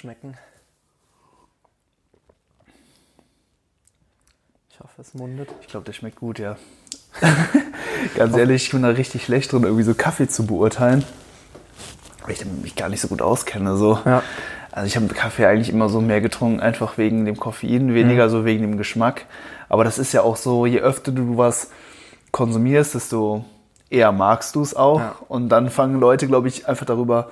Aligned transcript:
schmecken. 0.00 0.34
Ich 4.70 4.80
hoffe, 4.80 5.00
es 5.02 5.12
mundet. 5.12 5.48
Ich 5.60 5.68
glaube, 5.68 5.84
der 5.84 5.92
schmeckt 5.92 6.16
gut, 6.18 6.38
ja. 6.38 6.56
Ganz 8.16 8.34
ehrlich, 8.34 8.64
ich 8.64 8.70
bin 8.70 8.82
da 8.82 8.88
richtig 8.88 9.24
schlecht 9.24 9.52
drin, 9.52 9.64
irgendwie 9.64 9.82
so 9.82 9.92
Kaffee 9.92 10.26
zu 10.26 10.46
beurteilen. 10.46 11.04
Weil 12.22 12.32
ich 12.32 12.44
mich 12.46 12.76
gar 12.76 12.88
nicht 12.88 13.02
so 13.02 13.08
gut 13.08 13.20
auskenne. 13.20 13.76
So. 13.76 13.98
Ja. 14.06 14.22
Also 14.72 14.86
ich 14.86 14.96
habe 14.96 15.06
Kaffee 15.08 15.44
eigentlich 15.44 15.68
immer 15.68 15.90
so 15.90 16.00
mehr 16.00 16.22
getrunken, 16.22 16.60
einfach 16.60 16.96
wegen 16.96 17.26
dem 17.26 17.36
Koffein, 17.36 17.92
weniger 17.92 18.26
Mhm. 18.26 18.30
so 18.30 18.44
wegen 18.46 18.62
dem 18.62 18.78
Geschmack. 18.78 19.26
Aber 19.68 19.84
das 19.84 19.98
ist 19.98 20.14
ja 20.14 20.22
auch 20.22 20.36
so, 20.36 20.64
je 20.64 20.80
öfter 20.80 21.12
du 21.12 21.36
was 21.36 21.70
konsumierst, 22.32 22.94
desto 22.94 23.44
eher 23.90 24.12
magst 24.12 24.54
du 24.54 24.62
es 24.62 24.74
auch. 24.74 25.00
Ja. 25.00 25.16
Und 25.28 25.50
dann 25.50 25.68
fangen 25.68 26.00
Leute, 26.00 26.26
glaube 26.26 26.48
ich, 26.48 26.66
einfach 26.68 26.86
darüber, 26.86 27.30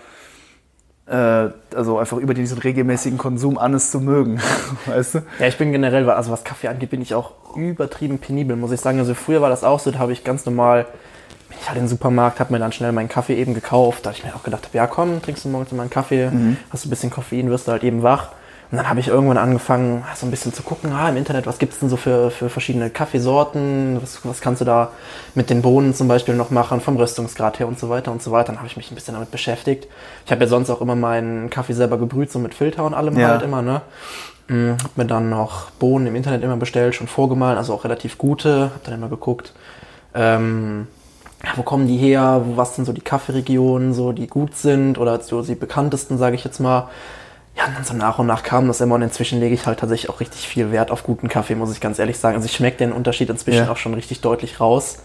also 1.11 1.99
einfach 1.99 2.19
über 2.19 2.35
diesen 2.35 2.59
regelmäßigen 2.59 3.19
Konsum 3.19 3.57
an, 3.57 3.75
es 3.75 3.91
zu 3.91 4.01
mögen. 4.01 4.41
weißt 4.87 5.15
du? 5.15 5.19
Ja, 5.39 5.47
ich 5.47 5.57
bin 5.57 5.73
generell, 5.73 6.09
also 6.11 6.31
was 6.31 6.45
Kaffee 6.45 6.69
angeht, 6.69 6.91
bin 6.91 7.01
ich 7.01 7.15
auch 7.15 7.33
übertrieben 7.57 8.19
penibel, 8.19 8.57
muss 8.57 8.73
ich 8.73 8.81
sagen. 8.81 8.99
Also 8.99 9.15
früher 9.15 9.41
war 9.41 9.49
das 9.49 9.65
auch 9.65 9.81
so, 9.81 9.91
da 9.91 9.99
habe 9.99 10.13
ich 10.13 10.23
ganz 10.23 10.45
normal, 10.45 10.87
bin 11.49 11.59
ich 11.61 11.69
halt 11.69 11.79
in 11.79 11.85
den 11.85 11.89
Supermarkt, 11.89 12.41
habe 12.41 12.53
mir 12.53 12.59
dann 12.59 12.73
schnell 12.73 12.93
meinen 12.93 13.09
Kaffee 13.09 13.37
eben 13.37 13.55
gekauft. 13.55 14.05
Da 14.05 14.11
habe 14.11 14.19
ich 14.19 14.25
mir 14.25 14.35
auch 14.35 14.43
gedacht, 14.43 14.67
hab, 14.67 14.75
ja 14.75 14.87
komm, 14.87 15.23
trinkst 15.23 15.45
du 15.45 15.49
morgens 15.49 15.73
mal 15.73 15.83
einen 15.83 15.91
Kaffee, 15.91 16.31
hast 16.71 16.85
du 16.85 16.89
ein 16.89 16.91
bisschen 16.91 17.11
Koffein, 17.11 17.49
wirst 17.51 17.69
du 17.69 17.73
halt 17.73 17.85
eben 17.85 18.03
wach. 18.03 18.33
Und 18.71 18.77
dann 18.77 18.89
habe 18.91 19.01
ich 19.01 19.09
irgendwann 19.09 19.39
angefangen, 19.39 20.05
so 20.15 20.27
ein 20.27 20.31
bisschen 20.31 20.53
zu 20.53 20.63
gucken, 20.63 20.93
ah, 20.93 21.09
im 21.09 21.17
Internet, 21.17 21.47
was 21.47 21.59
gibt's 21.59 21.79
denn 21.79 21.89
so 21.89 21.97
für, 21.97 22.31
für 22.31 22.51
verschiedene 22.51 22.91
Kaffeesorten, 22.91 23.99
was, 24.03 24.21
was 24.25 24.43
kannst 24.43 24.61
du 24.61 24.67
da 24.67 24.91
mit 25.35 25.49
den 25.49 25.63
Bohnen 25.63 25.95
zum 25.95 26.07
Beispiel 26.07 26.35
noch 26.35 26.51
machen, 26.51 26.83
vom 26.83 26.97
Röstungsgrad 26.99 27.59
her 27.61 27.67
und 27.67 27.79
so 27.79 27.89
weiter 27.89 28.13
und 28.13 28.23
so 28.23 28.31
weiter. 28.31 28.49
Dann 28.49 28.59
habe 28.59 28.67
ich 28.67 28.77
mich 28.77 28.91
ein 28.91 28.95
bisschen 28.95 29.15
damit 29.15 29.31
beschäftigt. 29.31 29.89
Ich 30.27 30.33
habe 30.33 30.43
ja 30.43 30.49
sonst 30.49 30.69
auch 30.69 30.83
immer 30.83 30.97
meinen 30.97 31.49
Kaffee 31.49 31.73
selber 31.73 31.97
gebrüht, 31.97 32.31
so 32.31 32.39
mit 32.39 32.55
Filter 32.55 32.85
und 32.85 32.93
allem 32.93 33.19
Ja. 33.19 33.29
halt 33.29 33.43
immer, 33.43 33.63
ne? 33.63 33.81
Mm, 34.49 34.73
Hab 34.83 34.97
mir 34.99 35.07
dann 35.07 35.31
noch 35.31 35.71
Bohnen 35.73 36.07
im 36.07 36.15
Internet 36.17 36.43
immer 36.43 36.57
bestellt, 36.59 36.95
schon 36.95 37.07
vorgemahlen, 37.09 37.57
also 37.57 37.73
auch 37.73 37.85
relativ 37.85 38.19
gute. 38.19 38.65
Hab 38.75 38.85
dann 38.85 38.95
immer 38.95 39.09
geguckt, 39.09 39.55
ähm, 40.15 40.89
wo 41.57 41.63
kommen 41.63 41.87
die 41.87 41.97
her, 41.97 42.43
was 42.57 42.77
sind 42.77 42.85
so 42.85 42.93
die 42.93 43.01
Kaffeeregionen, 43.01 43.95
so 43.95 44.13
die 44.13 44.27
gut 44.27 44.57
sind 44.57 44.99
oder 44.99 45.21
so 45.21 45.41
die 45.43 45.55
bekanntesten, 45.55 46.19
sage 46.19 46.35
ich 46.35 46.45
jetzt 46.45 46.59
mal. 46.61 46.89
Ja, 47.59 47.67
und 47.67 47.77
dann 47.77 47.85
so 47.85 47.93
nach 47.95 48.19
und 48.21 48.27
nach 48.27 48.45
kam 48.45 48.69
das 48.69 48.81
immer 48.81 48.95
und 48.95 49.03
inzwischen 49.03 49.41
lege 49.41 49.55
ich 49.55 49.67
halt 49.67 49.81
tatsächlich 49.81 50.09
auch 50.11 50.21
richtig 50.21 50.47
viel 50.47 50.71
Wert 50.71 50.91
auf 50.93 51.03
guten 51.03 51.29
Kaffee, 51.29 51.57
muss 51.57 51.73
ich 51.73 51.81
ganz 51.81 51.99
ehrlich 51.99 52.19
sagen. 52.19 52.37
Also 52.37 52.47
ich 52.47 52.53
schmecke 52.55 52.79
den 52.79 52.93
Unterschied 52.93 53.29
inzwischen 53.31 53.65
Ja. 53.65 53.71
auch 53.73 53.77
schon 53.77 53.95
richtig 53.95 54.21
deutlich 54.21 54.61
raus. 54.61 54.99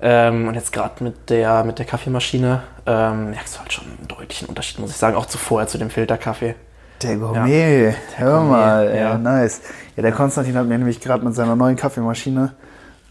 Ähm, 0.00 0.48
und 0.48 0.54
jetzt 0.54 0.72
gerade 0.72 1.02
mit 1.04 1.28
der, 1.28 1.64
mit 1.64 1.78
der 1.78 1.86
Kaffeemaschine 1.86 2.62
ähm, 2.86 3.30
merkst 3.30 3.56
du 3.56 3.60
halt 3.60 3.72
schon 3.72 3.84
einen 3.86 4.08
deutlichen 4.08 4.48
Unterschied, 4.48 4.78
muss 4.78 4.90
ich 4.90 4.96
sagen, 4.96 5.16
auch 5.16 5.26
zu 5.26 5.36
vorher 5.36 5.68
zu 5.68 5.78
dem 5.78 5.90
Filterkaffee. 5.90 6.54
Der 7.02 7.16
Gourmet, 7.16 7.94
hör 8.16 8.38
Gourmet, 8.38 8.50
mal, 8.50 8.86
ja. 8.88 8.94
ja. 8.94 9.18
nice. 9.18 9.60
Ja, 9.96 10.02
der 10.02 10.12
Konstantin 10.12 10.56
hat 10.56 10.66
mir 10.66 10.78
nämlich 10.78 11.00
gerade 11.00 11.24
mit 11.24 11.34
seiner 11.34 11.56
neuen 11.56 11.76
Kaffeemaschine 11.76 12.52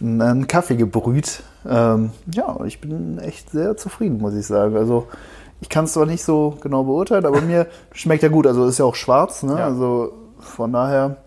einen 0.02 0.48
Kaffee 0.48 0.78
gebrüht. 0.78 1.44
Ähm, 1.68 2.12
ja, 2.34 2.56
ich 2.66 2.80
bin 2.80 3.20
echt 3.20 3.52
sehr 3.52 3.76
zufrieden, 3.78 4.20
muss 4.20 4.34
ich 4.34 4.48
sagen. 4.48 4.78
Also 4.78 5.08
ich 5.62 5.70
kann 5.70 5.86
es 5.86 5.94
zwar 5.94 6.06
nicht 6.06 6.24
so 6.24 6.58
genau 6.62 6.84
beurteilen, 6.84 7.26
aber 7.26 7.42
mir 7.42 7.68
schmeckt 7.94 8.24
er 8.24 8.30
gut. 8.30 8.48
Also 8.48 8.66
ist 8.66 8.80
ja 8.80 8.86
auch 8.86 8.96
schwarz, 8.96 9.44
ne? 9.44 9.58
Ja. 9.60 9.66
Also 9.66 10.14
von 10.40 10.72
daher 10.72 11.18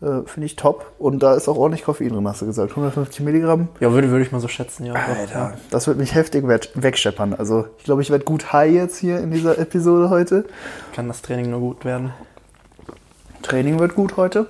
äh, 0.00 0.22
finde 0.26 0.46
ich 0.46 0.56
top. 0.56 0.86
Und 0.98 1.22
da 1.22 1.34
ist 1.34 1.48
auch 1.48 1.56
ordentlich 1.56 1.84
Koffein 1.84 2.10
drin, 2.10 2.26
hast 2.28 2.40
du 2.42 2.46
gesagt. 2.46 2.70
150 2.70 3.20
Milligramm. 3.24 3.68
Ja, 3.80 3.92
würde, 3.92 4.10
würde 4.10 4.24
ich 4.24 4.32
mal 4.32 4.40
so 4.40 4.48
schätzen, 4.48 4.86
ja. 4.86 4.94
Alter, 4.94 5.54
das 5.70 5.86
wird 5.86 5.98
mich 5.98 6.14
heftig 6.14 6.46
we- 6.46 6.60
wegscheppern. 6.74 7.34
Also 7.34 7.66
ich 7.78 7.84
glaube, 7.84 8.00
ich 8.02 8.10
werde 8.10 8.24
gut 8.24 8.52
high 8.52 8.72
jetzt 8.72 8.96
hier 8.96 9.18
in 9.20 9.30
dieser 9.32 9.58
Episode 9.58 10.08
heute. 10.08 10.44
Kann 10.94 11.08
das 11.08 11.20
Training 11.22 11.50
nur 11.50 11.60
gut 11.60 11.84
werden. 11.84 12.12
Training 13.42 13.78
wird 13.78 13.94
gut 13.94 14.16
heute. 14.16 14.46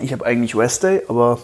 Ich 0.00 0.12
habe 0.12 0.24
eigentlich 0.24 0.54
Rest 0.56 0.84
Day, 0.84 1.02
aber 1.08 1.38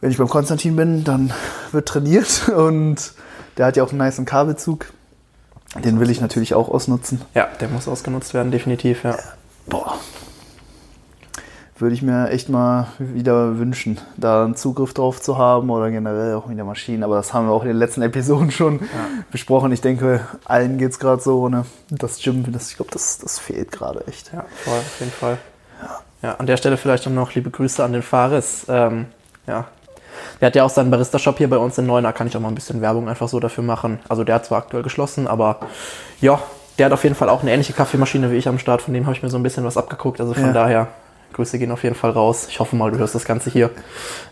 wenn 0.00 0.10
ich 0.10 0.18
beim 0.18 0.28
Konstantin 0.28 0.76
bin, 0.76 1.04
dann 1.04 1.32
wird 1.72 1.88
trainiert 1.88 2.48
und 2.56 3.12
der 3.56 3.66
hat 3.66 3.76
ja 3.76 3.82
auch 3.84 3.90
einen 3.92 4.00
niceen 4.04 4.26
Kabelzug. 4.26 4.86
Den 5.78 6.00
will 6.00 6.10
ich 6.10 6.20
natürlich 6.20 6.54
auch 6.54 6.68
ausnutzen. 6.68 7.20
Ja, 7.34 7.48
der 7.60 7.68
muss 7.68 7.86
ausgenutzt 7.86 8.34
werden, 8.34 8.50
definitiv, 8.50 9.04
ja. 9.04 9.16
Boah. 9.66 9.94
Würde 11.78 11.94
ich 11.94 12.02
mir 12.02 12.28
echt 12.28 12.50
mal 12.50 12.88
wieder 12.98 13.58
wünschen, 13.58 13.98
da 14.18 14.44
einen 14.44 14.54
Zugriff 14.54 14.92
drauf 14.92 15.22
zu 15.22 15.38
haben 15.38 15.70
oder 15.70 15.90
generell 15.90 16.34
auch 16.34 16.46
mit 16.46 16.58
der 16.58 16.66
Maschine. 16.66 17.06
Aber 17.06 17.14
das 17.14 17.32
haben 17.32 17.46
wir 17.46 17.52
auch 17.52 17.62
in 17.62 17.68
den 17.68 17.78
letzten 17.78 18.02
Episoden 18.02 18.50
schon 18.50 18.80
besprochen. 19.30 19.72
Ich 19.72 19.80
denke, 19.80 20.20
allen 20.44 20.76
geht 20.76 20.90
es 20.90 20.98
gerade 20.98 21.22
so. 21.22 21.48
Ne? 21.48 21.64
Das 21.88 22.20
Gym, 22.20 22.52
das, 22.52 22.70
ich 22.70 22.76
glaube, 22.76 22.90
das, 22.90 23.16
das 23.18 23.38
fehlt 23.38 23.72
gerade 23.72 24.06
echt. 24.06 24.30
Ja, 24.32 24.44
voll, 24.64 24.78
auf 24.78 25.00
jeden 25.00 25.12
Fall. 25.12 25.38
Ja, 26.22 26.34
an 26.34 26.46
der 26.46 26.58
Stelle 26.58 26.76
vielleicht 26.76 27.06
auch 27.06 27.12
noch 27.12 27.34
liebe 27.34 27.50
Grüße 27.50 27.82
an 27.82 27.94
den 27.94 28.02
Fares. 28.02 28.66
Ähm, 28.68 29.06
ja. 29.46 29.66
Der 30.40 30.46
hat 30.46 30.56
ja 30.56 30.64
auch 30.64 30.70
seinen 30.70 30.90
Barista-Shop 30.90 31.38
hier 31.38 31.50
bei 31.50 31.58
uns 31.58 31.78
in 31.78 31.86
Neuner, 31.86 32.12
kann 32.12 32.26
ich 32.26 32.36
auch 32.36 32.40
mal 32.40 32.48
ein 32.48 32.54
bisschen 32.54 32.80
Werbung 32.80 33.08
einfach 33.08 33.28
so 33.28 33.40
dafür 33.40 33.64
machen. 33.64 33.98
Also 34.08 34.24
der 34.24 34.36
hat 34.36 34.46
zwar 34.46 34.58
aktuell 34.58 34.82
geschlossen, 34.82 35.26
aber 35.26 35.60
ja, 36.20 36.40
der 36.78 36.86
hat 36.86 36.92
auf 36.92 37.02
jeden 37.04 37.14
Fall 37.16 37.28
auch 37.28 37.42
eine 37.42 37.52
ähnliche 37.52 37.72
Kaffeemaschine 37.72 38.30
wie 38.30 38.36
ich 38.36 38.48
am 38.48 38.58
Start, 38.58 38.82
von 38.82 38.94
dem 38.94 39.04
habe 39.06 39.14
ich 39.16 39.22
mir 39.22 39.28
so 39.28 39.36
ein 39.36 39.42
bisschen 39.42 39.64
was 39.64 39.76
abgeguckt. 39.76 40.20
Also 40.20 40.34
von 40.34 40.46
Ja. 40.46 40.52
daher, 40.52 40.88
Grüße 41.32 41.58
gehen 41.58 41.70
auf 41.72 41.82
jeden 41.82 41.94
Fall 41.94 42.10
raus. 42.10 42.46
Ich 42.48 42.58
hoffe 42.60 42.74
mal, 42.76 42.90
du 42.90 42.98
hörst 42.98 43.14
das 43.14 43.24
Ganze 43.24 43.50
hier. 43.50 43.70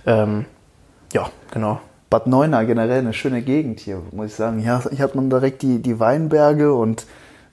Ähm, 0.06 0.46
ja, 1.12 1.28
genau. 1.50 1.80
Bad 2.10 2.26
Neuenahr 2.26 2.64
generell 2.64 3.00
eine 3.00 3.12
schöne 3.12 3.42
Gegend 3.42 3.80
hier, 3.80 4.00
muss 4.12 4.26
ich 4.28 4.34
sagen. 4.34 4.58
Hier, 4.58 4.82
hier 4.90 5.04
hat 5.04 5.14
man 5.14 5.28
direkt 5.28 5.60
die, 5.62 5.80
die 5.82 6.00
Weinberge 6.00 6.72
und 6.72 7.04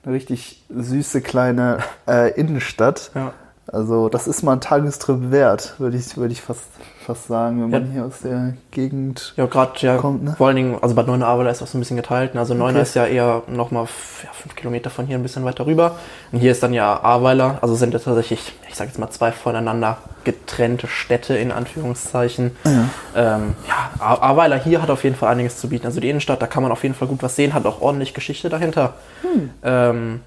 eine 0.04 0.14
richtig 0.14 0.64
süße 0.70 1.20
kleine 1.20 1.78
äh, 2.08 2.30
Innenstadt. 2.40 3.10
Ja. 3.14 3.34
Also 3.68 4.08
das 4.08 4.28
ist 4.28 4.42
mal 4.42 4.52
ein 4.52 4.60
Tagestrip 4.60 5.30
wert, 5.32 5.74
würde 5.78 5.96
ich, 5.96 6.16
würde 6.16 6.32
ich 6.32 6.40
fast, 6.40 6.62
fast 7.04 7.26
sagen, 7.26 7.62
wenn 7.62 7.70
man 7.70 7.86
Ja. 7.86 7.92
hier 7.92 8.04
aus 8.04 8.20
der 8.22 8.54
Gegend... 8.70 9.34
Ja, 9.36 9.46
gerade 9.46 9.72
ja, 9.78 9.96
Kommt, 9.96 10.22
ne? 10.22 10.34
vor 10.38 10.46
allen 10.46 10.56
Dingen, 10.56 10.78
also 10.80 10.94
Bad 10.94 11.08
Neuenahr 11.08 11.44
ist 11.50 11.62
auch 11.62 11.66
so 11.66 11.76
ein 11.76 11.80
bisschen 11.80 11.96
geteilt. 11.96 12.34
ne? 12.34 12.40
Also 12.40 12.54
Neuenahr 12.54 12.82
Okay. 12.82 12.82
ist 12.82 12.94
ja 12.94 13.06
eher 13.06 13.42
nochmal 13.48 13.86
ja, 14.22 14.30
fünf 14.32 14.54
Kilometer 14.54 14.88
von 14.90 15.06
hier 15.06 15.16
ein 15.18 15.22
bisschen 15.22 15.44
weiter 15.44 15.66
rüber. 15.66 15.96
Und 16.30 16.38
hier 16.38 16.52
ist 16.52 16.62
dann 16.62 16.72
ja 16.72 17.00
Ahrweiler. 17.02 17.58
Also 17.60 17.74
sind 17.74 17.92
ja 17.92 17.98
tatsächlich, 17.98 18.52
ich 18.68 18.76
sage 18.76 18.88
jetzt 18.90 18.98
mal, 19.00 19.10
zwei 19.10 19.32
voneinander 19.32 19.98
getrennte 20.22 20.86
Städte 20.86 21.36
in 21.36 21.50
Anführungszeichen. 21.50 22.56
Ähm, 22.64 22.84
ja, 23.14 23.90
Ahr- 23.98 24.22
Ahrweiler 24.22 24.56
hier 24.58 24.80
hat 24.80 24.90
auf 24.90 25.02
jeden 25.02 25.16
Fall 25.16 25.30
einiges 25.32 25.56
zu 25.58 25.68
bieten. 25.68 25.86
Also 25.86 25.98
die 26.00 26.08
Innenstadt, 26.08 26.40
da 26.40 26.46
kann 26.46 26.62
man 26.62 26.70
auf 26.70 26.84
jeden 26.84 26.94
Fall 26.94 27.08
gut 27.08 27.22
was 27.22 27.34
sehen, 27.34 27.52
hat 27.52 27.66
auch 27.66 27.80
ordentlich 27.80 28.14
Geschichte 28.14 28.48
dahinter. 28.48 28.94
Hm. 29.22 29.50
Ähm, 29.64 30.20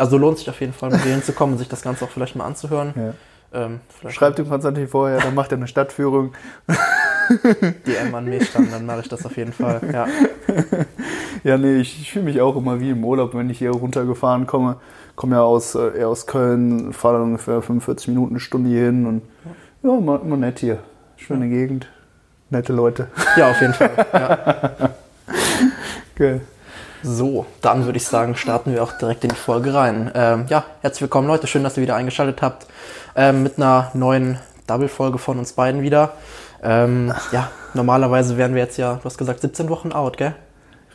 also 0.00 0.18
lohnt 0.18 0.38
sich 0.38 0.50
auf 0.50 0.60
jeden 0.60 0.72
Fall, 0.72 0.90
mit 0.90 1.04
denen 1.04 1.22
zu 1.22 1.32
kommen 1.32 1.52
und 1.52 1.58
sich 1.58 1.68
das 1.68 1.82
Ganze 1.82 2.04
auch 2.04 2.10
vielleicht 2.10 2.36
mal 2.36 2.44
anzuhören. 2.44 2.94
Ja. 2.96 3.14
Ähm, 3.52 3.80
Schreibt 4.08 4.38
dem 4.38 4.48
Konstantin 4.48 4.86
vorher, 4.86 5.18
dann 5.18 5.34
macht 5.34 5.52
er 5.52 5.58
eine 5.58 5.66
Stadtführung. 5.66 6.32
DM 7.86 8.14
an 8.14 8.24
mich 8.24 8.52
dann, 8.52 8.70
dann 8.70 8.86
mache 8.86 9.00
ich 9.00 9.08
das 9.08 9.26
auf 9.26 9.36
jeden 9.36 9.52
Fall. 9.52 9.80
Ja. 9.92 10.06
Ja, 11.42 11.56
nee, 11.56 11.76
ich, 11.76 12.00
ich 12.00 12.12
fühle 12.12 12.26
mich 12.26 12.40
auch 12.40 12.56
immer 12.56 12.80
wie 12.80 12.90
im 12.90 13.04
Urlaub, 13.04 13.34
wenn 13.34 13.48
ich 13.48 13.58
hier 13.58 13.70
runtergefahren 13.70 14.46
komme. 14.46 14.76
Komme 15.16 15.36
ja 15.36 15.42
aus, 15.42 15.74
äh, 15.74 15.98
eher 15.98 16.08
aus 16.08 16.26
Köln, 16.26 16.92
fahre 16.92 17.14
dann 17.14 17.28
ungefähr 17.28 17.62
45 17.62 18.08
Minuten, 18.08 18.32
eine 18.34 18.40
Stunde 18.40 18.68
hier 18.68 18.86
hin 18.86 19.06
und 19.06 19.22
ja, 19.82 19.96
immer, 19.96 20.20
immer 20.22 20.36
nett 20.36 20.58
hier. 20.58 20.80
Schöne 21.16 21.48
Gegend, 21.48 21.88
nette 22.50 22.72
Leute. 22.72 23.08
ja, 23.36 23.50
auf 23.50 23.60
jeden 23.60 23.74
Fall. 23.74 24.06
Ja. 24.12 24.90
Geil. 26.14 26.40
So, 27.02 27.46
dann 27.62 27.86
würde 27.86 27.96
ich 27.96 28.06
sagen, 28.06 28.36
starten 28.36 28.74
wir 28.74 28.82
auch 28.82 28.92
direkt 28.92 29.24
in 29.24 29.30
die 29.30 29.36
Folge 29.36 29.72
rein. 29.72 30.10
Ähm, 30.14 30.44
ja, 30.48 30.64
herzlich 30.82 31.00
willkommen 31.00 31.28
Leute, 31.28 31.46
schön, 31.46 31.64
dass 31.64 31.78
ihr 31.78 31.82
wieder 31.82 31.96
eingeschaltet 31.96 32.42
habt 32.42 32.66
ähm, 33.16 33.42
mit 33.42 33.56
einer 33.56 33.90
neuen 33.94 34.38
Double-Folge 34.66 35.16
von 35.16 35.38
uns 35.38 35.54
beiden 35.54 35.80
wieder. 35.80 36.12
Ähm, 36.62 37.14
ja, 37.32 37.50
normalerweise 37.72 38.36
wären 38.36 38.54
wir 38.54 38.62
jetzt 38.62 38.76
ja, 38.76 38.96
du 38.96 39.04
hast 39.04 39.16
gesagt, 39.16 39.40
17 39.40 39.70
Wochen 39.70 39.92
out, 39.92 40.18
gell? 40.18 40.34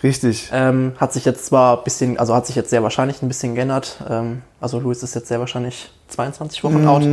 Richtig. 0.03 0.51
Ähm, 0.53 0.93
hat 0.97 1.11
sich 1.11 1.25
jetzt 1.25 1.47
zwar 1.47 1.79
ein 1.79 1.83
bisschen, 1.83 2.19
also 2.19 2.35
hat 2.35 2.45
sich 2.45 2.55
jetzt 2.55 2.69
sehr 2.69 2.83
wahrscheinlich 2.83 3.23
ein 3.23 3.27
bisschen 3.27 3.55
geändert. 3.55 3.97
Ähm, 4.07 4.43
also 4.61 4.79
Luis 4.79 5.01
ist 5.01 5.15
jetzt 5.15 5.27
sehr 5.27 5.39
wahrscheinlich 5.39 5.91
22 6.07 6.63
Wochen 6.63 6.81
Mhm. 6.81 6.87
out, 6.87 7.03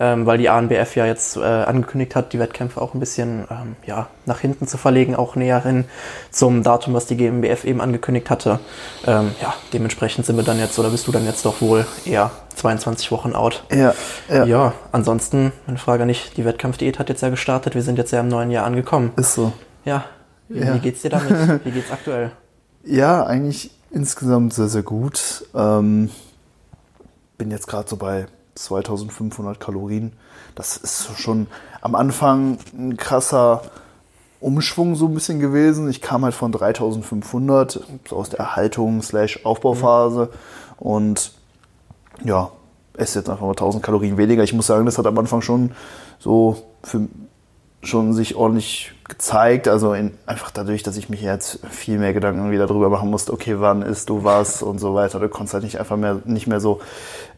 ähm, 0.00 0.26
weil 0.26 0.38
die 0.38 0.48
ANBF 0.50 0.96
ja 0.96 1.06
jetzt 1.06 1.36
äh, 1.36 1.40
angekündigt 1.42 2.14
hat, 2.14 2.32
die 2.32 2.38
Wettkämpfe 2.38 2.80
auch 2.80 2.92
ein 2.94 3.00
bisschen 3.00 3.46
ähm, 3.50 3.76
ja, 3.86 4.08
nach 4.26 4.40
hinten 4.40 4.66
zu 4.66 4.76
verlegen, 4.76 5.16
auch 5.16 5.34
näher 5.34 5.62
hin 5.62 5.86
zum 6.30 6.62
Datum, 6.62 6.92
was 6.94 7.06
die 7.06 7.16
GmbF 7.16 7.64
eben 7.64 7.80
angekündigt 7.80 8.28
hatte. 8.30 8.60
Ähm, 9.06 9.30
ja, 9.40 9.54
dementsprechend 9.72 10.26
sind 10.26 10.36
wir 10.36 10.44
dann 10.44 10.58
jetzt, 10.58 10.78
oder 10.78 10.90
bist 10.90 11.06
du 11.06 11.12
dann 11.12 11.24
jetzt 11.24 11.44
doch 11.46 11.60
wohl 11.62 11.86
eher 12.04 12.30
22 12.56 13.10
Wochen 13.12 13.34
out. 13.34 13.64
Ja, 13.72 13.94
ja, 14.28 14.44
Ja, 14.44 14.72
ansonsten, 14.92 15.52
meine 15.66 15.78
Frage 15.78 16.04
nicht, 16.06 16.36
die 16.36 16.44
Wettkampfdiät 16.44 16.98
hat 16.98 17.08
jetzt 17.08 17.22
ja 17.22 17.30
gestartet, 17.30 17.74
wir 17.74 17.82
sind 17.82 17.96
jetzt 17.98 18.10
ja 18.12 18.20
im 18.20 18.28
neuen 18.28 18.50
Jahr 18.50 18.66
angekommen. 18.66 19.12
ist 19.16 19.34
so. 19.34 19.52
Ja, 19.84 20.04
wie 20.48 20.58
Ja. 20.60 20.76
geht's 20.76 21.00
dir 21.02 21.10
damit? 21.10 21.30
Wie 21.64 21.70
geht's 21.70 21.90
aktuell? 21.90 22.30
Ja, 22.84 23.24
eigentlich 23.24 23.70
insgesamt 23.90 24.52
sehr, 24.52 24.68
sehr 24.68 24.82
gut. 24.82 25.46
Ähm, 25.54 26.10
bin 27.38 27.50
jetzt 27.50 27.66
gerade 27.66 27.88
so 27.88 27.96
bei 27.96 28.26
2500 28.54 29.58
Kalorien. 29.58 30.12
Das 30.54 30.76
ist 30.76 31.18
schon 31.18 31.46
am 31.80 31.94
Anfang 31.94 32.58
ein 32.72 32.96
krasser 32.96 33.62
Umschwung 34.40 34.94
so 34.94 35.06
ein 35.06 35.14
bisschen 35.14 35.40
gewesen. 35.40 35.88
Ich 35.88 36.00
kam 36.00 36.24
halt 36.24 36.34
von 36.34 36.52
3500 36.52 37.80
so 38.08 38.16
aus 38.16 38.30
der 38.30 38.40
Erhaltung 38.40 39.02
slash 39.02 39.44
Aufbauphase 39.44 40.30
und 40.76 41.32
ja, 42.22 42.50
esse 42.96 43.18
jetzt 43.18 43.28
einfach 43.28 43.42
mal 43.42 43.50
1000 43.50 43.82
Kalorien 43.82 44.18
weniger. 44.18 44.44
Ich 44.44 44.52
muss 44.52 44.66
sagen, 44.66 44.86
das 44.86 44.98
hat 44.98 45.06
am 45.06 45.18
Anfang 45.18 45.40
schon 45.40 45.72
so 46.18 46.56
für, 46.82 47.08
schon 47.86 48.12
sich 48.12 48.34
ordentlich 48.34 48.92
gezeigt. 49.08 49.68
Also 49.68 49.94
in, 49.94 50.12
einfach 50.26 50.50
dadurch, 50.50 50.82
dass 50.82 50.96
ich 50.96 51.08
mich 51.08 51.22
jetzt 51.22 51.60
viel 51.70 51.98
mehr 51.98 52.12
Gedanken 52.12 52.50
wieder 52.50 52.66
darüber 52.66 52.88
machen 52.88 53.10
musste, 53.10 53.32
okay, 53.32 53.56
wann 53.58 53.82
isst 53.82 54.08
du 54.08 54.24
was 54.24 54.62
und 54.62 54.78
so 54.78 54.94
weiter. 54.94 55.20
Du 55.20 55.28
konntest 55.28 55.54
halt 55.54 55.64
nicht 55.64 55.78
einfach 55.78 55.96
mehr, 55.96 56.20
nicht 56.24 56.46
mehr 56.46 56.60
so 56.60 56.80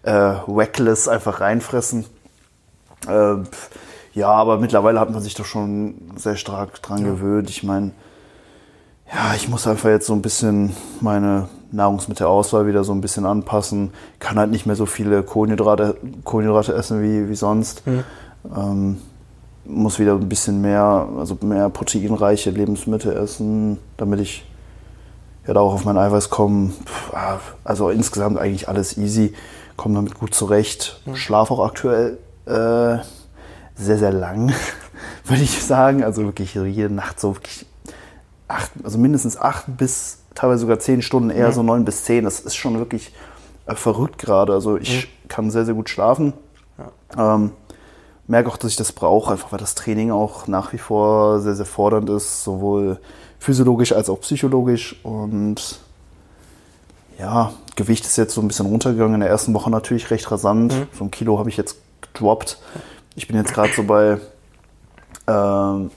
äh, 0.02 0.12
reckless 0.12 1.08
einfach 1.08 1.40
reinfressen. 1.40 2.06
Äh, 3.08 3.36
ja, 4.14 4.28
aber 4.28 4.58
mittlerweile 4.58 4.98
hat 5.00 5.10
man 5.10 5.22
sich 5.22 5.34
doch 5.34 5.44
schon 5.44 5.94
sehr 6.16 6.36
stark 6.36 6.80
dran 6.82 7.04
ja. 7.04 7.10
gewöhnt. 7.10 7.50
Ich 7.50 7.62
meine, 7.62 7.90
ja, 9.12 9.34
ich 9.36 9.48
muss 9.48 9.66
einfach 9.66 9.90
jetzt 9.90 10.06
so 10.06 10.14
ein 10.14 10.22
bisschen 10.22 10.74
meine 11.00 11.48
Nahrungsmittelauswahl 11.70 12.66
wieder 12.66 12.82
so 12.82 12.92
ein 12.92 13.00
bisschen 13.00 13.26
anpassen. 13.26 13.92
Kann 14.18 14.38
halt 14.38 14.50
nicht 14.50 14.66
mehr 14.66 14.76
so 14.76 14.86
viele 14.86 15.22
Kohlenhydrate, 15.22 15.96
Kohlenhydrate 16.24 16.74
essen 16.74 17.02
wie, 17.02 17.28
wie 17.28 17.34
sonst. 17.34 17.86
Mhm. 17.86 18.04
Ähm, 18.56 18.96
muss 19.68 19.98
wieder 19.98 20.14
ein 20.14 20.28
bisschen 20.28 20.60
mehr, 20.60 21.08
also 21.18 21.36
mehr 21.40 21.68
proteinreiche 21.70 22.50
Lebensmittel 22.50 23.16
essen, 23.16 23.78
damit 23.96 24.20
ich 24.20 24.44
ja 25.46 25.54
da 25.54 25.60
auch 25.60 25.74
auf 25.74 25.84
mein 25.84 25.98
Eiweiß 25.98 26.30
komme. 26.30 26.72
Ah, 27.12 27.38
also 27.64 27.90
insgesamt 27.90 28.38
eigentlich 28.38 28.68
alles 28.68 28.96
easy, 28.96 29.34
komme 29.76 29.94
damit 29.94 30.18
gut 30.18 30.34
zurecht. 30.34 31.00
Mhm. 31.06 31.16
Schlaf 31.16 31.50
auch 31.50 31.64
aktuell 31.64 32.18
äh, 32.46 32.98
sehr, 33.74 33.98
sehr 33.98 34.12
lang, 34.12 34.52
würde 35.24 35.42
ich 35.42 35.62
sagen. 35.62 36.02
Also 36.02 36.24
wirklich 36.24 36.54
jede 36.54 36.92
Nacht 36.92 37.20
so 37.20 37.36
wirklich 37.36 37.66
acht, 38.48 38.70
also 38.82 38.98
mindestens 38.98 39.36
acht 39.36 39.64
bis 39.76 40.18
teilweise 40.34 40.60
sogar 40.60 40.78
zehn 40.78 41.02
Stunden, 41.02 41.30
eher 41.30 41.48
mhm. 41.48 41.52
so 41.52 41.62
neun 41.62 41.84
bis 41.84 42.04
zehn. 42.04 42.24
Das 42.24 42.40
ist 42.40 42.56
schon 42.56 42.78
wirklich 42.78 43.12
äh, 43.66 43.74
verrückt 43.74 44.18
gerade. 44.18 44.52
Also 44.52 44.76
ich 44.76 45.06
mhm. 45.06 45.28
kann 45.28 45.50
sehr, 45.50 45.64
sehr 45.64 45.74
gut 45.74 45.88
schlafen. 45.88 46.32
Ja. 47.16 47.34
Ähm, 47.34 47.52
merke 48.28 48.48
auch, 48.48 48.56
dass 48.56 48.70
ich 48.70 48.76
das 48.76 48.92
brauche, 48.92 49.32
einfach 49.32 49.52
weil 49.52 49.58
das 49.58 49.74
Training 49.74 50.10
auch 50.10 50.46
nach 50.46 50.72
wie 50.72 50.78
vor 50.78 51.40
sehr, 51.40 51.54
sehr 51.54 51.66
fordernd 51.66 52.10
ist, 52.10 52.44
sowohl 52.44 52.98
physiologisch 53.38 53.92
als 53.92 54.10
auch 54.10 54.20
psychologisch. 54.20 54.96
Und 55.02 55.78
ja, 57.18 57.52
Gewicht 57.76 58.04
ist 58.04 58.16
jetzt 58.16 58.34
so 58.34 58.40
ein 58.40 58.48
bisschen 58.48 58.66
runtergegangen. 58.66 59.14
In 59.14 59.20
der 59.20 59.30
ersten 59.30 59.54
Woche 59.54 59.70
natürlich 59.70 60.10
recht 60.10 60.30
rasant. 60.30 60.74
Mhm. 60.74 60.86
So 60.92 61.04
ein 61.04 61.10
Kilo 61.10 61.38
habe 61.38 61.48
ich 61.48 61.56
jetzt 61.56 61.76
gedroppt. 62.00 62.58
Ich 63.14 63.28
bin 63.28 63.36
jetzt 63.36 63.54
gerade 63.54 63.72
so 63.74 63.84
bei 63.84 64.18
äh, 65.26 65.88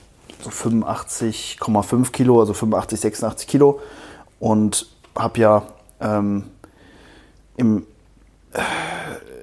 so 0.42 0.50
85,5 0.50 2.12
Kilo, 2.12 2.40
also 2.40 2.54
85, 2.54 3.00
86 3.00 3.48
Kilo. 3.48 3.80
Und 4.38 4.86
habe 5.16 5.40
ja 5.40 5.62
ähm, 6.00 6.44
im 7.56 7.84
äh, 8.52 8.60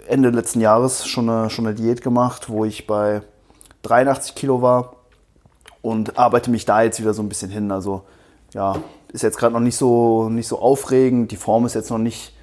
Ende 0.07 0.29
letzten 0.29 0.61
Jahres 0.61 1.07
schon 1.07 1.29
eine, 1.29 1.49
schon 1.49 1.67
eine 1.67 1.75
Diät 1.75 2.01
gemacht, 2.01 2.49
wo 2.49 2.65
ich 2.65 2.87
bei 2.87 3.21
83 3.83 4.35
Kilo 4.35 4.61
war 4.61 4.95
und 5.81 6.17
arbeite 6.17 6.49
mich 6.49 6.65
da 6.65 6.81
jetzt 6.81 6.99
wieder 6.99 7.13
so 7.13 7.21
ein 7.21 7.29
bisschen 7.29 7.51
hin. 7.51 7.71
Also 7.71 8.03
ja, 8.53 8.77
ist 9.11 9.23
jetzt 9.23 9.37
gerade 9.37 9.53
noch 9.53 9.59
nicht 9.59 9.77
so, 9.77 10.29
nicht 10.29 10.47
so 10.47 10.59
aufregend. 10.59 11.31
Die 11.31 11.37
Form 11.37 11.65
ist 11.65 11.75
jetzt 11.75 11.89
noch 11.89 11.97
nicht 11.97 12.33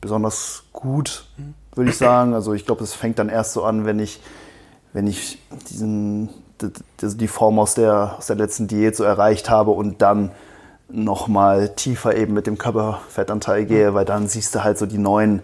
besonders 0.00 0.64
gut, 0.72 1.26
würde 1.74 1.90
ich 1.90 1.96
sagen. 1.96 2.34
Also 2.34 2.52
ich 2.54 2.66
glaube, 2.66 2.84
es 2.84 2.94
fängt 2.94 3.18
dann 3.18 3.28
erst 3.28 3.52
so 3.52 3.64
an, 3.64 3.84
wenn 3.84 3.98
ich, 3.98 4.20
wenn 4.92 5.06
ich 5.06 5.38
diesen, 5.70 6.30
die, 6.60 7.16
die 7.16 7.28
Form 7.28 7.58
aus 7.58 7.74
der, 7.74 8.16
aus 8.18 8.26
der 8.26 8.36
letzten 8.36 8.66
Diät 8.66 8.96
so 8.96 9.04
erreicht 9.04 9.50
habe 9.50 9.70
und 9.70 10.02
dann 10.02 10.32
nochmal 10.88 11.70
tiefer 11.76 12.16
eben 12.16 12.34
mit 12.34 12.46
dem 12.46 12.58
Körperfettanteil 12.58 13.64
gehe, 13.64 13.94
weil 13.94 14.04
dann 14.04 14.26
siehst 14.26 14.54
du 14.54 14.64
halt 14.64 14.78
so 14.78 14.86
die 14.86 14.98
neuen 14.98 15.42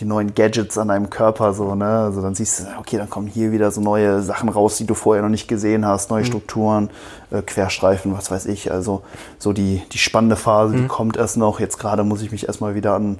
die 0.00 0.04
neuen 0.04 0.34
Gadgets 0.34 0.76
an 0.76 0.88
deinem 0.88 1.08
Körper 1.08 1.54
so, 1.54 1.74
ne? 1.74 1.86
Also 1.86 2.20
dann 2.20 2.34
siehst 2.34 2.60
du, 2.60 2.64
okay, 2.78 2.96
dann 2.96 3.08
kommen 3.08 3.28
hier 3.28 3.52
wieder 3.52 3.70
so 3.70 3.80
neue 3.80 4.22
Sachen 4.22 4.48
raus, 4.48 4.76
die 4.76 4.86
du 4.86 4.94
vorher 4.94 5.22
noch 5.22 5.30
nicht 5.30 5.46
gesehen 5.46 5.86
hast, 5.86 6.10
neue 6.10 6.22
mhm. 6.22 6.26
Strukturen, 6.26 6.90
äh, 7.30 7.42
Querstreifen, 7.42 8.16
was 8.16 8.30
weiß 8.30 8.46
ich. 8.46 8.72
Also 8.72 9.02
so 9.38 9.52
die, 9.52 9.82
die 9.92 9.98
spannende 9.98 10.36
Phase, 10.36 10.74
mhm. 10.74 10.82
die 10.82 10.88
kommt 10.88 11.16
erst 11.16 11.36
noch. 11.36 11.60
Jetzt 11.60 11.78
gerade 11.78 12.02
muss 12.02 12.22
ich 12.22 12.32
mich 12.32 12.46
erstmal 12.48 12.74
wieder 12.74 12.94
an 12.94 13.18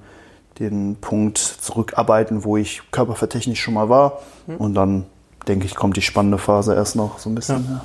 den 0.58 0.96
Punkt 1.00 1.38
zurückarbeiten, 1.38 2.44
wo 2.44 2.56
ich 2.56 2.82
körpervertechnisch 2.90 3.60
schon 3.60 3.74
mal 3.74 3.88
war. 3.88 4.20
Mhm. 4.46 4.56
Und 4.56 4.74
dann 4.74 5.06
denke 5.46 5.66
ich, 5.66 5.76
kommt 5.76 5.96
die 5.96 6.02
spannende 6.02 6.38
Phase 6.38 6.74
erst 6.74 6.96
noch 6.96 7.18
so 7.18 7.30
ein 7.30 7.36
bisschen. 7.36 7.64
Ja. 7.68 7.74
ja. 7.74 7.84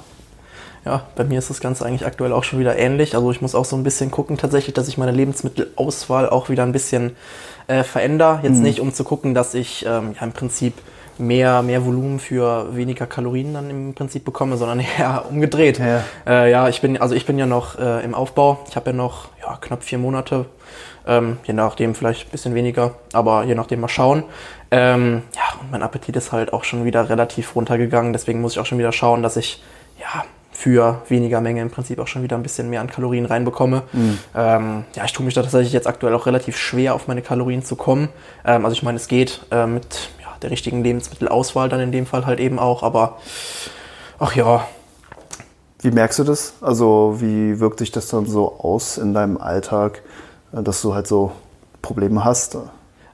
Ja, 0.85 1.03
bei 1.15 1.25
mir 1.25 1.39
ist 1.39 1.49
das 1.49 1.59
Ganze 1.59 1.85
eigentlich 1.85 2.05
aktuell 2.05 2.31
auch 2.31 2.43
schon 2.43 2.59
wieder 2.59 2.77
ähnlich. 2.77 3.15
Also 3.15 3.31
ich 3.31 3.41
muss 3.41 3.53
auch 3.53 3.65
so 3.65 3.75
ein 3.75 3.83
bisschen 3.83 4.11
gucken 4.11 4.37
tatsächlich, 4.37 4.73
dass 4.73 4.87
ich 4.87 4.97
meine 4.97 5.11
Lebensmittelauswahl 5.11 6.29
auch 6.29 6.49
wieder 6.49 6.63
ein 6.63 6.71
bisschen 6.71 7.15
äh, 7.69 7.83
verändere. 7.83 8.39
Jetzt 8.43 8.57
mhm. 8.57 8.63
nicht, 8.63 8.79
um 8.79 8.93
zu 8.93 9.03
gucken, 9.03 9.33
dass 9.33 9.53
ich 9.53 9.85
ähm, 9.85 10.15
ja, 10.19 10.25
im 10.25 10.33
Prinzip 10.33 10.73
mehr, 11.19 11.61
mehr 11.61 11.85
Volumen 11.85 12.19
für 12.19 12.75
weniger 12.75 13.05
Kalorien 13.05 13.53
dann 13.53 13.69
im 13.69 13.93
Prinzip 13.93 14.25
bekomme, 14.25 14.57
sondern 14.57 14.79
eher 14.97 15.25
umgedreht. 15.29 15.79
Ja, 15.79 16.03
äh, 16.25 16.51
ja 16.51 16.67
ich 16.67 16.81
bin, 16.81 16.99
also 16.99 17.13
ich 17.13 17.25
bin 17.25 17.37
ja 17.37 17.45
noch 17.45 17.77
äh, 17.77 18.03
im 18.03 18.15
Aufbau. 18.15 18.59
Ich 18.67 18.75
habe 18.75 18.89
ja 18.89 18.95
noch 18.95 19.29
ja, 19.41 19.57
knapp 19.61 19.83
vier 19.83 19.99
Monate, 19.99 20.45
ähm, 21.05 21.37
je 21.45 21.53
nachdem 21.53 21.93
vielleicht 21.93 22.27
ein 22.27 22.31
bisschen 22.31 22.55
weniger, 22.55 22.95
aber 23.13 23.43
je 23.43 23.55
nachdem 23.55 23.81
mal 23.81 23.87
schauen. 23.87 24.23
Ähm, 24.71 25.23
ja, 25.35 25.59
und 25.61 25.71
mein 25.71 25.83
Appetit 25.83 26.15
ist 26.15 26.31
halt 26.31 26.53
auch 26.53 26.63
schon 26.63 26.85
wieder 26.85 27.09
relativ 27.09 27.55
runtergegangen. 27.55 28.13
Deswegen 28.13 28.41
muss 28.41 28.53
ich 28.53 28.59
auch 28.59 28.65
schon 28.65 28.79
wieder 28.79 28.91
schauen, 28.91 29.21
dass 29.21 29.37
ich 29.37 29.61
ja 29.99 30.23
für 30.59 31.03
weniger 31.07 31.39
Menge 31.39 31.61
im 31.61 31.69
Prinzip 31.69 31.99
auch 31.99 32.07
schon 32.07 32.21
wieder 32.21 32.35
ein 32.35 32.43
bisschen 32.43 32.69
mehr 32.69 32.81
an 32.81 32.87
Kalorien 32.87 33.25
reinbekomme. 33.25 33.83
Mhm. 33.93 34.19
Ähm, 34.35 34.83
ja, 34.93 35.05
ich 35.05 35.13
tue 35.13 35.25
mich 35.25 35.33
da 35.33 35.41
tatsächlich 35.41 35.71
jetzt 35.71 35.87
aktuell 35.87 36.13
auch 36.13 36.25
relativ 36.25 36.57
schwer, 36.57 36.95
auf 36.95 37.07
meine 37.07 37.21
Kalorien 37.21 37.63
zu 37.63 37.77
kommen. 37.77 38.09
Ähm, 38.43 38.65
also 38.65 38.73
ich 38.73 38.83
meine, 38.83 38.97
es 38.97 39.07
geht 39.07 39.39
äh, 39.51 39.65
mit 39.65 40.09
ja, 40.19 40.27
der 40.41 40.51
richtigen 40.51 40.83
Lebensmittelauswahl 40.83 41.69
dann 41.69 41.79
in 41.79 41.93
dem 41.93 42.05
Fall 42.05 42.25
halt 42.25 42.41
eben 42.41 42.59
auch, 42.59 42.83
aber 42.83 43.19
ach 44.19 44.35
ja. 44.35 44.67
Wie 45.79 45.91
merkst 45.91 46.19
du 46.19 46.25
das? 46.25 46.55
Also 46.59 47.15
wie 47.19 47.61
wirkt 47.61 47.79
sich 47.79 47.91
das 47.91 48.09
dann 48.09 48.25
so 48.25 48.59
aus 48.59 48.97
in 48.97 49.13
deinem 49.13 49.37
Alltag, 49.37 50.01
äh, 50.51 50.61
dass 50.61 50.81
du 50.81 50.93
halt 50.93 51.07
so 51.07 51.31
Probleme 51.81 52.25
hast? 52.25 52.57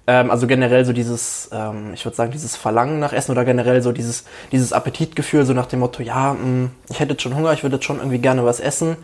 Ähm, 0.07 0.29
also 0.29 0.47
generell 0.47 0.85
so 0.85 0.93
dieses, 0.93 1.49
ähm, 1.51 1.91
ich 1.93 2.05
würde 2.05 2.15
sagen, 2.15 2.31
dieses 2.31 2.55
Verlangen 2.55 2.99
nach 2.99 3.13
Essen 3.13 3.31
oder 3.31 3.45
generell 3.45 3.81
so 3.81 3.91
dieses, 3.91 4.23
dieses 4.51 4.71
Appetitgefühl, 4.71 5.45
so 5.45 5.53
nach 5.53 5.65
dem 5.65 5.79
Motto, 5.79 6.03
ja, 6.03 6.33
mh, 6.33 6.45
mm, 6.45 6.71
ich 6.89 6.99
hätte 6.99 7.13
jetzt 7.13 7.23
schon 7.23 7.35
Hunger, 7.35 7.53
ich 7.53 7.63
würde 7.63 7.77
jetzt 7.77 7.85
schon 7.85 7.97
irgendwie 7.97 8.19
gerne 8.19 8.45
was 8.45 8.59
essen. 8.59 8.97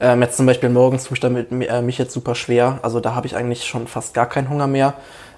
Ähm, 0.00 0.22
jetzt 0.22 0.36
zum 0.36 0.46
Beispiel 0.46 0.68
morgens 0.68 1.04
tue 1.04 1.14
ich 1.14 1.20
damit 1.20 1.50
äh, 1.50 1.82
mich 1.82 1.98
jetzt 1.98 2.12
super 2.12 2.34
schwer. 2.34 2.78
Also 2.82 3.00
da 3.00 3.14
habe 3.14 3.26
ich 3.26 3.36
eigentlich 3.36 3.64
schon 3.64 3.86
fast 3.86 4.14
gar 4.14 4.28
keinen 4.28 4.48
Hunger 4.48 4.66
mehr. 4.66 4.94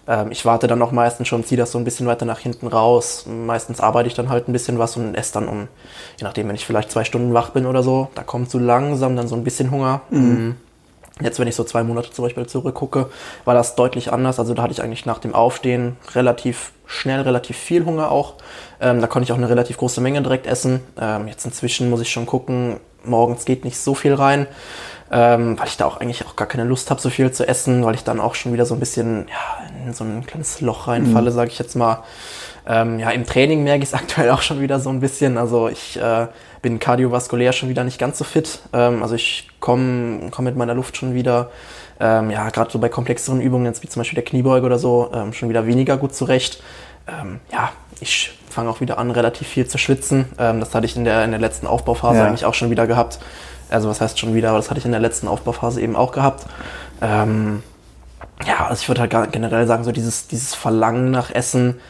Ähm, 0.07 0.31
ich 0.31 0.45
warte 0.45 0.67
dann 0.67 0.83
auch 0.83 0.93
meistens 0.93 1.29
schon, 1.29 1.45
ziehe 1.45 1.59
das 1.59 1.73
so 1.73 1.79
ein 1.79 1.85
bisschen 1.85 2.07
weiter 2.07 2.25
nach 2.25 2.39
hinten 2.39 2.67
raus. 2.67 3.27
Meistens 3.27 3.81
arbeite 3.81 4.09
ich 4.09 4.15
dann 4.15 4.31
halt 4.31 4.49
ein 4.49 4.53
bisschen 4.53 4.79
was 4.79 4.97
und 4.97 5.15
esse 5.15 5.35
dann 5.35 5.49
um, 5.49 5.69
je 6.17 6.25
nachdem, 6.25 6.49
wenn 6.49 6.57
ich 6.57 6.67
vielleicht 6.67 6.91
zwei 6.91 7.05
Stunden 7.05 7.35
wach 7.35 7.51
bin 7.51 7.67
oder 7.67 7.83
so, 7.83 8.09
da 8.15 8.23
kommt 8.23 8.51
so 8.51 8.59
langsam 8.59 9.17
dann 9.17 9.29
so 9.29 9.37
ein 9.37 9.45
bisschen 9.45 9.71
Hunger. 9.71 10.01
Mhm. 10.11 10.57
Jetzt, 11.21 11.39
wenn 11.39 11.49
ich 11.49 11.57
so 11.57 11.65
zwei 11.65 11.83
Monate 11.83 12.11
zum 12.11 12.25
Beispiel 12.25 12.47
zurückgucke, 12.47 13.11
war 13.45 13.55
das 13.55 13.75
deutlich 13.75 14.13
anders. 14.13 14.39
Also 14.39 14.55
da 14.55 14.63
hatte 14.63 14.73
ich 14.73 14.83
eigentlich 14.83 15.07
nach 15.07 15.19
dem 15.19 15.35
Aufstehen 15.35 15.97
relativ 16.15 16.73
schnell, 16.87 17.21
relativ 17.23 17.57
viel 17.57 17.85
Hunger 17.85 18.11
auch. 18.11 18.35
Ähm, 18.81 19.01
da 19.01 19.07
konnte 19.07 19.25
ich 19.25 19.33
auch 19.33 19.37
eine 19.37 19.49
relativ 19.49 19.77
große 19.79 20.01
Menge 20.01 20.23
direkt 20.23 20.47
essen. 20.47 20.81
Ähm, 21.01 21.29
jetzt 21.29 21.45
inzwischen 21.45 21.91
muss 21.91 22.01
ich 22.01 22.11
schon 22.11 22.27
gucken, 22.27 22.79
morgens 23.05 23.45
geht 23.45 23.65
nicht 23.65 23.79
so 23.79 23.95
viel 23.95 24.15
rein, 24.15 24.47
ähm, 25.11 25.59
weil 25.59 25.67
ich 25.67 25.77
da 25.77 25.87
auch 25.87 25.99
eigentlich 25.99 26.25
auch 26.27 26.37
gar 26.37 26.49
keine 26.49 26.65
Lust 26.65 26.91
habe, 26.91 27.01
so 27.01 27.11
viel 27.11 27.31
zu 27.33 27.47
essen, 27.49 27.85
weil 27.85 27.95
ich 27.95 28.05
dann 28.05 28.21
auch 28.21 28.35
schon 28.35 28.53
wieder 28.53 28.67
so 28.67 28.75
ein 28.75 28.81
bisschen 28.81 29.27
ja, 29.29 29.58
in 29.87 29.93
so 29.93 30.05
ein 30.05 30.27
kleines 30.27 30.61
Loch 30.61 30.89
reinfalle, 30.89 31.31
mhm. 31.31 31.35
sage 31.35 31.51
ich 31.51 31.59
jetzt 31.59 31.75
mal. 31.75 32.03
Ähm, 32.67 32.99
ja, 32.99 33.11
im 33.11 33.25
Training 33.25 33.65
merke 33.65 33.83
ich 33.83 33.91
es 33.91 33.95
aktuell 33.99 34.31
auch 34.31 34.43
schon 34.43 34.61
wieder 34.61 34.81
so 34.81 34.91
ein 34.91 35.01
bisschen. 35.01 35.39
Also 35.39 35.69
ich 35.69 35.99
äh, 36.01 36.27
bin 36.63 36.79
kardiovaskulär 36.79 37.53
schon 37.53 37.69
wieder 37.69 37.85
nicht 37.85 37.99
ganz 37.99 38.19
so 38.19 38.25
fit. 38.25 38.61
Ähm, 38.73 39.03
also 39.03 39.15
ich 39.15 39.49
komme 39.61 40.29
komm 40.31 40.45
mit 40.45 40.57
meiner 40.57 40.75
Luft 40.75 40.97
schon 40.97 41.15
wieder, 41.15 41.51
ähm, 42.01 42.31
ja, 42.31 42.49
gerade 42.51 42.71
so 42.71 42.79
bei 42.79 42.89
komplexeren 42.89 43.41
Übungen, 43.41 43.67
jetzt 43.67 43.83
wie 43.83 43.89
zum 43.89 44.01
Beispiel 44.01 44.17
der 44.17 44.25
Kniebeuge 44.25 44.67
oder 44.67 44.79
so, 44.79 45.11
ähm, 45.15 45.33
schon 45.33 45.49
wieder 45.49 45.67
weniger 45.67 45.97
gut 45.97 46.15
zurecht. 46.15 46.63
Ähm, 47.09 47.41
ja, 47.51 47.71
ich 48.01 48.39
fange 48.51 48.71
auch 48.71 48.81
wieder 48.81 48.99
an, 48.99 49.11
relativ 49.11 49.49
viel 49.49 49.67
zu 49.67 49.79
schwitzen. 49.79 50.27
Ähm, 50.39 50.61
das 50.61 50.75
hatte 50.75 50.87
ich 50.87 50.97
in 50.97 51.05
der, 51.05 51.25
in 51.25 51.31
der 51.31 51.41
letzten 51.41 51.67
Aufbauphase 51.67 52.19
ja. 52.19 52.27
eigentlich 52.27 52.45
auch 52.45 52.55
schon 52.55 52.71
wieder 52.71 52.87
gehabt. 52.87 53.19
Also 53.71 53.89
was 53.89 54.01
heißt 54.01 54.19
schon 54.19 54.35
wieder, 54.35 54.51
aber 54.51 54.59
das 54.59 54.71
hatte 54.71 54.79
ich 54.79 54.87
in 54.87 54.93
der 54.93 55.01
letzten 55.01 55.29
Aufbauphase 55.29 55.81
eben 55.81 55.97
auch 55.97 56.13
gehabt. 56.13 56.47
Ähm, 57.03 57.63
ja, 58.47 58.67
also 58.67 58.81
ich 58.81 58.89
würde 58.89 59.03
halt 59.03 59.33
generell 59.33 59.67
sagen, 59.67 59.85
so 59.85 59.93
dieses, 59.93 60.29
dieses 60.29 60.55
Verlangen 60.55 61.11
nach 61.11 61.31
Essen, 61.31 61.81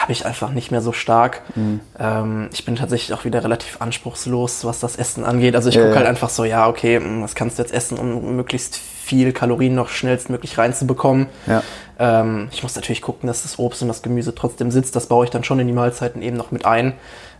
habe 0.00 0.12
ich 0.12 0.24
einfach 0.24 0.50
nicht 0.50 0.70
mehr 0.70 0.80
so 0.80 0.92
stark. 0.92 1.42
Mhm. 1.54 1.80
Ähm, 1.98 2.48
ich 2.52 2.64
bin 2.64 2.76
tatsächlich 2.76 3.12
auch 3.12 3.24
wieder 3.24 3.44
relativ 3.44 3.82
anspruchslos, 3.82 4.64
was 4.64 4.80
das 4.80 4.96
Essen 4.96 5.24
angeht. 5.24 5.54
Also 5.54 5.68
ich 5.68 5.76
gucke 5.76 5.94
halt 5.94 6.06
einfach 6.06 6.30
so, 6.30 6.44
ja, 6.44 6.68
okay, 6.68 6.96
hm, 6.96 7.22
was 7.22 7.34
kannst 7.34 7.58
du 7.58 7.62
jetzt 7.62 7.74
essen, 7.74 7.98
um 7.98 8.36
möglichst 8.36 8.76
viel 8.76 9.32
Kalorien 9.32 9.74
noch 9.74 9.90
schnellstmöglich 9.90 10.56
reinzubekommen. 10.56 11.26
Ja. 11.46 11.62
Ähm, 11.98 12.48
ich 12.50 12.62
muss 12.62 12.76
natürlich 12.76 13.02
gucken, 13.02 13.26
dass 13.26 13.42
das 13.42 13.58
Obst 13.58 13.82
und 13.82 13.88
das 13.88 14.00
Gemüse 14.00 14.34
trotzdem 14.34 14.70
sitzt. 14.70 14.96
Das 14.96 15.06
baue 15.06 15.26
ich 15.26 15.30
dann 15.30 15.44
schon 15.44 15.60
in 15.60 15.66
die 15.66 15.72
Mahlzeiten 15.74 16.22
eben 16.22 16.36
noch 16.36 16.50
mit 16.50 16.64
ein. 16.64 16.94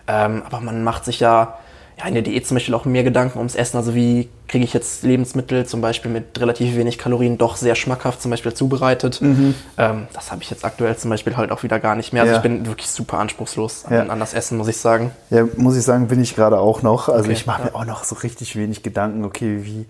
Ähm, 0.06 0.42
aber 0.44 0.60
man 0.60 0.84
macht 0.84 1.06
sich 1.06 1.20
ja 1.20 1.58
ja, 2.00 2.06
in 2.06 2.14
der 2.14 2.22
Diät 2.22 2.46
zum 2.46 2.54
Beispiel 2.56 2.74
auch 2.74 2.84
mehr 2.86 3.04
Gedanken 3.04 3.38
ums 3.38 3.54
Essen. 3.54 3.76
Also 3.76 3.94
wie 3.94 4.28
kriege 4.48 4.64
ich 4.64 4.72
jetzt 4.72 5.02
Lebensmittel 5.02 5.66
zum 5.66 5.80
Beispiel 5.80 6.10
mit 6.10 6.40
relativ 6.40 6.74
wenig 6.76 6.96
Kalorien 6.98 7.36
doch 7.36 7.56
sehr 7.56 7.74
schmackhaft 7.74 8.22
zum 8.22 8.30
Beispiel 8.30 8.54
zubereitet. 8.54 9.20
Mhm. 9.20 9.54
Ähm, 9.76 10.06
das 10.12 10.32
habe 10.32 10.42
ich 10.42 10.50
jetzt 10.50 10.64
aktuell 10.64 10.96
zum 10.96 11.10
Beispiel 11.10 11.36
halt 11.36 11.52
auch 11.52 11.62
wieder 11.62 11.78
gar 11.78 11.94
nicht 11.96 12.12
mehr. 12.12 12.22
Also 12.22 12.32
Ja. 12.32 12.36
ich 12.38 12.42
bin 12.42 12.66
wirklich 12.66 12.88
super 12.88 13.18
anspruchslos 13.18 13.84
an, 13.84 13.92
Ja. 13.92 14.02
an 14.06 14.18
das 14.18 14.32
Essen, 14.34 14.56
muss 14.56 14.68
ich 14.68 14.78
sagen. 14.78 15.10
Ja, 15.30 15.44
muss 15.56 15.76
ich 15.76 15.84
sagen, 15.84 16.08
bin 16.08 16.22
ich 16.22 16.34
gerade 16.34 16.58
auch 16.58 16.82
noch. 16.82 17.08
Also 17.08 17.24
Okay, 17.24 17.32
ich 17.32 17.46
mache 17.46 17.62
ja. 17.62 17.68
mir 17.70 17.74
auch 17.74 17.84
noch 17.84 18.04
so 18.04 18.14
richtig 18.16 18.56
wenig 18.56 18.82
Gedanken, 18.82 19.24
okay, 19.24 19.60
wie 19.62 19.86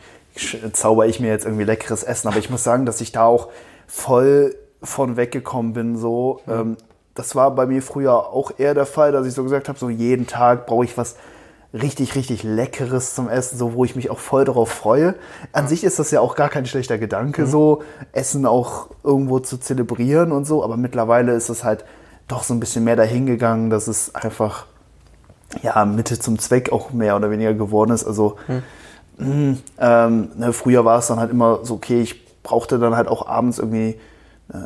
zauber 0.73 1.07
ich 1.07 1.21
mir 1.21 1.29
jetzt 1.29 1.45
irgendwie 1.45 1.65
leckeres 1.65 2.03
Essen. 2.03 2.29
Aber 2.29 2.39
ich 2.39 2.51
muss 2.51 2.65
sagen, 2.65 2.87
dass 2.87 3.01
ich 3.01 3.13
da 3.13 3.25
auch 3.25 3.49
voll 3.87 4.55
von 4.83 5.17
weggekommen 5.17 5.73
bin. 5.75 5.97
So, 5.97 6.41
ähm, 6.49 6.77
das 7.15 7.35
war 7.35 7.51
bei 7.55 7.67
mir 7.67 7.83
früher 7.83 8.15
auch 8.15 8.53
eher 8.59 8.75
der 8.75 8.87
Fall, 8.87 9.13
dass 9.13 9.27
ich 9.27 9.35
so 9.35 9.43
gesagt 9.43 9.69
habe, 9.69 9.79
so 9.79 9.91
jeden 9.91 10.27
Tag 10.27 10.67
brauche 10.67 10.85
ich 10.85 10.97
was 10.97 11.17
richtig, 11.73 12.15
richtig 12.15 12.43
Leckeres 12.43 13.15
zum 13.15 13.29
Essen, 13.29 13.59
so 13.59 13.75
wo 13.75 13.85
ich 13.85 13.95
mich 13.97 14.11
auch 14.11 14.19
voll 14.19 14.45
darauf 14.45 14.71
freue. 14.71 15.15
An 15.53 15.69
sich 15.69 15.85
ist 15.85 15.99
das 15.99 16.11
ja 16.11 16.21
auch 16.21 16.35
gar 16.35 16.49
kein 16.49 16.67
schlechter 16.67 16.99
Gedanke, 16.99 17.47
so 17.47 17.83
Essen 18.13 18.47
auch 18.47 18.89
irgendwo 19.05 19.39
zu 19.39 19.59
zelebrieren 19.59 20.33
und 20.33 20.47
so. 20.47 20.65
Aber 20.65 20.77
mittlerweile 20.77 21.33
ist 21.33 21.49
es 21.49 21.63
halt 21.63 21.85
doch 22.29 22.43
so 22.43 22.55
ein 22.55 22.61
bisschen 22.61 22.85
mehr 22.85 22.97
dahingegangen, 22.97 23.71
dass 23.71 23.89
es 23.89 24.15
einfach 24.15 24.67
ja, 25.63 25.85
Mitte 25.85 26.19
zum 26.19 26.39
Zweck 26.39 26.73
auch 26.73 26.93
mehr 26.93 27.17
oder 27.17 27.31
weniger 27.31 27.55
geworden 27.55 27.91
ist. 27.93 28.05
Also 28.05 28.37
mh, 29.19 29.57
ähm, 29.79 30.29
ne, 30.37 30.53
früher 30.53 30.85
war 30.85 30.99
es 30.99 31.09
dann 31.09 31.21
halt 31.21 31.31
immer 31.31 31.61
so, 31.65 31.75
okay, 31.75 32.01
ich 32.01 32.43
brauchte 32.43 32.79
dann 32.79 32.97
halt 32.97 33.09
auch 33.09 33.27
abends 33.27 33.59
irgendwie 33.59 33.99
äh, 34.53 34.57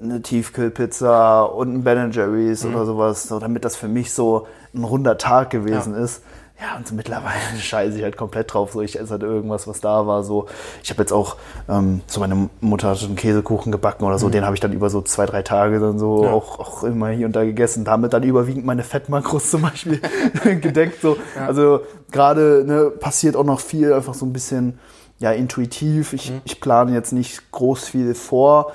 eine 0.00 0.20
Tiefkühlpizza 0.22 1.42
und 1.42 1.74
ein 1.74 1.84
Ben 1.84 2.10
Jerry's 2.12 2.64
oder 2.64 2.84
sowas, 2.86 3.28
so, 3.28 3.38
damit 3.38 3.64
das 3.64 3.76
für 3.76 3.88
mich 3.88 4.12
so 4.12 4.46
ein 4.74 4.84
runder 4.84 5.18
Tag 5.18 5.50
gewesen 5.50 5.94
ist. 5.94 6.22
Ja, 6.58 6.78
und 6.78 6.88
so 6.88 6.94
mittlerweile 6.94 7.34
scheiße 7.60 7.98
ich 7.98 8.02
halt 8.02 8.16
komplett 8.16 8.52
drauf. 8.54 8.72
So, 8.72 8.80
ich 8.80 8.98
esse 8.98 9.10
halt 9.10 9.22
irgendwas, 9.22 9.66
was 9.68 9.80
da 9.80 10.06
war. 10.06 10.24
So, 10.24 10.46
ich 10.82 10.88
habe 10.88 11.02
jetzt 11.02 11.12
auch, 11.12 11.36
ähm, 11.68 12.00
so 12.06 12.18
meine 12.20 12.48
Mutter 12.60 12.88
hat 12.90 13.02
einen 13.02 13.14
Käsekuchen 13.16 13.70
gebacken 13.72 14.04
oder 14.06 14.18
so, 14.18 14.30
den 14.30 14.44
habe 14.44 14.54
ich 14.54 14.60
dann 14.60 14.72
über 14.72 14.88
so 14.88 15.02
zwei, 15.02 15.26
drei 15.26 15.42
Tage 15.42 15.80
dann 15.80 15.98
so 15.98 16.24
Ja. 16.24 16.30
auch, 16.32 16.58
auch 16.58 16.82
immer 16.84 17.08
hier 17.08 17.26
und 17.26 17.36
da 17.36 17.44
gegessen. 17.44 17.84
Damit 17.84 18.14
dann 18.14 18.22
überwiegend 18.22 18.64
meine 18.64 18.84
Fettmakros 18.84 19.50
zum 19.50 19.62
Beispiel 19.62 20.00
gedeckt. 20.44 21.02
So. 21.02 21.18
Also 21.46 21.80
gerade 22.10 22.64
ne, 22.66 22.90
passiert 22.90 23.36
auch 23.36 23.44
noch 23.44 23.60
viel, 23.60 23.92
einfach 23.92 24.14
so 24.14 24.24
ein 24.24 24.32
bisschen 24.32 24.78
ja, 25.18 25.32
intuitiv. 25.32 26.12
Ich, 26.12 26.32
ich 26.44 26.60
plane 26.60 26.92
jetzt 26.92 27.12
nicht 27.12 27.50
groß 27.50 27.88
viel 27.88 28.14
vor. 28.14 28.72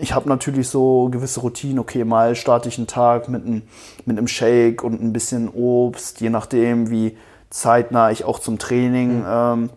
Ich 0.00 0.14
habe 0.14 0.28
natürlich 0.28 0.68
so 0.68 1.08
gewisse 1.10 1.40
Routinen. 1.40 1.78
Okay, 1.78 2.04
mal 2.04 2.36
starte 2.36 2.68
ich 2.68 2.78
einen 2.78 2.86
Tag 2.86 3.28
mit 3.28 3.44
einem, 3.44 3.62
mit 4.04 4.16
einem 4.16 4.28
Shake 4.28 4.84
und 4.84 5.02
ein 5.02 5.12
bisschen 5.12 5.48
Obst, 5.48 6.20
je 6.20 6.30
nachdem, 6.30 6.90
wie 6.90 7.16
zeitnah 7.50 8.10
ich 8.10 8.24
auch 8.24 8.38
zum 8.38 8.58
Training 8.58 9.24
ähm, 9.26 9.70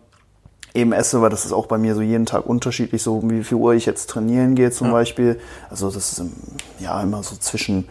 eben 0.73 0.93
esse, 0.93 1.21
weil 1.21 1.29
das 1.29 1.45
ist 1.45 1.53
auch 1.53 1.65
bei 1.65 1.77
mir 1.77 1.95
so 1.95 2.01
jeden 2.01 2.25
Tag 2.25 2.45
unterschiedlich, 2.45 3.01
so 3.01 3.21
wie 3.29 3.43
viel 3.43 3.57
Uhr 3.57 3.73
ich 3.73 3.85
jetzt 3.85 4.09
trainieren 4.09 4.55
gehe 4.55 4.71
zum 4.71 4.91
Beispiel. 4.91 5.39
Also 5.69 5.89
das 5.89 6.19
ist 6.19 6.23
ja 6.79 7.01
immer 7.01 7.23
so 7.23 7.35
zwischen, 7.35 7.87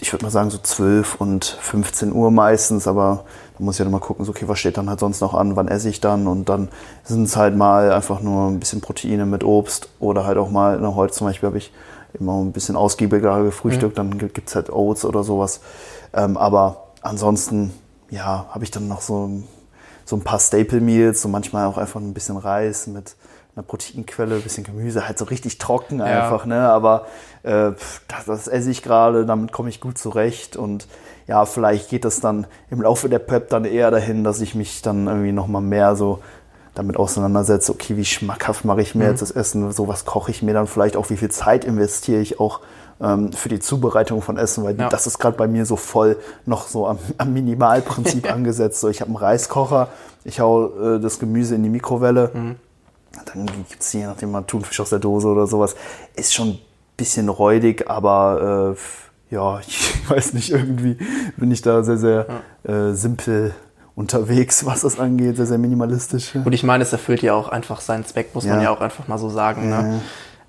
ich 0.00 0.12
würde 0.12 0.24
mal 0.24 0.30
sagen, 0.30 0.50
so 0.50 0.58
12 0.58 1.20
und 1.20 1.44
15 1.44 2.12
Uhr 2.12 2.30
meistens, 2.30 2.86
aber 2.86 3.24
da 3.56 3.64
muss 3.64 3.76
ich 3.76 3.80
halt 3.80 3.88
immer 3.88 4.00
gucken, 4.00 4.24
so, 4.24 4.30
okay, 4.30 4.48
was 4.48 4.58
steht 4.58 4.76
dann 4.76 4.88
halt 4.88 5.00
sonst 5.00 5.20
noch 5.20 5.34
an, 5.34 5.56
wann 5.56 5.68
esse 5.68 5.88
ich 5.88 6.00
dann 6.00 6.26
und 6.26 6.48
dann 6.48 6.68
sind 7.04 7.24
es 7.24 7.36
halt 7.36 7.56
mal 7.56 7.92
einfach 7.92 8.20
nur 8.20 8.48
ein 8.48 8.60
bisschen 8.60 8.80
Proteine 8.80 9.26
mit 9.26 9.44
Obst 9.44 9.88
oder 10.00 10.26
halt 10.26 10.38
auch 10.38 10.50
mal, 10.50 10.78
na, 10.80 10.94
heute 10.94 11.12
zum 11.12 11.26
Beispiel 11.26 11.46
habe 11.46 11.58
ich 11.58 11.72
immer 12.18 12.40
ein 12.40 12.52
bisschen 12.52 12.76
ausgiebiger 12.76 13.42
gefrühstückt, 13.42 13.98
dann 13.98 14.18
gibt 14.18 14.48
es 14.48 14.54
halt 14.54 14.70
Oats 14.70 15.04
oder 15.04 15.22
sowas. 15.22 15.60
Ähm, 16.14 16.36
aber 16.36 16.88
ansonsten, 17.02 17.72
ja, 18.10 18.46
habe 18.50 18.64
ich 18.64 18.70
dann 18.70 18.88
noch 18.88 19.00
so 19.00 19.42
so 20.06 20.16
ein 20.16 20.22
paar 20.22 20.38
Staple 20.38 20.80
Meals, 20.80 21.20
so 21.20 21.28
manchmal 21.28 21.66
auch 21.66 21.76
einfach 21.76 22.00
ein 22.00 22.14
bisschen 22.14 22.36
Reis 22.36 22.86
mit 22.86 23.16
einer 23.56 23.64
Proteinquelle, 23.64 24.36
ein 24.36 24.42
bisschen 24.42 24.64
Gemüse, 24.64 25.08
halt 25.08 25.18
so 25.18 25.24
richtig 25.24 25.58
trocken 25.58 26.00
einfach, 26.02 26.44
ne? 26.46 26.68
Aber 26.68 27.06
äh, 27.42 27.72
das, 28.08 28.24
das 28.26 28.48
esse 28.48 28.70
ich 28.70 28.82
gerade, 28.82 29.24
damit 29.26 29.50
komme 29.52 29.70
ich 29.70 29.80
gut 29.80 29.96
zurecht 29.98 30.56
und 30.56 30.86
ja, 31.26 31.44
vielleicht 31.46 31.88
geht 31.88 32.04
das 32.04 32.20
dann 32.20 32.46
im 32.70 32.82
Laufe 32.82 33.08
der 33.08 33.18
Prep 33.18 33.48
dann 33.48 33.64
eher 33.64 33.90
dahin, 33.90 34.22
dass 34.24 34.40
ich 34.40 34.54
mich 34.54 34.82
dann 34.82 35.06
irgendwie 35.08 35.32
nochmal 35.32 35.62
mehr 35.62 35.96
so 35.96 36.20
damit 36.74 36.98
auseinandersetze, 36.98 37.72
okay, 37.72 37.96
wie 37.96 38.04
schmackhaft 38.04 38.66
mache 38.66 38.82
ich 38.82 38.94
mir 38.94 39.08
jetzt 39.08 39.22
das 39.22 39.30
Essen, 39.30 39.72
so 39.72 39.88
was 39.88 40.04
koche 40.04 40.30
ich 40.30 40.42
mir 40.42 40.52
dann 40.52 40.66
vielleicht 40.66 40.94
auch, 40.96 41.08
wie 41.08 41.16
viel 41.16 41.30
Zeit 41.30 41.64
investiere 41.64 42.20
ich 42.20 42.38
auch 42.38 42.60
ähm, 43.00 43.32
für 43.32 43.48
die 43.48 43.58
Zubereitung 43.60 44.20
von 44.20 44.36
Essen, 44.36 44.62
weil 44.64 44.78
Ja. 44.78 44.90
das 44.90 45.06
ist 45.06 45.18
gerade 45.18 45.36
bei 45.38 45.48
mir 45.48 45.64
so 45.64 45.76
voll 45.76 46.18
noch 46.44 46.68
so 46.68 46.86
am, 46.86 46.98
am 47.16 47.32
Minimalprinzip 47.32 48.30
angesetzt. 48.32 48.80
So, 48.80 48.88
ich 48.90 49.00
habe 49.00 49.08
einen 49.08 49.16
Reiskocher, 49.16 49.88
ich 50.24 50.40
hau 50.40 50.96
äh, 50.96 51.00
das 51.00 51.18
Gemüse 51.18 51.54
in 51.54 51.62
die 51.62 51.70
Mikrowelle, 51.70 52.30
dann 53.24 53.46
gibt 53.68 53.80
es 53.82 53.92
je 53.92 54.06
nachdem 54.06 54.30
mal 54.30 54.42
Thunfisch 54.42 54.80
aus 54.80 54.90
der 54.90 54.98
Dose 54.98 55.28
oder 55.28 55.46
sowas. 55.46 55.74
Ist 56.14 56.34
schon 56.34 56.48
ein 56.50 56.58
bisschen 56.96 57.28
räudig, 57.28 57.88
aber 57.90 58.74
äh, 59.30 59.34
ja, 59.34 59.58
ich 59.66 60.10
weiß 60.10 60.34
nicht, 60.34 60.50
irgendwie 60.50 60.96
bin 61.36 61.50
ich 61.50 61.62
da 61.62 61.82
sehr, 61.82 61.98
sehr 61.98 62.26
äh, 62.64 62.92
simpel 62.92 63.54
unterwegs, 63.94 64.66
was 64.66 64.82
das 64.82 65.00
angeht, 65.00 65.36
sehr, 65.36 65.46
sehr 65.46 65.56
minimalistisch. 65.58 66.34
Und 66.34 66.52
ich 66.52 66.62
meine, 66.62 66.82
es 66.84 66.92
erfüllt 66.92 67.22
ja 67.22 67.32
auch 67.32 67.48
einfach 67.48 67.80
seinen 67.80 68.04
Zweck, 68.04 68.34
muss 68.34 68.44
man 68.44 68.58
Ja. 68.58 68.64
ja 68.64 68.70
auch 68.70 68.82
einfach 68.82 69.08
mal 69.08 69.16
so 69.16 69.30
sagen. 69.30 69.70
Ne? 69.70 70.02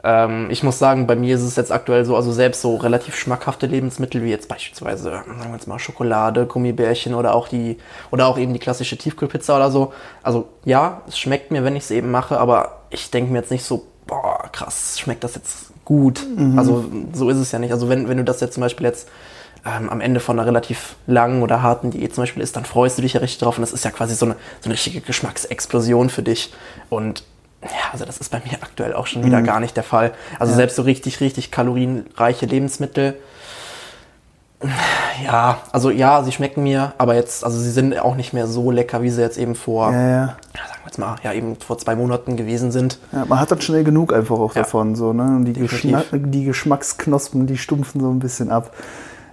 Ähm, 0.04 0.48
ich 0.50 0.64
muss 0.64 0.80
sagen, 0.80 1.08
bei 1.08 1.16
mir 1.16 1.36
ist 1.36 1.42
es 1.42 1.56
jetzt 1.56 1.72
aktuell 1.72 2.06
so, 2.06 2.16
also 2.16 2.32
selbst 2.32 2.62
so 2.62 2.76
relativ 2.76 3.16
schmackhafte 3.16 3.66
Lebensmittel 3.66 4.24
wie 4.24 4.30
jetzt 4.30 4.48
beispielsweise, 4.48 5.04
sagen 5.04 5.44
wir 5.44 5.54
jetzt 5.54 5.68
mal 5.68 5.80
Schokolade, 5.80 6.46
Gummibärchen 6.46 7.16
oder 7.16 7.34
auch 7.34 7.48
die 7.48 7.78
oder 8.12 8.28
auch 8.28 8.38
eben 8.38 8.54
die 8.54 8.60
klassische 8.60 8.98
Tiefkühlpizza 8.98 9.56
oder 9.56 9.72
so. 9.72 9.94
Also 10.24 10.48
ja, 10.66 11.02
es 11.08 11.18
schmeckt 11.18 11.52
mir, 11.52 11.64
wenn 11.64 11.76
ich 11.76 11.84
es 11.84 11.92
eben 11.92 12.12
mache, 12.12 12.40
aber 12.40 12.84
ich 12.90 13.10
denke 13.12 13.32
mir 13.32 13.40
jetzt 13.40 13.52
nicht 13.52 13.64
so, 13.64 13.86
boah, 14.06 14.50
krass, 14.52 15.00
schmeckt 15.00 15.24
das 15.24 15.36
jetzt 15.36 15.72
gut. 15.84 16.26
Also 16.58 16.86
so 17.14 17.30
ist 17.30 17.38
es 17.38 17.52
ja 17.52 17.60
nicht. 17.60 17.72
Also 17.72 17.90
wenn, 17.90 18.08
wenn 18.08 18.18
du 18.18 18.24
das 18.24 18.40
jetzt 18.40 18.54
zum 18.54 18.62
Beispiel 18.62 18.86
jetzt 18.86 19.10
ähm, 19.66 19.90
am 19.90 20.02
Ende 20.02 20.20
von 20.20 20.38
einer 20.38 20.48
relativ 20.48 20.96
langen 21.08 21.42
oder 21.42 21.62
harten 21.62 21.92
Diät 21.92 22.14
zum 22.14 22.24
Beispiel 22.24 22.44
ist, 22.44 22.56
dann 22.56 22.66
freust 22.66 22.98
du 22.98 23.02
dich 23.02 23.14
ja 23.14 23.20
richtig 23.20 23.40
drauf 23.40 23.58
und 23.58 23.62
das 23.62 23.74
ist 23.74 23.84
ja 23.84 23.92
quasi 23.92 24.16
so 24.16 24.26
eine, 24.26 24.36
so 24.62 24.66
eine 24.66 24.74
richtige 24.74 25.02
Geschmacksexplosion 25.02 26.10
für 26.10 26.24
dich. 26.24 26.54
Und 26.90 27.24
ja, 27.72 27.92
also 27.94 28.06
das 28.06 28.18
ist 28.18 28.30
bei 28.32 28.40
mir 28.40 28.58
aktuell 28.62 28.94
auch 28.94 29.08
schon 29.08 29.24
wieder 29.24 29.42
gar 29.42 29.60
nicht 29.60 29.76
der 29.76 29.84
Fall. 29.84 30.14
Also 30.40 30.54
selbst 30.54 30.76
so 30.76 30.82
richtig, 30.84 31.20
richtig 31.22 31.52
kalorienreiche 31.52 32.46
Lebensmittel, 32.46 33.16
ja, 35.24 35.60
also 35.72 35.92
ja, 35.92 36.24
sie 36.24 36.32
schmecken 36.32 36.64
mir, 36.64 36.94
aber 36.98 37.14
jetzt, 37.14 37.44
also 37.44 37.60
sie 37.60 37.70
sind 37.70 37.98
auch 38.00 38.16
nicht 38.16 38.34
mehr 38.34 38.48
so 38.48 38.72
lecker, 38.72 39.04
wie 39.04 39.12
sie 39.12 39.22
jetzt 39.22 39.38
eben 39.38 39.54
vor, 39.54 39.92
Ja, 39.92 40.00
ja, 40.02 40.10
ja. 40.10 40.26
sagen 40.28 40.80
wir 40.82 40.86
jetzt 40.88 40.98
mal, 40.98 41.16
ja, 41.24 41.32
eben 41.34 41.58
vor 41.58 41.78
zwei 41.78 41.96
Monaten 41.96 42.38
gewesen 42.38 42.72
sind. 42.72 42.98
Ja, 43.12 43.26
man 43.26 43.40
hat 43.40 43.52
dann 43.52 43.62
schnell 43.62 43.84
genug 43.84 44.14
einfach 44.14 44.40
auch 44.40 44.56
Ja. 44.56 44.64
davon. 44.64 44.96
So, 44.96 45.14
ne? 45.14 45.24
Und 45.24 45.46
die. 45.46 45.54
Geschmack, 45.54 46.06
die 46.12 46.44
Geschmacksknospen, 46.46 47.46
die 47.46 47.58
stumpfen 47.58 48.02
so 48.02 48.10
ein 48.10 48.18
bisschen 48.18 48.50
ab. 48.50 48.74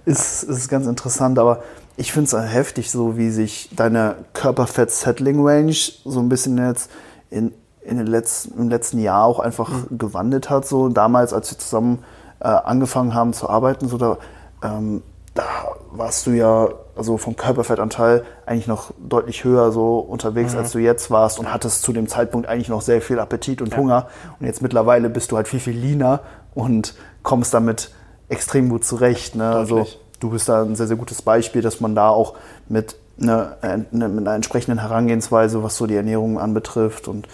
Ist, 0.04 0.42
ist 0.42 0.68
ganz 0.68 0.86
interessant, 0.86 1.38
aber 1.38 1.62
ich 1.96 2.12
finde 2.12 2.36
es 2.36 2.52
heftig, 2.52 2.90
so 2.90 3.16
wie 3.16 3.30
sich 3.30 3.70
deine 3.74 4.16
Körperfett-Settling-Range 4.34 5.72
so 6.04 6.20
ein 6.20 6.28
bisschen 6.28 6.58
jetzt 6.58 6.90
in, 7.30 7.52
in 7.84 7.98
den 7.98 8.06
letzten, 8.06 8.58
im 8.58 8.68
letzten 8.68 8.98
Jahr 8.98 9.24
auch 9.24 9.40
einfach 9.40 9.70
gewandelt 9.90 10.50
hat. 10.50 10.66
So 10.66 10.88
damals, 10.88 11.32
als 11.32 11.50
wir 11.50 11.58
zusammen 11.58 12.04
äh, 12.40 12.48
angefangen 12.48 13.14
haben 13.14 13.32
zu 13.32 13.48
arbeiten, 13.48 13.88
so 13.88 13.98
da, 13.98 14.18
ähm, 14.62 15.02
da 15.34 15.44
warst 15.92 16.26
du 16.26 16.30
ja 16.30 16.68
also 16.96 17.18
vom 17.18 17.36
Körperfettanteil 17.36 18.24
eigentlich 18.46 18.68
noch 18.68 18.92
deutlich 18.98 19.44
höher 19.44 19.72
so 19.72 19.98
unterwegs, 19.98 20.54
als 20.54 20.72
du 20.72 20.78
jetzt 20.78 21.10
warst 21.10 21.38
und 21.38 21.52
hattest 21.52 21.82
zu 21.82 21.92
dem 21.92 22.08
Zeitpunkt 22.08 22.48
eigentlich 22.48 22.68
noch 22.68 22.82
sehr 22.82 23.02
viel 23.02 23.18
Appetit 23.18 23.60
und 23.60 23.76
Hunger. 23.76 24.08
Und 24.38 24.46
jetzt 24.46 24.62
mittlerweile 24.62 25.10
bist 25.10 25.32
du 25.32 25.36
halt 25.36 25.48
viel, 25.48 25.60
viel 25.60 25.76
leaner 25.76 26.20
und 26.54 26.94
kommst 27.22 27.52
damit 27.52 27.90
extrem 28.28 28.68
gut 28.68 28.84
zurecht. 28.84 29.34
Ne? 29.34 29.48
Also 29.48 29.86
du 30.20 30.30
bist 30.30 30.48
da 30.48 30.62
ein 30.62 30.76
sehr, 30.76 30.86
sehr 30.86 30.96
gutes 30.96 31.22
Beispiel, 31.22 31.62
dass 31.62 31.80
man 31.80 31.94
da 31.94 32.10
auch 32.10 32.34
mit, 32.68 32.96
ne, 33.16 33.56
äh, 33.62 33.78
ne, 33.90 34.08
mit 34.08 34.26
einer 34.26 34.36
entsprechenden 34.36 34.78
Herangehensweise, 34.80 35.62
was 35.62 35.76
so 35.76 35.86
die 35.86 35.96
Ernährung 35.96 36.38
anbetrifft 36.38 37.08
und 37.08 37.26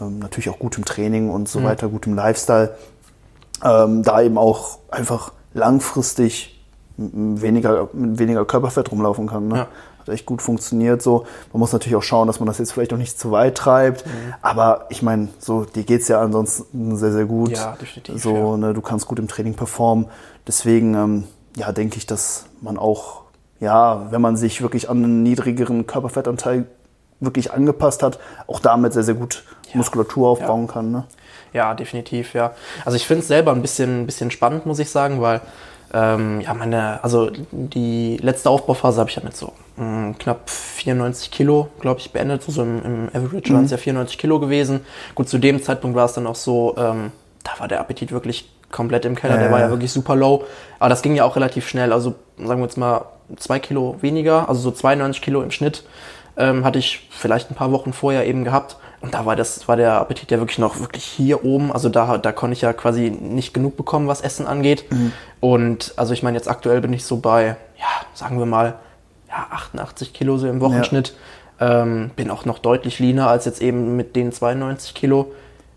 ähm, 0.00 0.18
natürlich 0.18 0.48
auch 0.48 0.58
gutem 0.58 0.84
Training 0.84 1.30
und 1.30 1.48
so 1.48 1.62
weiter, 1.62 1.88
gutem 1.88 2.14
Lifestyle, 2.14 2.74
ähm, 3.64 4.02
da 4.02 4.22
eben 4.22 4.38
auch 4.38 4.78
einfach 4.90 5.32
langfristig 5.54 6.52
weniger, 6.96 7.88
mit 7.92 8.18
weniger 8.18 8.44
Körperfett 8.44 8.90
rumlaufen 8.90 9.26
kann. 9.26 9.48
Ne? 9.48 9.56
Ja. 9.56 9.66
Hat 10.00 10.08
echt 10.08 10.26
gut 10.26 10.42
funktioniert 10.42 11.00
so. 11.00 11.26
Man 11.52 11.60
muss 11.60 11.72
natürlich 11.72 11.96
auch 11.96 12.02
schauen, 12.02 12.26
dass 12.26 12.40
man 12.40 12.46
das 12.46 12.58
jetzt 12.58 12.72
vielleicht 12.72 12.92
auch 12.92 12.98
nicht 12.98 13.18
zu 13.18 13.30
weit 13.30 13.56
treibt. 13.56 14.04
Mhm. 14.04 14.34
Aber 14.42 14.86
ich 14.90 15.02
meine, 15.02 15.28
so, 15.38 15.64
dir 15.64 15.84
geht's 15.84 16.08
ja 16.08 16.20
ansonsten 16.20 16.96
sehr, 16.96 17.12
sehr 17.12 17.24
gut. 17.24 17.52
Ja, 17.52 17.76
definitiv, 17.80 18.20
So, 18.20 18.34
ja. 18.34 18.56
ne, 18.56 18.74
du 18.74 18.80
kannst 18.80 19.06
gut 19.06 19.18
im 19.18 19.28
Training 19.28 19.54
performen. 19.54 20.06
Deswegen, 20.46 20.94
ähm, 20.94 21.24
ja, 21.56 21.70
denke 21.72 21.98
ich, 21.98 22.06
dass 22.06 22.46
man 22.60 22.78
auch, 22.78 23.22
ja, 23.60 24.08
wenn 24.10 24.20
man 24.20 24.36
sich 24.36 24.60
wirklich 24.60 24.90
an 24.90 25.04
einen 25.04 25.22
niedrigeren 25.22 25.86
Körperfettanteil 25.86 26.66
wirklich 27.22 27.52
angepasst 27.52 28.02
hat, 28.02 28.18
auch 28.46 28.60
damit 28.60 28.92
sehr, 28.92 29.02
sehr 29.04 29.14
gut 29.14 29.44
Muskulatur 29.74 30.28
aufbauen 30.28 30.66
kann. 30.66 30.90
Ne? 30.90 31.04
Ja, 31.54 31.74
definitiv, 31.74 32.34
ja. 32.34 32.52
Also 32.84 32.96
ich 32.96 33.06
finde 33.06 33.22
es 33.22 33.28
selber 33.28 33.52
ein 33.52 33.62
bisschen, 33.62 34.02
ein 34.02 34.06
bisschen 34.06 34.30
spannend, 34.30 34.66
muss 34.66 34.78
ich 34.78 34.90
sagen, 34.90 35.20
weil 35.20 35.40
Ähm, 35.94 36.40
ja, 36.40 36.54
meine, 36.54 37.04
also 37.04 37.30
die 37.50 38.16
letzte 38.16 38.48
Aufbauphase 38.48 38.98
habe 38.98 39.10
ich 39.10 39.16
ja 39.16 39.22
mit 39.22 39.36
so 39.36 39.52
mh, 39.76 40.14
knapp 40.18 40.48
94 40.48 41.30
Kilo, 41.30 41.68
glaube 41.80 42.00
ich, 42.00 42.12
beendet. 42.12 42.42
So 42.44 42.62
im, 42.62 42.82
im 42.82 43.08
Average 43.12 43.52
Mhm. 43.52 43.56
waren 43.56 43.64
es 43.66 43.72
ja 43.72 43.76
94 43.76 44.16
Kilo 44.16 44.40
gewesen. 44.40 44.80
Gut, 45.14 45.28
zu 45.28 45.36
dem 45.36 45.62
Zeitpunkt 45.62 45.94
war 45.94 46.06
es 46.06 46.14
dann 46.14 46.26
auch 46.26 46.34
so, 46.34 46.74
ähm, 46.78 47.12
da 47.44 47.50
war 47.58 47.68
der 47.68 47.80
Appetit 47.80 48.10
wirklich 48.10 48.50
komplett 48.70 49.04
im 49.04 49.16
Keller. 49.16 49.34
Ja, 49.34 49.40
der 49.42 49.50
war 49.52 49.58
ja 49.58 49.66
ja. 49.66 49.70
wirklich 49.70 49.92
super 49.92 50.16
low. 50.16 50.44
Aber 50.78 50.88
das 50.88 51.02
ging 51.02 51.14
ja 51.14 51.24
auch 51.24 51.36
relativ 51.36 51.68
schnell. 51.68 51.92
Also 51.92 52.14
sagen 52.38 52.60
wir 52.60 52.64
jetzt 52.68 52.78
mal 52.78 53.04
zwei 53.36 53.58
Kilo 53.58 53.96
weniger, 54.00 54.48
also 54.48 54.62
so 54.62 54.70
92 54.70 55.20
Kilo 55.20 55.42
im 55.42 55.50
Schnitt 55.50 55.84
ähm, 56.36 56.64
hatte 56.64 56.78
ich 56.78 57.08
vielleicht 57.10 57.50
ein 57.50 57.54
paar 57.54 57.72
Wochen 57.72 57.92
vorher 57.92 58.26
eben 58.26 58.44
gehabt. 58.44 58.76
Und 59.00 59.14
da 59.14 59.26
war 59.26 59.34
das, 59.34 59.66
war 59.66 59.76
der 59.76 59.94
Appetit 60.00 60.30
ja 60.30 60.38
wirklich 60.38 60.58
noch 60.58 60.78
wirklich 60.78 61.04
hier 61.04 61.44
oben. 61.44 61.72
Also 61.72 61.88
da, 61.88 62.18
da 62.18 62.30
konnte 62.32 62.52
ich 62.52 62.60
ja 62.60 62.72
quasi 62.72 63.10
nicht 63.10 63.52
genug 63.52 63.76
bekommen, 63.76 64.06
was 64.06 64.20
Essen 64.20 64.46
angeht. 64.46 64.84
Und 65.40 65.92
also 65.96 66.12
ich 66.12 66.22
meine, 66.22 66.36
jetzt 66.38 66.48
aktuell 66.48 66.80
bin 66.80 66.92
ich 66.92 67.04
so 67.04 67.16
bei, 67.16 67.56
ja, 67.78 67.86
sagen 68.14 68.38
wir 68.38 68.46
mal, 68.46 68.74
ja, 69.28 69.46
88 69.50 70.12
Kilo 70.12 70.38
so 70.38 70.46
im 70.46 70.60
Wochenschnitt. 70.60 71.14
Ähm, 71.60 72.10
bin 72.16 72.30
auch 72.30 72.44
noch 72.44 72.58
deutlich 72.58 72.98
leaner 73.00 73.28
als 73.28 73.44
jetzt 73.44 73.60
eben 73.60 73.96
mit 73.96 74.14
den 74.14 74.30
92 74.32 74.94
Kilo. 74.94 75.32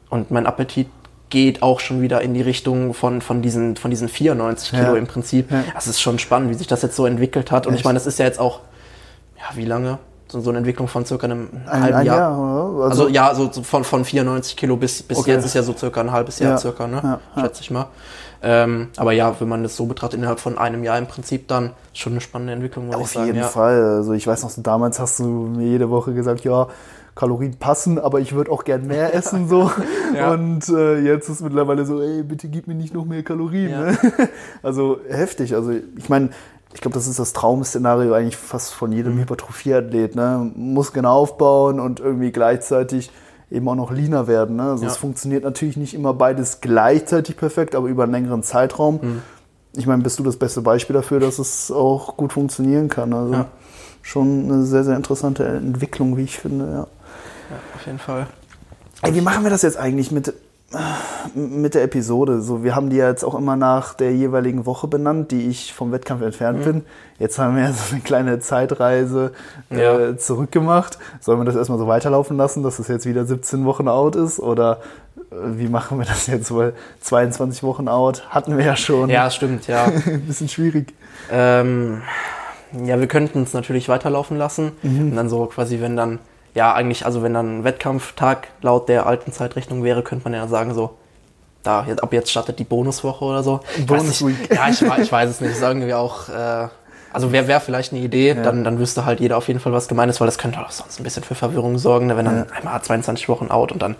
Und 0.10 0.30
mein 0.30 0.46
Appetit 0.46 0.88
geht 1.32 1.64
auch 1.64 1.80
schon 1.80 2.02
wieder 2.02 2.22
in 2.22 2.34
die 2.36 2.42
Richtung 2.44 2.94
von, 2.94 3.22
von, 3.22 3.42
diesen, 3.42 3.76
von 3.76 3.90
diesen 3.90 4.08
94 4.08 4.70
Kilo 4.70 4.94
Ja. 4.94 4.96
im 4.96 5.08
Prinzip. 5.08 5.52
Ja. 5.52 5.64
Das 5.74 5.88
ist 5.88 6.00
schon 6.00 6.20
spannend, 6.20 6.52
wie 6.52 6.54
sich 6.54 6.68
das 6.68 6.84
jetzt 6.84 6.96
so 6.96 7.08
entwickelt 7.08 7.50
hat. 7.52 7.66
Und 7.66 7.74
ich 7.74 7.80
Echt? 7.80 7.86
meine, 7.86 7.96
das 7.98 8.06
ist 8.06 8.20
ja 8.20 8.26
jetzt 8.26 8.40
auch, 8.40 8.60
ja, 9.38 9.56
wie 9.56 9.66
lange? 9.66 9.98
So, 10.36 10.42
so 10.42 10.50
eine 10.50 10.58
Entwicklung 10.58 10.89
von 10.89 11.06
circa 11.06 11.27
einem 11.27 11.48
Ein, 11.65 11.82
halben 11.84 11.96
ein 12.00 12.06
Jahr. 12.06 12.18
Jahr, 12.18 12.74
oder? 12.75 12.86
Also, 12.89 13.08
ja, 13.08 13.34
so 13.34 13.50
so 13.50 13.63
von, 13.63 13.86
von 13.86 14.04
94 14.04 14.58
Kilo 14.58 14.75
bis, 14.75 15.01
bis 15.01 15.18
Okay. 15.20 15.32
jetzt 15.32 15.46
ist 15.46 15.54
ja 15.56 15.63
so 15.63 15.74
circa 15.74 16.01
ein 16.01 16.12
halbes 16.12 16.39
Jahr 16.39 16.51
Ja. 16.51 16.58
circa, 16.58 16.88
ne? 16.88 17.00
Ja, 17.01 17.20
ja. 17.38 17.42
Schätze 17.44 17.62
ich 17.62 17.72
mal. 17.72 17.86
Ähm, 18.44 18.89
aber 18.98 19.13
ja, 19.13 19.34
wenn 19.39 19.48
man 19.48 19.63
das 19.63 19.77
so 19.77 19.86
betrachtet, 19.86 20.20
innerhalb 20.20 20.42
von 20.42 20.58
einem 20.58 20.84
Jahr 20.84 20.98
im 20.98 21.08
Prinzip 21.08 21.48
dann 21.48 21.72
schon 21.94 22.12
eine 22.13 22.22
spannende 22.22 22.51
Entwicklung, 22.51 22.94
Auf 22.94 23.13
sagen. 23.13 23.27
jeden. 23.27 23.44
Fall. 23.44 23.82
Also 23.82 24.12
ich 24.12 24.27
weiß 24.27 24.44
noch, 24.44 24.51
damals 24.58 25.00
hast 25.00 25.20
du 25.20 25.24
mir 25.24 25.68
jede 25.68 25.89
Woche 25.89 26.13
gesagt, 26.13 26.44
ja, 26.44 26.68
Kalorien 27.15 27.56
passen, 27.56 27.98
aber 27.98 28.20
ich 28.20 28.34
würde 28.36 28.51
auch 28.51 28.65
gern 28.65 28.88
mehr 28.88 29.15
essen 29.15 29.48
so. 29.48 29.72
Ja. 30.13 30.32
Und 30.34 30.68
äh, 30.70 31.00
jetzt 31.00 31.27
ist 31.30 31.42
mittlerweile 31.42 31.86
so, 31.86 32.01
ey, 32.01 32.24
bitte 32.24 32.48
gib 32.50 32.68
mir 32.68 32.75
nicht 32.75 32.94
noch 32.94 33.06
mehr 33.06 33.24
Kalorien. 33.24 33.70
Ja. 33.72 33.82
Ne? 33.92 33.98
Also 34.63 35.00
heftig. 35.10 35.56
Also 35.56 35.72
ich 35.98 36.10
meine, 36.10 36.30
ich 36.75 36.82
glaube, 36.82 36.94
das 36.94 37.08
ist 37.08 37.17
das 37.20 37.32
Traum-Szenario 37.34 38.13
eigentlich 38.13 38.36
fast 38.38 38.74
von 38.74 38.91
jedem 38.91 39.15
Mhm. 39.15 39.20
Hypertrophie-Athlet. 39.22 40.15
Ne? 40.15 40.51
Muskeln 40.55 41.05
aufbauen 41.05 41.79
und 41.79 42.00
irgendwie 42.01 42.32
gleichzeitig 42.32 43.10
eben 43.50 43.67
auch 43.70 43.75
noch 43.75 43.91
leaner 43.91 44.27
werden. 44.27 44.58
Ne? 44.58 44.63
Also 44.72 44.84
Ja. 44.84 44.91
es 44.91 44.98
funktioniert 44.98 45.44
natürlich 45.46 45.77
nicht 45.77 45.94
immer 45.94 46.13
beides 46.13 46.60
gleichzeitig 46.62 47.38
perfekt, 47.38 47.75
aber 47.75 47.88
über 47.88 48.03
einen 48.03 48.12
längeren 48.12 48.44
Zeitraum. 48.44 49.00
Mhm. 49.01 49.22
Ich 49.77 49.88
meine, 49.88 50.03
bist 50.03 50.20
du 50.20 50.24
das 50.24 50.36
beste 50.38 50.62
Beispiel 50.62 50.94
dafür, 50.94 51.20
dass 51.20 51.39
es 51.39 51.72
auch 51.72 52.17
gut 52.17 52.34
funktionieren 52.34 52.89
kann. 52.89 53.13
Also 53.13 53.34
Ja. 53.34 53.46
schon 54.01 54.44
eine 54.51 54.63
sehr, 54.65 54.84
sehr 54.84 54.96
interessante 54.98 55.46
Entwicklung, 55.46 56.17
wie 56.17 56.24
ich 56.24 56.38
finde. 56.39 56.65
Ja. 56.65 56.72
Ja, 56.79 56.88
auf 57.75 57.86
jeden 57.86 58.00
Fall. 58.00 58.27
Ey, 59.01 59.13
wie 59.15 59.22
machen 59.22 59.44
wir 59.44 59.50
das 59.50 59.62
jetzt 59.62 59.77
eigentlich 59.77 60.12
mit, 60.12 60.34
mit 61.34 61.74
der 61.75 61.84
Episode? 61.84 62.41
So, 62.41 62.63
wir 62.63 62.75
haben 62.75 62.89
die 62.89 62.98
ja 62.98 63.10
jetzt 63.10 63.24
auch 63.24 63.36
immer 63.36 63.55
nach 63.55 63.94
der 63.94 64.13
jeweiligen 64.13 64.65
Woche 64.65 64.88
benannt, 64.88 65.32
die 65.32 65.48
ich 65.48 65.74
vom 65.74 65.91
Wettkampf 65.91 66.22
entfernt 66.22 66.63
bin. 66.63 66.84
Jetzt 67.20 67.39
haben 67.39 67.55
wir 67.55 67.63
ja 67.63 67.72
so 67.74 67.94
eine 67.94 68.01
kleine 68.01 68.39
Zeitreise 68.39 69.32
Ja. 69.70 70.00
äh, 70.00 70.17
zurückgemacht. 70.17 70.98
Sollen 71.20 71.39
wir 71.39 71.46
das 71.46 71.55
erstmal 71.55 71.79
so 71.79 71.88
weiterlaufen 71.88 72.38
lassen, 72.38 72.63
dass 72.63 72.79
es 72.79 72.88
jetzt 72.88 73.05
wieder 73.05 73.25
17 73.25 73.65
Wochen 73.65 73.88
out 73.88 74.15
ist? 74.15 74.39
Oder 74.39 74.79
äh, 75.32 75.36
wie 75.58 75.67
machen 75.67 75.98
wir 75.98 76.05
das 76.05 76.27
jetzt? 76.27 76.53
Weil 76.55 76.74
22 77.01 77.63
Wochen 77.63 77.88
out 77.88 78.29
hatten 78.29 78.57
wir 78.57 78.66
ja 78.66 78.75
schon. 78.75 79.09
Ja, 79.09 79.29
stimmt, 79.29 79.68
ja. 79.68 79.85
Ein 79.85 80.24
bisschen 80.27 80.50
schwierig. 80.50 80.94
Ähm, 81.31 82.01
ja, 82.83 83.00
wir 83.00 83.07
könnten 83.07 83.44
es 83.44 83.53
natürlich 83.53 83.88
weiterlaufen 83.90 84.38
lassen. 84.38 84.74
Mhm. 84.83 85.11
Und 85.11 85.16
dann 85.16 85.29
so 85.29 85.46
quasi, 85.46 85.79
wenn 85.79 85.96
dann, 85.96 86.20
ja, 86.55 86.74
eigentlich, 86.74 87.05
also 87.05 87.22
wenn 87.22 87.33
dann 87.33 87.59
ein 87.59 87.63
Wettkampftag 87.63 88.48
laut 88.61 88.89
der 88.89 89.05
alten 89.05 89.31
Zeitrechnung 89.31 89.83
wäre, 89.83 90.01
könnte 90.01 90.24
man 90.24 90.33
ja 90.33 90.48
sagen, 90.48 90.74
so, 90.74 90.96
da, 91.63 91.85
jetzt, 91.87 92.01
ab 92.01 92.13
jetzt 92.13 92.31
startet 92.31 92.59
die 92.59 92.63
Bonuswoche 92.63 93.25
oder 93.25 93.44
so. 93.44 93.59
Bonusweek. 93.85 94.53
Ja, 94.53 94.70
ich, 94.70 94.81
ich 94.81 95.11
weiß 95.11 95.29
es 95.29 95.41
nicht. 95.41 95.51
Ist 95.51 95.61
irgendwie 95.61 95.94
auch, 95.94 96.29
äh, 96.29 96.68
also 97.11 97.31
wäre 97.31 97.48
wär 97.48 97.59
vielleicht 97.59 97.91
eine 97.91 98.01
Idee, 98.01 98.35
dann, 98.35 98.63
dann 98.63 98.79
wüsste 98.79 99.05
halt 99.05 99.20
jeder 99.20 99.37
auf 99.37 99.48
jeden 99.48 99.59
Fall, 99.59 99.74
was 99.74 99.87
gemeint 99.87 100.09
ist, 100.09 100.22
weil 100.22 100.27
das 100.27 100.37
könnte 100.37 100.59
auch 100.59 100.72
sonst 100.72 101.00
ein 101.00 101.03
bisschen 101.03 101.24
für 101.24 101.35
Verwirrung 101.35 101.77
sorgen, 101.77 102.07
ne? 102.07 102.18
wenn 102.18 102.25
dann 102.25 102.51
einmal 102.51 102.81
22 102.81 103.27
Wochen 103.29 103.51
out 103.51 103.72
und 103.72 103.81
dann 103.81 103.96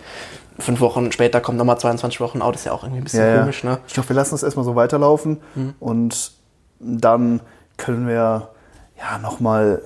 fünf 0.60 0.80
Wochen 0.80 1.12
später 1.12 1.42
kommt 1.42 1.58
nochmal 1.58 1.78
22 1.78 2.22
Wochen 2.22 2.42
out, 2.42 2.56
ist 2.56 2.66
ja 2.66 2.72
auch 2.72 2.84
irgendwie 2.84 3.02
ein 3.02 3.04
bisschen 3.04 3.22
Ja, 3.22 3.36
ja. 3.36 3.40
komisch, 3.42 3.64
ne? 3.64 3.80
Ich 3.88 3.94
glaube, 3.94 4.10
wir 4.10 4.16
lassen 4.16 4.32
das 4.32 4.44
erstmal 4.44 4.64
so 4.66 4.76
weiterlaufen 4.76 5.42
und 5.80 6.32
dann 6.80 7.42
können 7.78 8.08
wir 8.08 8.50
ja 8.98 9.18
nochmal 9.22 9.82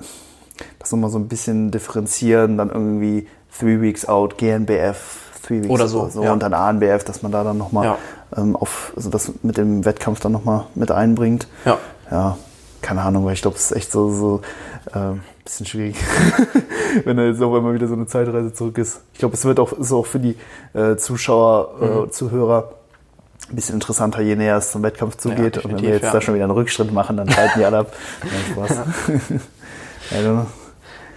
das 0.80 0.92
nochmal 0.92 1.10
so 1.10 1.20
ein 1.20 1.28
bisschen 1.28 1.72
differenzieren, 1.72 2.58
dann 2.58 2.70
irgendwie 2.70 3.28
Three 3.58 3.82
Weeks 3.82 4.06
Out, 4.08 4.38
GNBF, 4.38 5.20
Three 5.46 5.60
Weeks 5.62 5.70
Oder 5.70 5.88
so, 5.88 6.10
ja. 6.22 6.32
und 6.34 6.42
dann 6.42 6.54
ANBF, 6.54 7.04
dass 7.04 7.22
man 7.22 7.32
da 7.32 7.44
dann 7.44 7.58
nochmal 7.58 7.86
Ja. 7.86 7.98
ähm, 8.38 8.56
auf, 8.56 8.94
also 8.96 9.10
das 9.10 9.32
mit 9.44 9.58
dem 9.58 9.86
Wettkampf 9.86 10.20
dann 10.20 10.32
nochmal 10.32 10.66
mit 10.76 10.92
einbringt. 10.92 11.48
Ja. 11.66 11.78
Ja, 12.12 12.38
keine 12.82 13.02
Ahnung, 13.02 13.26
weil 13.26 13.34
ich 13.34 13.42
glaube, 13.42 13.58
es 13.58 13.66
ist 13.72 13.78
echt 13.78 13.92
so, 13.92 14.10
so 14.12 14.42
ähm, 14.96 15.22
bisschen 15.44 15.66
schwierig, 15.66 15.96
wenn 17.06 17.18
da 17.18 17.24
jetzt 17.24 17.42
auch 17.42 17.56
immer 17.56 17.74
wieder 17.74 17.88
so 17.88 17.94
eine 17.96 18.08
Zeitreise 18.08 18.54
zurück 18.54 18.78
ist. 18.78 19.02
Ich 19.14 19.20
glaube, 19.20 19.34
es 19.36 19.44
wird 19.46 19.60
auch, 19.60 19.74
ist 19.74 19.92
auch 19.92 20.06
für 20.06 20.20
die 20.20 20.36
äh, 20.74 20.96
Zuschauer, 20.96 21.70
Mhm. 21.80 22.04
äh, 22.06 22.10
Zuhörer 22.12 22.72
ein 23.50 23.56
bisschen 23.56 23.76
interessanter, 23.76 24.22
je 24.22 24.36
näher 24.36 24.58
es 24.58 24.72
zum 24.72 24.84
Wettkampf 24.84 25.18
zugeht. 25.18 25.58
und 25.58 25.74
wenn 25.74 25.82
wir 25.82 25.90
jetzt 25.90 26.04
ja. 26.04 26.12
da 26.12 26.22
schon 26.22 26.36
wieder 26.36 26.44
einen 26.46 26.54
Rückschritt 26.54 26.92
machen, 26.94 27.18
dann 27.18 27.30
schalten 27.30 27.60
die 27.60 27.66
alle 27.66 27.80
ab. 27.80 27.94
Nein, 28.22 28.32
Spaß. 28.68 28.78
also, 30.16 30.46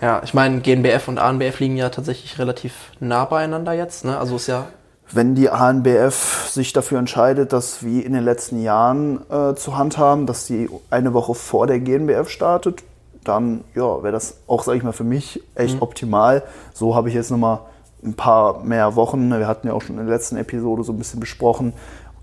Ja, 0.02 0.20
ich 0.24 0.34
meine, 0.34 0.60
GNBF 0.60 1.06
und 1.06 1.18
ANBF 1.18 1.60
liegen 1.60 1.76
ja 1.76 1.88
tatsächlich 1.88 2.38
relativ 2.38 2.90
nah 2.98 3.24
beieinander 3.24 3.72
jetzt. 3.72 4.04
Ne? 4.04 4.18
Also 4.18 4.36
ist 4.36 4.48
ja, 4.48 4.66
wenn 5.12 5.34
die 5.36 5.48
ANBF 5.48 6.48
sich 6.50 6.72
dafür 6.72 6.98
entscheidet, 6.98 7.52
das 7.52 7.84
wie 7.84 8.00
in 8.00 8.12
den 8.12 8.24
letzten 8.24 8.60
Jahren 8.62 9.20
äh, 9.30 9.54
zu 9.54 9.76
handhaben, 9.76 10.26
dass 10.26 10.46
die 10.46 10.68
eine 10.90 11.14
Woche 11.14 11.34
vor 11.34 11.66
der 11.66 11.78
GNBF 11.78 12.28
startet, 12.30 12.82
dann 13.22 13.62
ja, 13.76 14.02
wäre 14.02 14.12
das 14.12 14.38
auch, 14.48 14.64
sage 14.64 14.78
ich 14.78 14.84
mal, 14.84 14.92
für 14.92 15.04
mich 15.04 15.40
echt 15.54 15.80
optimal. 15.80 16.42
So 16.74 16.96
habe 16.96 17.08
ich 17.08 17.14
jetzt 17.14 17.30
nochmal 17.30 17.60
ein 18.02 18.14
paar 18.14 18.64
mehr 18.64 18.96
Wochen. 18.96 19.30
Wir 19.30 19.46
hatten 19.46 19.68
ja 19.68 19.74
auch 19.74 19.82
schon 19.82 19.98
in 19.98 20.06
der 20.06 20.16
letzten 20.16 20.36
Episode 20.36 20.82
so 20.82 20.92
ein 20.92 20.98
bisschen 20.98 21.20
besprochen, 21.20 21.72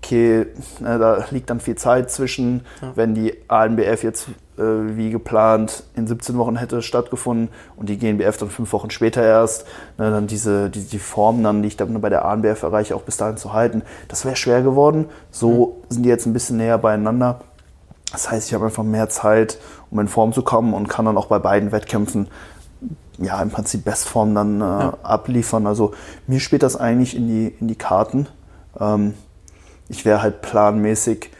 okay, 0.02 0.40
äh, 0.40 0.46
da 0.80 1.24
liegt 1.30 1.50
dann 1.50 1.60
viel 1.60 1.76
Zeit 1.76 2.10
zwischen, 2.10 2.62
wenn 2.94 3.14
die 3.14 3.34
ANBF 3.48 4.02
jetzt 4.02 4.28
äh, 4.60 4.96
wie 4.96 5.10
geplant 5.10 5.84
in 5.94 6.06
17 6.06 6.36
Wochen 6.38 6.56
hätte 6.56 6.82
stattgefunden 6.82 7.48
und 7.76 7.88
die 7.88 7.98
GNBF 7.98 8.36
dann 8.36 8.50
fünf 8.50 8.72
Wochen 8.72 8.90
später 8.90 9.22
erst, 9.22 9.66
ne, 9.98 10.10
dann 10.10 10.26
diese, 10.26 10.70
die, 10.70 10.84
die 10.84 10.98
Form 10.98 11.42
dann, 11.42 11.62
die 11.62 11.68
ich 11.68 11.76
dann 11.76 11.98
bei 12.00 12.08
der 12.08 12.24
ANBF 12.24 12.62
erreiche, 12.62 12.94
auch 12.94 13.02
bis 13.02 13.16
dahin 13.16 13.36
zu 13.36 13.52
halten, 13.52 13.82
das 14.08 14.24
wäre 14.24 14.36
schwer 14.36 14.62
geworden. 14.62 15.06
So 15.30 15.82
sind 15.88 16.04
die 16.04 16.08
jetzt 16.08 16.26
ein 16.26 16.32
bisschen 16.32 16.56
näher 16.56 16.78
beieinander. 16.78 17.40
Das 18.12 18.30
heißt, 18.30 18.48
ich 18.48 18.54
habe 18.54 18.66
einfach 18.66 18.82
mehr 18.82 19.08
Zeit, 19.08 19.58
um 19.90 20.00
in 20.00 20.08
Form 20.08 20.32
zu 20.32 20.42
kommen 20.42 20.74
und 20.74 20.88
kann 20.88 21.04
dann 21.04 21.16
auch 21.16 21.26
bei 21.26 21.38
beiden 21.38 21.72
Wettkämpfen 21.72 22.28
ja 23.18 23.40
im 23.40 23.50
Prinzip 23.50 23.84
Bestform 23.84 24.34
dann 24.34 24.60
äh, 24.60 24.92
abliefern. 25.02 25.66
Also 25.66 25.92
mir 26.26 26.40
spielt 26.40 26.62
das 26.62 26.76
eigentlich 26.76 27.16
in 27.16 27.28
die, 27.28 27.54
in 27.60 27.68
die 27.68 27.76
Karten. 27.76 28.26
Ähm, 28.78 29.14
ich 29.90 30.06
wäre 30.06 30.22
halt 30.22 30.40
planmäßig 30.40 31.30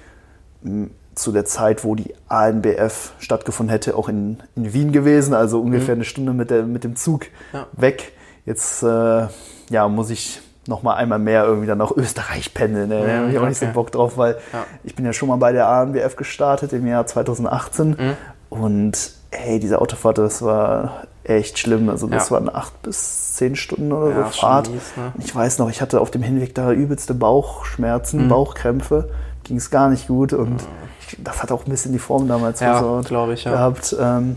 zu 1.14 1.32
der 1.32 1.44
Zeit, 1.44 1.84
wo 1.84 1.94
die 1.94 2.14
ANBF 2.28 3.12
stattgefunden 3.18 3.70
hätte, 3.72 3.96
auch 3.96 4.08
in, 4.08 4.38
in 4.56 4.72
Wien 4.72 4.92
gewesen, 4.92 5.32
also 5.34 5.60
ungefähr 5.60 5.94
eine 5.94 6.04
Stunde 6.04 6.32
mit, 6.32 6.50
der, 6.50 6.64
mit 6.64 6.84
dem 6.84 6.96
Zug 6.96 7.26
Ja. 7.52 7.66
weg. 7.72 8.12
Jetzt 8.46 8.82
äh, 8.82 9.26
ja, 9.70 9.88
muss 9.88 10.10
ich 10.10 10.40
noch 10.66 10.82
mal 10.82 10.94
einmal 10.94 11.18
mehr 11.18 11.44
irgendwie 11.44 11.66
dann 11.66 11.78
nach 11.78 11.90
Österreich 11.96 12.52
pendeln. 12.54 12.88
Ne? 12.90 13.04
Da 13.06 13.18
habe 13.20 13.30
ich 13.30 13.38
auch 13.38 13.48
nicht 13.48 13.58
so. 13.58 13.66
Bock 13.66 13.90
drauf, 13.92 14.16
weil 14.18 14.36
Ja. 14.52 14.64
ich 14.84 14.94
bin 14.94 15.04
ja 15.04 15.12
schon 15.12 15.28
mal 15.28 15.36
bei 15.36 15.52
der 15.52 15.68
ANBF 15.68 16.16
gestartet 16.16 16.72
im 16.72 16.86
Jahr 16.86 17.06
2018 17.06 17.88
Mhm. 17.90 18.16
und 18.50 19.12
hey, 19.30 19.58
diese 19.60 19.80
Autofahrt, 19.80 20.18
das 20.18 20.42
war 20.42 21.04
echt 21.30 21.58
schlimm. 21.58 21.88
Also 21.88 22.06
das 22.06 22.28
Ja. 22.28 22.36
waren 22.36 22.54
acht 22.54 22.82
bis 22.82 23.34
zehn 23.34 23.56
Stunden 23.56 23.92
oder 23.92 24.10
Ja, 24.10 24.24
so 24.26 24.40
Fahrt. 24.40 24.70
mies, 24.70 24.82
ne? 24.96 25.12
Ich 25.18 25.34
weiß 25.34 25.58
noch, 25.58 25.70
ich 25.70 25.80
hatte 25.80 26.00
auf 26.00 26.10
dem 26.10 26.22
Hinweg 26.22 26.54
da 26.54 26.72
übelste 26.72 27.14
Mhm. 27.14 27.18
Bauchschmerzen, 27.20 28.28
Bauchkrämpfe. 28.28 29.08
Ging 29.44 29.56
es 29.56 29.70
gar 29.70 29.88
nicht 29.88 30.08
gut 30.08 30.32
und 30.32 30.60
ich, 31.08 31.16
das 31.22 31.42
hat 31.42 31.50
auch 31.52 31.64
ein 31.66 31.70
bisschen 31.70 31.92
die 31.92 31.98
Form 31.98 32.28
damals 32.28 32.60
Mhm. 32.60 32.66
Ja, 32.66 32.72
versaut 32.74 33.06
glaub 33.06 33.30
ich, 33.30 33.44
ja. 33.44 33.52
gehabt. 33.52 33.96
Ähm, 33.98 34.36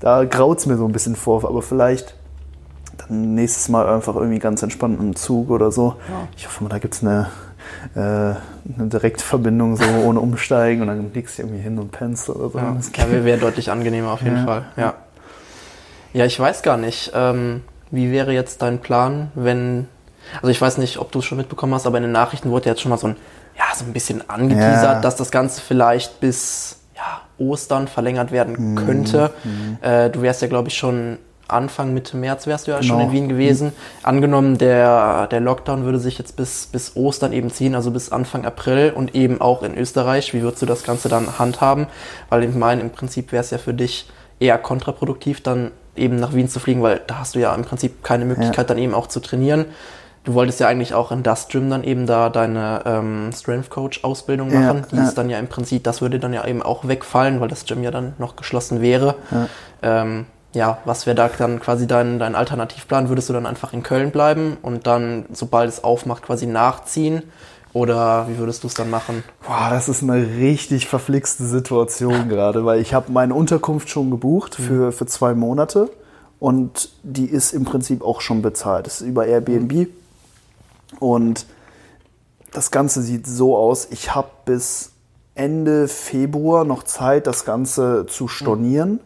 da 0.00 0.24
graut 0.24 0.58
es 0.58 0.66
mir 0.66 0.76
so 0.76 0.84
ein 0.86 0.92
bisschen 0.92 1.16
vor, 1.16 1.44
aber 1.44 1.62
vielleicht 1.62 2.14
dann 3.08 3.34
nächstes 3.34 3.68
Mal 3.68 3.88
einfach 3.88 4.14
irgendwie 4.16 4.38
ganz 4.38 4.62
entspannt 4.62 5.00
im 5.00 5.16
Zug 5.16 5.50
oder 5.50 5.72
so. 5.72 5.94
Ich 6.36 6.46
hoffe 6.46 6.62
mal, 6.64 6.68
da 6.70 6.78
gibt 6.78 6.94
es 6.94 7.02
eine, 7.02 7.28
äh, 7.94 7.98
eine 8.00 8.88
Direktverbindung 8.88 9.76
so 9.76 9.84
ohne 10.04 10.20
Umsteigen 10.20 10.82
und 10.82 10.88
dann 10.88 11.10
legst 11.14 11.38
du 11.38 11.42
irgendwie 11.42 11.60
hin 11.62 11.78
und 11.78 11.90
pennst 11.90 12.28
oder 12.28 12.50
so. 12.50 12.58
Ja, 12.58 12.72
Das 12.76 12.90
ja 12.94 13.10
wäre 13.10 13.24
wär 13.24 13.36
deutlich 13.38 13.70
angenehmer 13.70 14.12
auf 14.12 14.22
jeden 14.22 14.36
Ja. 14.38 14.44
Fall. 14.44 14.64
Ja. 14.76 14.94
Ja, 16.12 16.24
ich 16.24 16.38
weiß 16.38 16.62
gar 16.62 16.76
nicht. 16.76 17.12
Ähm, 17.14 17.62
wie 17.90 18.10
wäre 18.10 18.32
jetzt 18.32 18.62
dein 18.62 18.78
Plan, 18.80 19.30
wenn 19.34 19.88
Also 20.40 20.48
ich 20.48 20.60
weiß 20.60 20.78
nicht, 20.78 20.98
ob 20.98 21.10
du 21.12 21.18
es 21.18 21.24
schon 21.24 21.36
mitbekommen 21.38 21.74
hast, 21.74 21.86
aber 21.86 21.96
in 21.98 22.04
den 22.04 22.12
Nachrichten 22.12 22.50
wurde 22.50 22.68
jetzt 22.70 22.80
schon 22.80 22.90
mal 22.90 22.96
so 22.96 23.08
ein, 23.08 23.16
ja, 23.58 23.64
so 23.74 23.84
ein 23.84 23.92
bisschen 23.92 24.28
angeteasert, 24.30 24.94
Ja. 24.96 25.00
dass 25.00 25.16
das 25.16 25.30
Ganze 25.30 25.60
vielleicht 25.60 26.20
bis 26.20 26.78
ja, 26.94 27.20
Ostern 27.44 27.88
verlängert 27.88 28.30
werden 28.32 28.72
Mhm. 28.72 28.76
könnte. 28.86 29.30
Äh, 29.80 30.10
du 30.10 30.22
wärst 30.22 30.40
ja, 30.42 30.48
glaube 30.48 30.68
ich, 30.68 30.76
schon 30.76 31.18
Anfang, 31.48 31.92
Mitte 31.92 32.16
März 32.16 32.46
wärst 32.46 32.66
du 32.66 32.70
ja 32.70 32.82
schon 32.82 32.96
Genau. 32.98 33.08
in 33.10 33.12
Wien 33.14 33.28
gewesen. 33.28 33.72
Angenommen, 34.04 34.56
der, 34.56 35.26
der 35.26 35.40
Lockdown 35.40 35.84
würde 35.84 35.98
sich 35.98 36.16
jetzt 36.18 36.36
bis, 36.36 36.66
bis 36.66 36.96
Ostern 36.96 37.32
eben 37.34 37.50
ziehen, 37.50 37.74
also 37.74 37.90
bis 37.90 38.10
Anfang 38.10 38.46
April 38.46 38.92
und 38.94 39.14
eben 39.14 39.40
auch 39.40 39.62
in 39.62 39.76
Österreich. 39.76 40.32
Wie 40.32 40.40
würdest 40.40 40.62
du 40.62 40.66
das 40.66 40.82
Ganze 40.84 41.08
dann 41.10 41.38
handhaben? 41.38 41.88
Weil 42.30 42.44
ich 42.44 42.54
meine, 42.54 42.80
im 42.80 42.90
Prinzip 42.90 43.32
wäre 43.32 43.42
es 43.42 43.50
ja 43.50 43.58
für 43.58 43.74
dich 43.74 44.08
eher 44.40 44.56
kontraproduktiv, 44.56 45.42
dann 45.42 45.72
eben 45.96 46.16
nach 46.16 46.32
Wien 46.34 46.48
zu 46.48 46.60
fliegen, 46.60 46.82
weil 46.82 47.00
da 47.06 47.18
hast 47.18 47.34
du 47.34 47.38
ja 47.38 47.54
im 47.54 47.62
Prinzip 47.64 48.02
keine 48.02 48.24
Möglichkeit, 48.24 48.70
dann 48.70 48.78
eben 48.78 48.94
auch 48.94 49.06
zu 49.06 49.20
trainieren. 49.20 49.66
Du 50.24 50.34
wolltest 50.34 50.60
ja 50.60 50.68
eigentlich 50.68 50.94
auch 50.94 51.10
in 51.10 51.24
das 51.24 51.48
Gym 51.48 51.68
dann 51.68 51.82
eben 51.82 52.06
da 52.06 52.28
deine 52.28 52.82
ähm, 52.86 53.30
Strength 53.34 53.70
Coach 53.70 54.04
Ausbildung 54.04 54.50
Ja, 54.52 54.60
machen. 54.60 54.86
Die 54.92 54.96
ja. 54.96 55.04
ist 55.04 55.18
dann 55.18 55.28
ja 55.28 55.38
im 55.38 55.48
Prinzip, 55.48 55.82
das 55.82 56.00
würde 56.00 56.20
dann 56.20 56.32
ja 56.32 56.46
eben 56.46 56.62
auch 56.62 56.86
wegfallen, 56.86 57.40
weil 57.40 57.48
das 57.48 57.64
Gym 57.64 57.82
ja 57.82 57.90
dann 57.90 58.14
noch 58.18 58.36
geschlossen 58.36 58.80
wäre. 58.80 59.16
Ja. 59.32 59.48
Ähm, 59.82 60.26
ja, 60.54 60.78
was 60.84 61.06
wäre 61.06 61.16
da 61.16 61.28
dann 61.28 61.60
quasi 61.60 61.86
dein, 61.86 62.18
dein 62.18 62.34
Alternativplan? 62.34 63.08
Würdest 63.08 63.28
du 63.30 63.32
dann 63.32 63.46
einfach 63.46 63.72
in 63.72 63.82
Köln 63.82 64.10
bleiben 64.10 64.58
und 64.62 64.86
dann, 64.86 65.24
sobald 65.32 65.68
es 65.68 65.82
aufmacht, 65.82 66.22
quasi 66.22 66.46
nachziehen? 66.46 67.22
Oder 67.72 68.28
wie 68.28 68.36
würdest 68.36 68.62
du 68.64 68.66
es 68.66 68.74
dann 68.74 68.90
machen? 68.90 69.24
Boah, 69.46 69.68
das 69.70 69.88
ist 69.88 70.02
eine 70.02 70.36
richtig 70.38 70.88
verflixte 70.88 71.46
Situation 71.46 72.28
gerade, 72.28 72.64
weil 72.66 72.80
ich 72.80 72.92
habe 72.92 73.10
meine 73.10 73.34
Unterkunft 73.34 73.88
schon 73.88 74.10
gebucht 74.10 74.56
für, 74.56 74.92
für 74.92 75.06
zwei 75.06 75.34
Monate 75.34 75.90
und 76.38 76.90
die 77.02 77.26
ist 77.26 77.52
im 77.52 77.64
Prinzip 77.64 78.02
auch 78.02 78.20
schon 78.20 78.42
bezahlt. 78.42 78.86
Das 78.86 79.00
ist 79.00 79.06
über 79.06 79.26
Airbnb 79.26 79.88
und 81.00 81.46
das 82.52 82.70
Ganze 82.70 83.00
sieht 83.00 83.26
so 83.26 83.56
aus, 83.56 83.88
ich 83.90 84.14
habe 84.14 84.28
bis 84.44 84.92
Ende 85.34 85.88
Februar 85.88 86.64
noch 86.64 86.82
Zeit, 86.82 87.26
das 87.26 87.46
Ganze 87.46 88.04
zu 88.06 88.28
stornieren, 88.28 89.00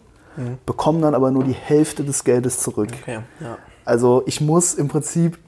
bekomme 0.66 1.00
dann 1.00 1.14
aber 1.14 1.31
nur 1.31 1.44
die 1.44 1.52
Hälfte 1.55 2.02
des 2.02 2.24
Geldes 2.24 2.59
zurück. 2.59 2.90
Okay, 3.00 3.20
ja. 3.38 3.59
Also 3.85 4.24
ich 4.26 4.40
muss 4.40 4.74
im 4.74 4.88
Prinzip 4.88 5.38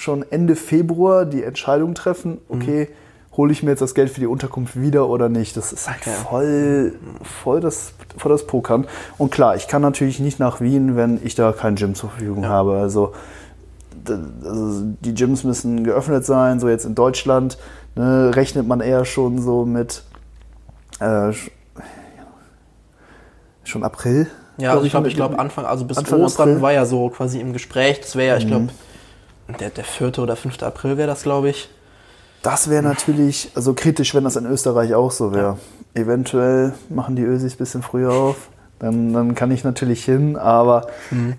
schon 0.00 0.24
Ende 0.30 0.56
Februar 0.56 1.24
die 1.26 1.42
Entscheidung 1.44 1.94
treffen, 1.94 2.38
okay, 2.48 2.88
hole 3.36 3.52
ich 3.52 3.62
mir 3.62 3.70
jetzt 3.70 3.80
das 3.80 3.94
Geld 3.94 4.10
für 4.10 4.20
die 4.20 4.26
Unterkunft 4.26 4.80
wieder 4.80 5.08
oder 5.08 5.28
nicht. 5.28 5.56
Das 5.56 5.72
ist 5.72 5.88
halt 5.88 6.00
Okay. 6.00 6.16
voll, 6.28 6.94
voll, 7.42 7.60
das, 7.60 7.92
voll 8.16 8.32
das 8.32 8.46
Pokern. 8.46 8.86
Und 9.18 9.30
klar, 9.30 9.56
ich 9.56 9.68
kann 9.68 9.82
natürlich 9.82 10.18
nicht 10.20 10.38
nach 10.40 10.60
Wien, 10.60 10.96
wenn 10.96 11.20
ich 11.24 11.34
da 11.36 11.52
kein 11.52 11.76
Gym 11.76 11.94
zur 11.94 12.10
Verfügung 12.10 12.46
habe. 12.46 12.78
Also, 12.78 13.12
also 14.06 14.82
die 15.00 15.14
Gyms 15.14 15.44
müssen 15.44 15.84
geöffnet 15.84 16.24
sein, 16.24 16.58
so 16.60 16.68
jetzt 16.68 16.84
in 16.86 16.94
Deutschland 16.94 17.56
ne, 17.94 18.30
rechnet 18.34 18.66
man 18.66 18.80
eher 18.80 19.04
schon 19.04 19.40
so 19.40 19.64
mit 19.64 20.02
äh, 20.98 21.04
sch- 21.30 21.50
schon 23.64 23.84
April. 23.84 24.26
Ja, 24.58 24.72
also 24.72 24.84
ich 24.84 24.90
glaube, 24.90 25.08
ich 25.08 25.14
glaube 25.14 25.38
Anfang, 25.38 25.64
also 25.64 25.84
bis 25.84 25.96
Anfang 25.98 26.20
Ostern 26.20 26.42
April. 26.48 26.58
Mhm. 26.58 26.62
war 26.62 26.72
ja 26.72 26.84
so 26.84 27.08
quasi 27.10 27.40
im 27.40 27.52
Gespräch. 27.52 28.00
Das 28.00 28.16
wäre 28.16 28.28
ja, 28.28 28.36
ich 28.36 28.46
glaube, 28.46 28.68
der, 29.58 29.70
der 29.70 29.84
4. 29.84 30.18
oder 30.18 30.36
5. 30.36 30.62
April 30.62 30.96
wäre 30.96 31.08
das, 31.08 31.22
glaube 31.22 31.50
ich. 31.50 31.68
Das 32.42 32.70
wäre 32.70 32.82
natürlich 32.82 33.50
also 33.54 33.74
kritisch, 33.74 34.14
wenn 34.14 34.24
das 34.24 34.36
in 34.36 34.46
Österreich 34.46 34.94
auch 34.94 35.10
so 35.10 35.32
wäre. 35.32 35.58
Eventuell 35.94 36.74
machen 36.88 37.16
die 37.16 37.22
Ösis 37.22 37.54
ein 37.54 37.58
bisschen 37.58 37.82
früher 37.82 38.12
auf. 38.12 38.48
Dann, 38.78 39.12
dann 39.12 39.34
kann 39.34 39.50
ich 39.50 39.62
natürlich 39.62 40.04
hin, 40.06 40.36
aber 40.36 40.86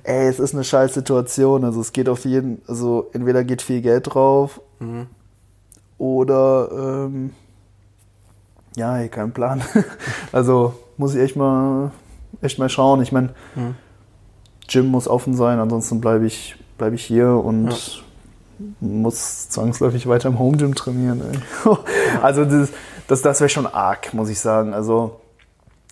ey, 0.03 0.27
es 0.27 0.39
ist 0.39 0.53
eine 0.53 0.63
scheiß 0.63 0.93
Situation. 0.93 1.65
Also 1.65 1.81
es 1.81 1.91
geht 1.91 2.07
auf 2.07 2.25
jeden, 2.25 2.61
also 2.67 3.09
entweder 3.13 3.43
geht 3.43 3.63
viel 3.63 3.81
Geld 3.81 4.13
drauf 4.13 4.61
oder 5.97 6.69
ähm, 6.71 7.33
ja, 8.75 8.97
ey, 8.99 9.09
kein 9.09 9.31
Plan. 9.31 9.63
also 10.31 10.75
muss 10.97 11.15
ich 11.15 11.21
echt 11.21 11.35
mal 11.35 11.91
echt 12.41 12.59
mal 12.59 12.69
schauen. 12.69 13.01
Ich 13.01 13.11
meine, 13.11 13.29
Gym 14.67 14.87
muss 14.87 15.07
offen 15.07 15.35
sein, 15.35 15.59
ansonsten 15.59 15.99
bleibe 16.01 16.25
ich, 16.25 16.55
bleib 16.81 16.93
ich 16.93 17.05
hier 17.05 17.29
und 17.29 18.03
muss 18.79 19.49
zwangsläufig 19.49 20.07
weiter 20.07 20.29
im 20.29 20.39
Home 20.39 20.57
Gym 20.57 20.73
trainieren. 20.73 21.21
Also 22.23 22.43
das, 22.43 22.69
das, 23.07 23.21
das 23.21 23.39
wäre 23.39 23.49
schon 23.49 23.67
arg, 23.67 24.15
muss 24.15 24.29
ich 24.29 24.39
sagen. 24.39 24.73
Also 24.73 25.21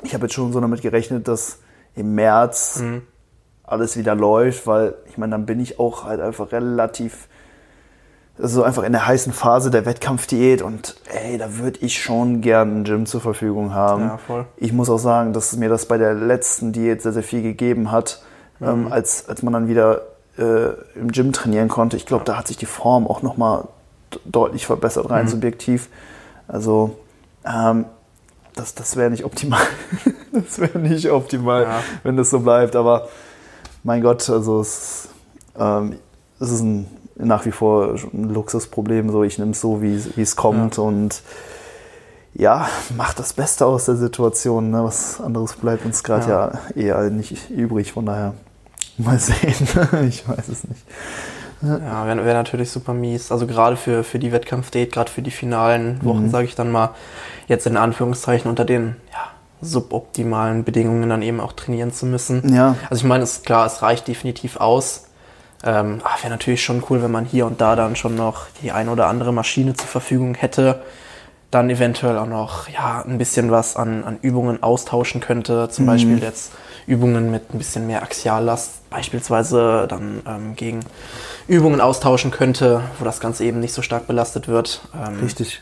ich 0.02 0.16
habe 0.16 0.26
jetzt 0.26 0.34
schon 0.34 0.52
so 0.52 0.60
damit 0.60 0.82
gerechnet, 0.82 1.28
dass 1.28 1.60
im 1.96 2.16
März 2.16 2.82
alles 3.64 3.98
wieder 3.98 4.16
läuft, 4.16 4.66
weil 4.66 4.96
ich 5.08 5.20
meine, 5.20 5.34
dann 5.34 5.46
bin 5.46 5.60
ich 5.60 5.80
auch 5.80 6.06
halt 6.06 6.22
einfach 6.22 6.52
relativ 6.52 7.28
so 8.40 8.64
einfach 8.64 8.82
in 8.82 8.94
der 8.94 9.06
heißen 9.06 9.32
Phase 9.32 9.70
der 9.70 9.86
Wettkampfdiät 9.86 10.64
und 10.64 10.96
ey, 11.14 11.38
da 11.38 11.58
würde 11.58 11.82
ich 11.82 12.02
schon 12.02 12.42
gern 12.42 12.80
ein 12.80 12.84
Gym 12.84 13.06
zur 13.06 13.22
Verfügung 13.22 13.76
haben. 13.76 14.04
Ja, 14.04 14.18
voll. 14.18 14.46
Ich 14.58 14.74
muss 14.74 14.90
auch 14.90 14.98
sagen, 14.98 15.34
dass 15.34 15.56
mir 15.56 15.70
das 15.70 15.86
bei 15.86 16.00
der 16.00 16.16
letzten 16.16 16.72
Diät 16.72 17.04
sehr, 17.04 17.14
sehr 17.14 17.22
viel 17.22 17.44
gegeben 17.44 17.92
hat, 17.92 18.24
ähm, 18.60 18.92
als, 18.92 19.30
als 19.30 19.44
man 19.44 19.54
dann 19.54 19.68
wieder 19.68 20.09
äh, 20.40 20.70
im 21.00 21.12
Gym 21.12 21.34
trainieren 21.34 21.68
konnte. 21.68 21.98
Ich 21.98 22.06
glaube, 22.06 22.24
da 22.26 22.38
hat 22.38 22.48
sich 22.48 22.58
die 22.58 22.66
Form 22.66 23.08
auch 23.08 23.22
nochmal 23.22 23.66
deutlich 24.26 24.66
verbessert, 24.66 25.10
rein 25.10 25.28
subjektiv. 25.28 25.90
Also, 26.48 26.96
ähm, 27.46 27.86
das, 28.56 28.74
das 28.76 28.96
wäre 28.96 29.10
nicht 29.12 29.24
optimal. 29.26 29.62
das 30.32 30.60
wäre 30.60 30.80
nicht 30.80 31.10
optimal, 31.12 31.64
Ja. 31.64 31.80
wenn 32.04 32.18
das 32.18 32.30
so 32.30 32.40
bleibt. 32.40 32.76
Aber 32.76 33.08
mein 33.84 34.02
Gott, 34.02 34.30
also 34.30 34.60
es, 34.62 35.10
ähm, 35.58 35.98
es 36.40 36.50
ist 36.52 36.62
ein, 36.62 36.88
nach 37.16 37.46
wie 37.46 37.52
vor 37.52 37.96
ein 38.14 38.30
Luxusproblem. 38.30 39.10
So, 39.12 39.24
ich 39.24 39.38
nehme 39.38 39.52
es 39.52 39.62
so, 39.62 39.82
wie 39.82 39.96
es- 40.22 40.36
kommt 40.36 40.78
und 40.80 41.22
ja, 42.34 42.68
macht 42.96 43.20
das 43.20 43.34
Beste 43.34 43.66
aus 43.66 43.86
der 43.86 43.96
Situation. 43.96 44.72
Ne? 44.72 44.84
Was 44.84 45.20
anderes 45.22 45.54
bleibt 45.54 45.86
uns 45.86 46.04
gerade 46.04 46.30
ja. 46.30 46.52
Ja. 46.76 47.02
eher 47.04 47.10
nicht 47.10 47.50
übrig. 47.50 47.92
Von 47.94 48.06
daher 48.06 48.34
mal 49.00 49.20
sehen. 49.20 49.68
ich 50.08 50.28
weiß 50.28 50.48
es 50.50 50.64
nicht. 50.64 50.82
Ja, 51.62 52.06
wäre 52.08 52.24
wär 52.26 52.34
natürlich 52.34 52.72
super 52.72 52.94
mies. 52.94 53.32
Also 53.32 53.46
gerade 53.46 53.76
für, 53.76 54.04
für 54.06 54.18
die 54.20 54.32
Wettkampfdate, 54.32 54.92
gerade 54.94 55.12
für 55.12 55.22
die 55.22 55.32
finalen 55.32 56.00
Wochen, 56.06 56.26
Mhm. 56.26 56.30
sage 56.30 56.46
ich 56.46 56.56
dann 56.56 56.72
mal, 56.72 56.92
jetzt 57.48 57.68
in 57.68 57.76
Anführungszeichen 57.76 58.50
unter 58.50 58.64
den 58.64 58.96
ja, 59.12 59.32
suboptimalen 59.62 60.64
Bedingungen 60.64 61.10
dann 61.10 61.22
eben 61.22 61.40
auch 61.42 61.52
trainieren 61.54 61.92
zu 61.92 62.06
müssen. 62.06 62.54
Ja. 62.54 62.76
Also 62.90 63.02
ich 63.02 63.08
meine, 63.08 63.24
es 63.24 63.34
ist 63.38 63.46
klar, 63.46 63.66
es 63.66 63.82
reicht 63.82 64.08
definitiv 64.08 64.58
aus. 64.58 65.06
Ähm, 65.64 66.02
Wäre 66.22 66.32
natürlich 66.32 66.64
schon 66.64 66.82
cool, 66.90 67.04
wenn 67.04 67.12
man 67.12 67.26
hier 67.26 67.46
und 67.46 67.60
da 67.60 67.76
dann 67.76 67.98
schon 67.98 68.16
noch 68.16 68.46
die 68.62 68.72
ein 68.72 68.88
oder 68.88 69.08
andere 69.08 69.34
Maschine 69.34 69.74
zur 69.74 69.88
Verfügung 69.88 70.36
hätte. 70.36 70.82
Dann 71.52 71.70
eventuell 71.70 72.18
auch 72.18 72.28
noch 72.28 72.70
ja, 72.70 73.04
ein 73.06 73.18
bisschen 73.18 73.52
was 73.52 73.76
an, 73.76 74.06
an 74.06 74.18
Übungen 74.22 74.64
austauschen 74.64 75.20
könnte. 75.20 75.68
Zum 75.70 75.86
Beispiel 75.86 76.20
jetzt 76.24 76.52
Übungen 76.90 77.32
mit 77.32 77.54
ein 77.54 77.58
bisschen 77.58 77.86
mehr 77.88 78.02
Axiallast 78.04 78.90
beispielsweise 78.90 79.86
dann 79.88 80.22
ähm, 80.28 80.56
gegen 80.56 80.80
Übungen 81.48 81.82
austauschen 81.82 82.32
könnte, 82.32 82.82
wo 82.98 83.06
das 83.06 83.20
Ganze 83.20 83.44
eben 83.46 83.60
nicht 83.60 83.74
so 83.74 83.82
stark 83.82 84.08
belastet 84.08 84.48
wird. 84.48 84.82
Ähm, 84.96 85.20
Richtig. 85.22 85.62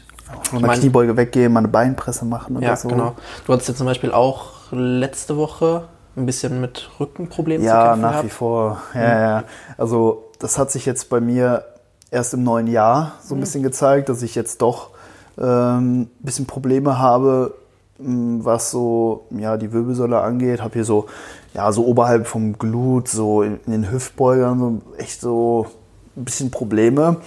Von 0.49 0.61
der 0.61 0.71
Kniebeuge 0.73 1.15
weggehen, 1.17 1.53
mal 1.53 1.59
eine 1.59 1.67
Beinpresse 1.69 2.25
machen 2.25 2.57
oder 2.57 2.65
Ja, 2.67 2.75
so. 2.75 2.87
genau. 2.89 3.15
Du 3.45 3.53
hattest 3.53 3.69
ja 3.69 3.75
zum 3.75 3.85
Beispiel 3.87 4.11
auch 4.11 4.51
letzte 4.71 5.37
Woche 5.37 5.87
ein 6.17 6.25
bisschen 6.25 6.59
mit 6.61 6.89
Rückenproblemen 6.99 7.61
zu 7.65 7.67
Ja, 7.73 7.83
kämpfen 7.87 8.01
nach 8.01 8.09
gehabt. 8.11 8.25
wie 8.25 8.29
vor. 8.29 8.81
Ja, 8.93 9.19
ja. 9.19 9.43
Also 9.77 10.25
das 10.39 10.57
hat 10.57 10.71
sich 10.71 10.85
jetzt 10.85 11.09
bei 11.09 11.19
mir 11.21 11.63
erst 12.11 12.33
im 12.33 12.43
neuen 12.43 12.67
Jahr 12.67 13.13
so 13.23 13.35
ein 13.35 13.39
bisschen 13.39 13.63
gezeigt, 13.63 14.09
dass 14.09 14.21
ich 14.21 14.33
jetzt 14.35 14.61
doch 14.61 14.89
ähm, 15.37 16.01
ein 16.01 16.09
bisschen 16.21 16.45
Probleme 16.45 16.99
habe, 16.99 17.53
was 17.99 18.71
so 18.71 19.25
ja, 19.31 19.57
die 19.57 19.71
Wirbelsäule 19.71 20.19
angeht. 20.19 20.61
Habe 20.61 20.75
hier 20.75 20.85
so, 20.85 21.07
ja, 21.53 21.71
so 21.71 21.85
oberhalb 21.85 22.27
vom 22.27 22.57
Glut, 22.57 23.07
so 23.07 23.41
in, 23.41 23.59
in 23.65 23.71
den 23.71 23.91
Hüftbeugern, 23.91 24.59
so 24.59 24.81
echt 24.97 25.21
so 25.21 25.67
ein 26.15 26.25
bisschen 26.25 26.51
Probleme. 26.51 27.17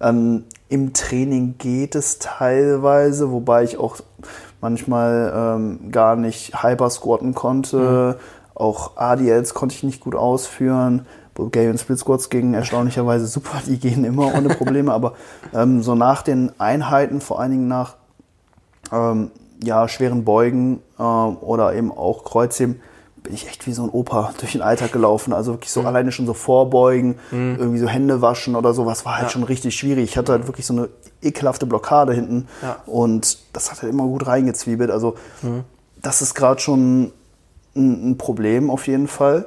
Ähm, 0.00 0.44
Im 0.68 0.92
Training 0.92 1.56
geht 1.58 1.94
es 1.94 2.18
teilweise, 2.18 3.32
wobei 3.32 3.64
ich 3.64 3.78
auch 3.78 3.96
manchmal 4.60 5.32
ähm, 5.34 5.90
gar 5.90 6.16
nicht 6.16 6.62
Hyper 6.62 6.90
squatten 6.90 7.34
konnte. 7.34 8.18
Auch 8.54 8.96
ADLs 8.96 9.54
konnte 9.54 9.74
ich 9.74 9.82
nicht 9.82 10.00
gut 10.00 10.14
ausführen. 10.14 11.06
Bulgarian 11.34 11.78
Split 11.78 12.00
Squats 12.00 12.30
gingen 12.30 12.54
erstaunlicherweise 12.54 13.26
super, 13.28 13.60
die 13.66 13.78
gehen 13.78 14.04
immer 14.04 14.34
ohne 14.34 14.48
Probleme. 14.48 14.92
aber 14.92 15.14
ähm, 15.54 15.82
so 15.82 15.94
nach 15.94 16.22
den 16.22 16.52
Einheiten, 16.58 17.20
vor 17.20 17.40
allen 17.40 17.52
Dingen 17.52 17.68
nach 17.68 17.94
ähm, 18.92 19.30
ja, 19.62 19.88
schweren 19.88 20.24
Beugen 20.24 20.80
ähm, 20.98 21.36
oder 21.40 21.74
eben 21.74 21.90
auch 21.92 22.24
Kreuzheben, 22.24 22.80
bin 23.22 23.34
ich 23.34 23.48
echt 23.48 23.66
wie 23.66 23.72
so 23.72 23.82
ein 23.82 23.90
Opa 23.90 24.32
durch 24.38 24.52
den 24.52 24.62
Alltag 24.62 24.92
gelaufen. 24.92 25.32
Also 25.32 25.52
wirklich 25.54 25.70
so 25.72 25.82
alleine 25.82 26.12
schon 26.12 26.26
so 26.26 26.34
vorbeugen, 26.34 27.16
irgendwie 27.32 27.78
so 27.78 27.88
Hände 27.88 28.22
waschen 28.22 28.54
oder 28.56 28.72
sowas 28.74 29.04
war 29.04 29.14
halt 29.16 29.24
Ja. 29.24 29.30
schon 29.30 29.42
richtig 29.42 29.74
schwierig. 29.76 30.04
Ich 30.04 30.16
hatte 30.16 30.32
halt 30.32 30.46
wirklich 30.46 30.66
so 30.66 30.74
eine 30.74 30.88
ekelhafte 31.22 31.66
Blockade 31.66 32.12
hinten 32.14 32.46
Ja. 32.62 32.76
und 32.86 33.38
das 33.52 33.70
hat 33.72 33.82
halt 33.82 33.92
immer 33.92 34.04
gut 34.04 34.26
reingezwiebelt. 34.26 34.90
Also 34.90 35.16
das 36.00 36.22
ist 36.22 36.34
gerade 36.34 36.60
schon 36.60 37.12
ein, 37.74 38.10
ein 38.12 38.18
Problem 38.18 38.70
auf 38.70 38.86
jeden 38.86 39.08
Fall. 39.08 39.46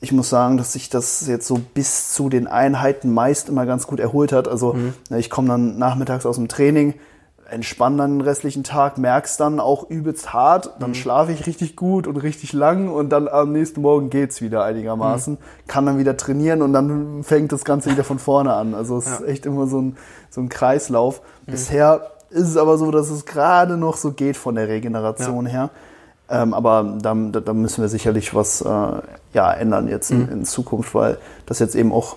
ich 0.00 0.12
muss 0.12 0.28
sagen, 0.30 0.56
dass 0.58 0.72
sich 0.74 0.90
das 0.90 1.26
jetzt 1.26 1.46
so 1.48 1.58
bis 1.74 2.12
zu 2.14 2.28
den 2.28 2.46
Einheiten 2.46 3.12
meist 3.12 3.48
immer 3.48 3.66
ganz 3.66 3.86
gut 3.88 3.98
erholt 3.98 4.30
hat. 4.32 4.46
Also 4.46 4.74
Mhm. 4.74 4.94
ich 5.16 5.28
komme 5.28 5.48
dann 5.48 5.76
nachmittags 5.76 6.24
aus 6.24 6.36
dem 6.36 6.46
Training, 6.48 6.94
entspann 7.50 7.96
dann 7.96 8.18
den 8.18 8.20
restlichen 8.20 8.62
Tag, 8.62 8.98
merk's 8.98 9.36
dann 9.36 9.58
auch 9.60 9.88
übelst 9.88 10.32
hart, 10.32 10.66
Mhm. 10.66 10.80
dann 10.80 10.94
schlafe 10.94 11.32
ich 11.32 11.46
richtig 11.46 11.76
gut 11.76 12.06
und 12.06 12.16
richtig 12.18 12.52
lang 12.52 12.88
und 12.90 13.08
dann 13.10 13.26
am 13.28 13.52
nächsten 13.52 13.80
Morgen 13.80 14.10
geht's 14.10 14.40
wieder 14.42 14.64
einigermaßen, 14.64 15.34
Mhm. 15.34 15.38
kann 15.66 15.86
dann 15.86 15.98
wieder 15.98 16.16
trainieren 16.16 16.60
und 16.62 16.72
dann 16.72 17.22
fängt 17.24 17.52
das 17.52 17.64
Ganze 17.64 17.90
wieder 17.90 18.04
von 18.04 18.18
vorne 18.18 18.52
an. 18.54 18.74
Also 18.74 18.98
es 18.98 19.06
ist 19.06 19.22
echt 19.22 19.46
immer 19.46 19.66
so 19.66 19.80
ein, 19.80 19.96
so 20.30 20.40
ein 20.40 20.48
Kreislauf. 20.48 21.22
Mhm. 21.46 21.52
Bisher 21.52 22.10
ist 22.30 22.48
es 22.48 22.56
aber 22.58 22.76
so, 22.76 22.90
dass 22.90 23.08
es 23.08 23.24
gerade 23.24 23.76
noch 23.78 23.96
so 23.96 24.12
geht 24.12 24.36
von 24.36 24.54
der 24.54 24.68
Regeneration 24.68 25.46
her. 25.46 25.70
Ähm, 26.30 26.52
aber 26.52 26.98
da, 27.00 27.14
da 27.14 27.52
müssen 27.54 27.80
wir 27.80 27.88
sicherlich 27.88 28.34
was 28.34 28.60
äh, 28.60 28.68
ja, 29.32 29.50
ändern 29.52 29.88
jetzt 29.88 30.10
in, 30.10 30.28
in 30.28 30.44
Zukunft, 30.44 30.94
weil 30.94 31.16
das 31.46 31.58
jetzt 31.58 31.74
eben 31.74 31.90
auch 31.90 32.16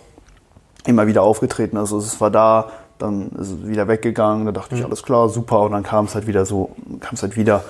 immer 0.86 1.08
wieder 1.08 1.24
aufgetreten 1.24 1.78
ist. 1.78 1.94
Also 1.94 2.00
es 2.00 2.20
war 2.20 2.30
da, 2.30 2.72
dann 3.02 3.30
ist 3.32 3.52
es 3.52 3.68
wieder 3.68 3.88
weggegangen, 3.88 4.46
da 4.46 4.52
dachte 4.52 4.76
ich, 4.76 4.84
alles 4.84 5.04
klar, 5.04 5.30
super, 5.30 5.62
und 5.62 5.72
dann 5.72 5.84
kam 5.84 6.06
es 6.06 6.16
halt 6.16 6.28
wieder 6.28 6.46
so, 6.46 6.72
kam 7.00 7.16
es 7.16 7.24
halt 7.24 7.36
wieder. 7.36 7.64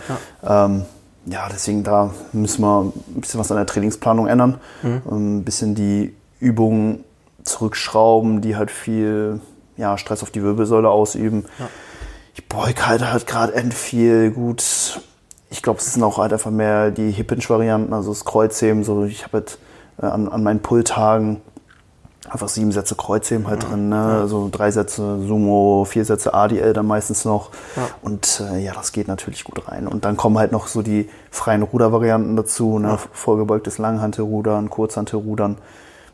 Ja. 0.44 0.66
Ähm, 0.66 0.86
ja, 1.26 1.48
deswegen 1.52 1.84
da 1.84 2.12
müssen 2.34 2.62
wir 2.62 2.82
ein 2.82 3.22
bisschen 3.22 3.40
was 3.40 3.52
an 3.52 3.58
der 3.58 3.68
Trainingsplanung 3.68 4.28
ändern, 4.28 4.60
ein 4.84 5.44
bisschen 5.44 5.76
die 5.76 6.16
Übungen 6.40 7.04
zurückschrauben, 7.44 8.42
die 8.42 8.56
halt 8.56 8.72
viel 8.72 9.40
ja, 9.78 9.98
Stress 9.98 10.24
auf 10.24 10.32
die 10.32 10.44
Wirbelsäule 10.44 10.90
ausüben. 10.90 11.46
Ich 12.34 12.48
beug 12.48 12.88
halt 12.88 13.12
halt 13.12 13.28
gerade 13.28 13.54
end 13.54 13.74
viel 13.74 14.32
gut. 14.32 15.02
Ich 15.50 15.62
glaube, 15.62 15.80
es 15.80 15.94
sind 15.94 16.04
auch 16.04 16.18
halt 16.18 16.34
einfach 16.34 16.52
mehr 16.52 16.92
die 16.92 17.12
Hip-Hinge-Varianten, 17.12 17.94
also 17.94 18.12
das 18.12 18.26
Kreuzheben. 18.26 18.84
So, 18.84 19.04
ich 19.04 19.24
habe 19.24 19.40
halt 19.40 19.58
äh, 20.02 20.06
an, 20.06 20.28
an 20.30 20.44
meinen 20.44 20.62
Pull-Tagen 20.62 21.42
einfach 22.30 22.50
sieben 22.50 22.72
Sätze 22.72 22.96
Kreuzheben 22.96 23.48
halt 23.48 23.68
drin, 23.70 23.90
ne? 23.90 24.20
Also 24.22 24.50
drei 24.52 24.72
Sätze 24.72 25.20
Sumo, 25.26 25.86
vier 25.86 26.06
Sätze 26.06 26.34
ADL 26.34 26.74
dann 26.74 26.86
meistens 26.86 27.26
noch. 27.26 27.50
Und 28.02 28.44
äh, 28.52 28.64
ja, 28.64 28.74
das 28.74 28.92
geht 28.92 29.08
natürlich 29.08 29.44
gut 29.44 29.68
rein. 29.68 29.88
Und 29.88 30.06
dann 30.06 30.18
kommen 30.18 30.38
halt 30.38 30.52
noch 30.52 30.68
so 30.68 30.82
die 30.82 31.10
freien 31.32 31.64
Rudervarianten 31.64 32.36
dazu, 32.36 32.80
ne? 32.80 33.00
Vorgebeugtes 33.12 33.80
Langhantelrudern, 33.80 34.70
Kurzhantelrudern. 34.70 35.58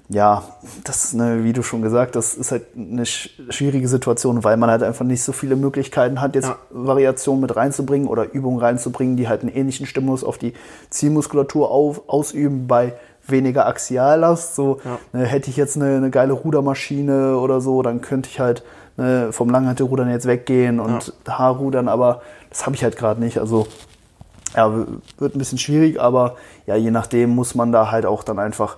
Ja, 0.10 0.43
das, 0.86 1.12
ne, 1.12 1.43
wie 1.43 1.52
du 1.52 1.63
schon 1.63 1.82
gesagt, 1.82 2.15
das 2.15 2.34
ist 2.34 2.54
halt 2.54 2.63
eine 2.78 3.06
sch 3.06 3.30
schwierige 3.50 3.89
Situation, 3.89 4.46
weil 4.46 4.56
man 4.56 4.70
halt 4.70 4.82
einfach 4.82 5.04
nicht 5.04 5.22
so 5.22 5.34
viele 5.34 5.58
Möglichkeiten 5.58 6.22
hat, 6.22 6.36
jetzt 6.36 6.48
Ja. 6.48 6.58
Variationen 6.70 7.41
mit 7.41 7.58
reinzubringen 7.58 8.08
oder 8.08 8.32
Übungen 8.32 8.58
reinzubringen, 8.58 9.17
die 9.17 9.28
halt 9.28 9.41
einen 9.41 9.54
ähnlichen 9.54 9.86
Stimulus 9.86 10.24
auf 10.24 10.38
die 10.38 10.54
Zielmuskulatur 10.91 11.70
auf, 11.70 12.08
ausüben 12.08 12.67
bei 12.67 12.93
weniger 13.30 13.68
Axiallast. 13.68 14.56
So 14.56 14.80
ne, 15.13 15.26
hätte 15.26 15.50
ich 15.50 15.58
jetzt 15.58 15.76
eine, 15.76 15.98
eine 15.98 16.10
geile 16.10 16.34
Rudermaschine 16.34 17.38
oder 17.38 17.62
so, 17.62 17.82
dann 17.82 18.02
könnte 18.02 18.30
ich 18.30 18.40
halt 18.40 18.63
ne, 18.98 19.32
vom 19.32 19.50
Langhantelrudern 19.50 20.10
jetzt 20.10 20.28
weggehen 20.28 20.80
und 20.80 21.13
Haarrudern, 21.28 21.88
aber 21.88 22.22
das 22.50 22.66
habe 22.66 22.76
ich 22.76 22.84
halt 22.84 22.98
gerade 22.98 23.20
nicht. 23.20 23.40
Also 23.40 23.68
ja, 24.56 24.74
wird 25.18 25.36
ein 25.36 25.40
bisschen 25.40 25.58
schwierig, 25.58 26.00
aber 26.00 26.36
ja, 26.66 26.76
je 26.76 26.92
nachdem 26.92 27.32
muss 27.32 27.56
man 27.56 27.72
da 27.72 27.92
halt 27.92 28.06
auch 28.06 28.24
dann 28.24 28.40
einfach 28.40 28.78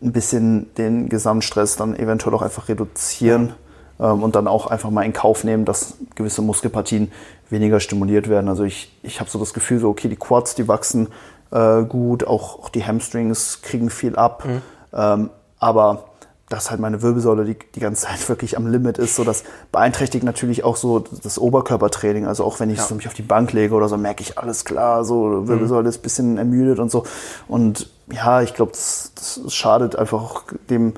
ein 0.00 0.12
bisschen 0.12 0.72
den 0.76 1.08
Gesamtstress 1.08 1.76
dann 1.76 1.96
eventuell 1.96 2.34
auch 2.34 2.42
einfach 2.42 2.68
reduzieren 2.68 3.52
ähm, 3.98 4.22
und 4.22 4.36
dann 4.36 4.46
auch 4.46 4.68
einfach 4.68 4.90
mal 4.90 5.02
in 5.02 5.12
Kauf 5.12 5.44
nehmen, 5.44 5.64
dass 5.64 5.96
gewisse 6.14 6.42
Muskelpartien 6.42 7.10
weniger 7.50 7.80
stimuliert 7.80 8.28
werden. 8.28 8.48
Also 8.48 8.64
ich, 8.64 8.96
ich 9.02 9.20
habe 9.20 9.28
so 9.30 9.38
das 9.38 9.54
Gefühl, 9.54 9.80
so 9.80 9.88
okay, 9.88 10.08
die 10.08 10.16
Quads, 10.16 10.54
die 10.54 10.68
wachsen 10.68 11.08
äh, 11.50 11.82
gut, 11.84 12.26
auch, 12.26 12.58
auch 12.58 12.68
die 12.68 12.84
Hamstrings 12.84 13.62
kriegen 13.62 13.90
viel 13.90 14.16
ab, 14.16 14.44
ähm, 14.92 15.30
aber 15.58 16.04
dass 16.48 16.70
halt 16.70 16.80
meine 16.80 17.02
Wirbelsäule 17.02 17.44
die, 17.44 17.56
die 17.74 17.80
ganze 17.80 18.06
Zeit 18.06 18.26
wirklich 18.28 18.56
am 18.56 18.66
Limit 18.66 18.98
ist, 18.98 19.16
so 19.16 19.24
das 19.24 19.44
beeinträchtigt 19.70 20.24
natürlich 20.24 20.64
auch 20.64 20.76
so 20.76 21.00
das 21.00 21.38
Oberkörpertraining. 21.38 22.26
Also 22.26 22.44
auch 22.44 22.58
wenn 22.60 22.70
ich 22.70 22.80
so 22.80 22.94
mich 22.94 23.06
auf 23.06 23.14
die 23.14 23.22
Bank 23.22 23.52
lege 23.52 23.74
oder 23.74 23.88
so, 23.88 23.96
merke 23.96 24.22
ich 24.22 24.38
alles 24.38 24.64
klar, 24.64 25.04
so 25.04 25.46
Wirbelsäule 25.46 25.88
ist 25.88 25.98
ein 25.98 26.02
bisschen 26.02 26.38
ermüdet 26.38 26.78
und 26.78 26.90
so. 26.90 27.04
Und 27.48 27.90
ja, 28.10 28.40
ich 28.42 28.54
glaube, 28.54 28.72
das, 28.72 29.12
das 29.14 29.54
schadet 29.54 29.96
einfach 29.96 30.22
auch 30.22 30.42
dem, 30.70 30.94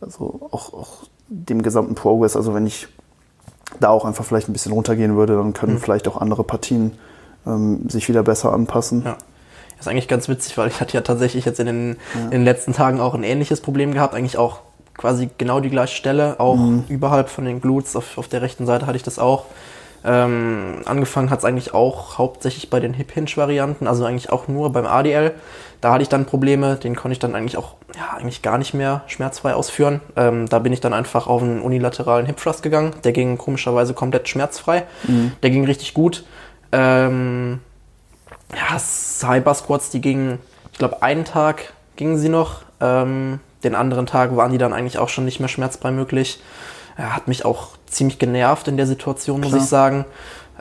also 0.00 0.48
auch, 0.50 0.74
auch 0.74 0.96
dem 1.28 1.62
gesamten 1.62 1.94
Progress. 1.94 2.36
Also 2.36 2.52
wenn 2.52 2.66
ich 2.66 2.88
da 3.80 3.88
auch 3.88 4.04
einfach 4.04 4.24
vielleicht 4.24 4.48
ein 4.48 4.52
bisschen 4.52 4.72
runtergehen 4.72 5.16
würde, 5.16 5.36
dann 5.36 5.54
können 5.54 5.78
vielleicht 5.78 6.06
auch 6.06 6.20
andere 6.20 6.44
Partien 6.44 6.98
ähm, 7.46 7.88
sich 7.88 8.08
wieder 8.08 8.22
besser 8.22 8.52
anpassen. 8.52 9.02
Ja. 9.04 9.16
Das 9.82 9.88
ist 9.88 9.90
eigentlich 9.90 10.06
ganz 10.06 10.28
witzig, 10.28 10.56
weil 10.56 10.68
ich 10.68 10.80
hatte 10.80 10.94
ja 10.94 11.00
tatsächlich 11.00 11.44
jetzt 11.44 11.58
in 11.58 11.66
den, 11.66 11.96
in 12.14 12.30
den 12.30 12.44
letzten 12.44 12.72
Tagen 12.72 13.00
auch 13.00 13.14
ein 13.14 13.24
ähnliches 13.24 13.60
Problem 13.60 13.92
gehabt. 13.92 14.14
Eigentlich 14.14 14.38
auch 14.38 14.60
quasi 14.96 15.28
genau 15.38 15.58
die 15.58 15.70
gleiche 15.70 15.96
Stelle, 15.96 16.38
auch 16.38 16.56
überhalb 16.88 17.28
von 17.28 17.44
den 17.44 17.60
Glutes. 17.60 17.96
Auf, 17.96 18.16
auf 18.16 18.28
der 18.28 18.42
rechten 18.42 18.64
Seite 18.64 18.86
hatte 18.86 18.94
ich 18.96 19.02
das 19.02 19.18
auch. 19.18 19.46
Ähm, 20.04 20.82
angefangen 20.84 21.30
hat 21.30 21.40
es 21.40 21.44
eigentlich 21.44 21.74
auch 21.74 22.16
hauptsächlich 22.16 22.70
bei 22.70 22.78
den 22.78 22.94
Hip-Hinge-Varianten, 22.94 23.88
also 23.88 24.04
eigentlich 24.04 24.30
auch 24.30 24.46
nur 24.46 24.70
beim 24.70 24.86
ADL. 24.86 25.32
Da 25.80 25.92
hatte 25.92 26.02
ich 26.02 26.08
dann 26.08 26.26
Probleme, 26.26 26.76
den 26.76 26.94
konnte 26.94 27.14
ich 27.14 27.18
dann 27.18 27.34
eigentlich 27.34 27.56
auch 27.56 27.74
ja, 27.96 28.16
eigentlich 28.16 28.40
gar 28.40 28.58
nicht 28.58 28.74
mehr 28.74 29.02
schmerzfrei 29.08 29.52
ausführen. 29.54 30.00
Ähm, 30.14 30.48
da 30.48 30.60
bin 30.60 30.72
ich 30.72 30.80
dann 30.80 30.92
einfach 30.92 31.26
auf 31.26 31.42
einen 31.42 31.60
unilateralen 31.60 32.26
Hip 32.26 32.36
Thrust 32.36 32.62
gegangen. 32.62 32.92
Der 33.02 33.10
ging 33.10 33.36
komischerweise 33.36 33.94
komplett 33.94 34.28
schmerzfrei. 34.28 34.84
Der 35.42 35.50
ging 35.50 35.64
richtig 35.64 35.92
gut. 35.92 36.24
Ähm, 36.70 37.58
ja, 38.54 38.78
Cyber 38.78 39.54
Squats, 39.54 39.90
die 39.90 40.00
gingen, 40.00 40.38
ich 40.72 40.78
glaube, 40.78 41.02
einen 41.02 41.24
Tag 41.24 41.72
gingen 41.96 42.18
sie 42.18 42.28
noch. 42.28 42.62
Ähm, 42.80 43.40
den 43.64 43.74
anderen 43.74 44.06
Tag 44.06 44.36
waren 44.36 44.52
die 44.52 44.58
dann 44.58 44.72
eigentlich 44.72 44.98
auch 44.98 45.08
schon 45.08 45.24
nicht 45.24 45.38
mehr 45.40 45.48
schmerzfrei 45.48 45.90
möglich. 45.90 46.40
Er 46.96 47.14
hat 47.14 47.28
mich 47.28 47.44
auch 47.44 47.68
ziemlich 47.86 48.18
genervt 48.18 48.68
in 48.68 48.76
der 48.76 48.86
Situation, 48.86 49.40
muss 49.40 49.50
Klar. 49.50 49.62
ich 49.62 49.68
sagen. 49.68 50.04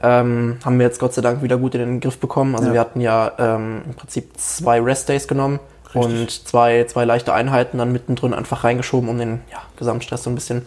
Ähm, 0.03 0.57
haben 0.63 0.79
wir 0.79 0.85
jetzt 0.85 0.99
Gott 0.99 1.13
sei 1.13 1.21
Dank 1.21 1.43
wieder 1.43 1.57
gut 1.57 1.75
in 1.75 1.81
den 1.81 1.99
Griff 1.99 2.17
bekommen. 2.19 2.55
Also 2.55 2.67
Ja. 2.67 2.73
wir 2.73 2.79
hatten 2.79 3.01
ja 3.01 3.31
ähm, 3.37 3.81
im 3.85 3.93
Prinzip 3.93 4.31
zwei 4.37 4.79
Rest 4.81 5.09
Days 5.09 5.27
genommen 5.27 5.59
und 5.93 6.31
zwei, 6.47 6.85
zwei 6.85 7.05
leichte 7.05 7.33
Einheiten 7.33 7.77
dann 7.77 7.91
mittendrin 7.91 8.33
einfach 8.33 8.63
reingeschoben, 8.63 9.09
um 9.09 9.17
den 9.17 9.41
ja, 9.51 9.57
Gesamtstress 9.77 10.23
so 10.23 10.29
ein 10.29 10.35
bisschen 10.35 10.65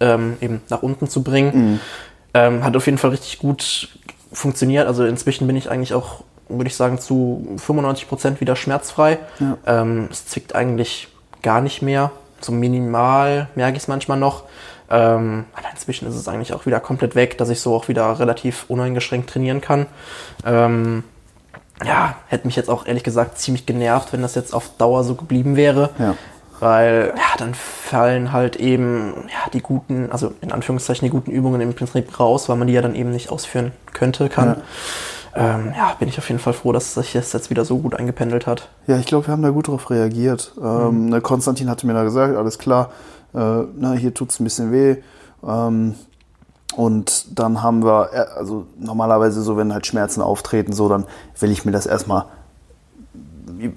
ähm, 0.00 0.36
eben 0.40 0.60
nach 0.68 0.82
unten 0.82 1.08
zu 1.08 1.22
bringen. 1.22 1.80
Ähm, 2.34 2.64
hat 2.64 2.76
auf 2.76 2.84
jeden 2.86 2.98
Fall 2.98 3.10
richtig 3.10 3.38
gut 3.38 3.88
funktioniert. 4.32 4.86
Also 4.86 5.06
inzwischen 5.06 5.46
bin 5.46 5.56
ich 5.56 5.70
eigentlich 5.70 5.94
auch, 5.94 6.22
würde 6.48 6.68
ich 6.68 6.76
sagen, 6.76 6.98
zu 6.98 7.56
95 7.56 8.08
Prozent 8.08 8.40
wieder 8.40 8.56
schmerzfrei. 8.56 9.18
Ja. 9.40 9.58
Ähm, 9.66 10.08
es 10.10 10.26
zwickt 10.26 10.54
eigentlich 10.54 11.08
gar 11.42 11.60
nicht 11.60 11.82
mehr. 11.82 12.10
So 12.40 12.52
minimal 12.52 13.48
merke 13.54 13.76
ich 13.76 13.84
es 13.84 13.88
manchmal 13.88 14.18
noch. 14.18 14.44
Ähm, 14.88 15.44
aber 15.54 15.68
inzwischen 15.72 16.08
ist 16.08 16.14
es 16.14 16.28
eigentlich 16.28 16.52
auch 16.52 16.66
wieder 16.66 16.80
komplett 16.80 17.14
weg, 17.14 17.38
dass 17.38 17.48
ich 17.48 17.60
so 17.60 17.74
auch 17.74 17.88
wieder 17.88 18.18
relativ 18.18 18.66
uneingeschränkt 18.68 19.30
trainieren 19.30 19.60
kann. 19.60 19.86
Ähm, 20.44 21.02
ja, 21.84 22.16
hätte 22.28 22.46
mich 22.46 22.56
jetzt 22.56 22.70
auch 22.70 22.86
ehrlich 22.86 23.02
gesagt 23.02 23.38
ziemlich 23.38 23.66
genervt, 23.66 24.12
wenn 24.12 24.22
das 24.22 24.34
jetzt 24.34 24.54
auf 24.54 24.70
Dauer 24.78 25.04
so 25.04 25.14
geblieben 25.14 25.56
wäre. 25.56 25.90
Ja. 25.98 26.14
Weil, 26.58 27.12
ja, 27.14 27.36
dann 27.36 27.52
fallen 27.54 28.32
halt 28.32 28.56
eben 28.56 29.28
ja, 29.28 29.50
die 29.52 29.60
guten, 29.60 30.10
also 30.10 30.32
in 30.40 30.52
Anführungszeichen 30.52 31.04
die 31.04 31.10
guten 31.10 31.30
Übungen 31.30 31.60
im 31.60 31.74
Prinzip 31.74 32.18
raus, 32.18 32.48
weil 32.48 32.56
man 32.56 32.66
die 32.66 32.72
ja 32.72 32.80
dann 32.80 32.94
eben 32.94 33.10
nicht 33.10 33.30
ausführen 33.30 33.72
könnte, 33.92 34.30
kann. 34.30 34.48
Ja, 34.48 34.56
ähm, 35.36 35.72
ja 35.76 35.94
bin 35.98 36.08
ich 36.08 36.18
auf 36.18 36.28
jeden 36.28 36.40
Fall 36.40 36.52
froh, 36.52 36.72
dass 36.72 36.94
sich 36.94 37.12
das 37.12 37.32
jetzt 37.32 37.50
wieder 37.50 37.64
so 37.64 37.78
gut 37.78 37.94
eingependelt 37.94 38.46
hat. 38.46 38.68
Ja, 38.86 38.98
ich 38.98 39.06
glaube, 39.06 39.26
wir 39.26 39.32
haben 39.32 39.42
da 39.42 39.50
gut 39.50 39.68
drauf 39.68 39.90
reagiert. 39.90 40.52
Ähm, 40.62 41.08
ne, 41.08 41.20
Konstantin 41.20 41.70
hatte 41.70 41.86
mir 41.86 41.94
da 41.94 42.04
gesagt, 42.04 42.36
alles 42.36 42.58
klar, 42.58 42.90
äh, 43.34 43.38
na, 43.38 43.92
hier 43.92 44.14
tut's 44.14 44.40
ein 44.40 44.44
bisschen 44.44 44.72
weh. 44.72 44.96
Ähm, 45.46 45.94
und 46.74 47.38
dann 47.38 47.62
haben 47.62 47.84
wir, 47.84 48.10
äh, 48.12 48.38
also 48.38 48.66
normalerweise 48.78 49.42
so, 49.42 49.56
wenn 49.56 49.72
halt 49.72 49.86
Schmerzen 49.86 50.20
auftreten, 50.20 50.72
so, 50.72 50.88
dann 50.88 51.04
will 51.38 51.50
ich 51.50 51.64
mir 51.64 51.72
das 51.72 51.86
erstmal 51.86 52.26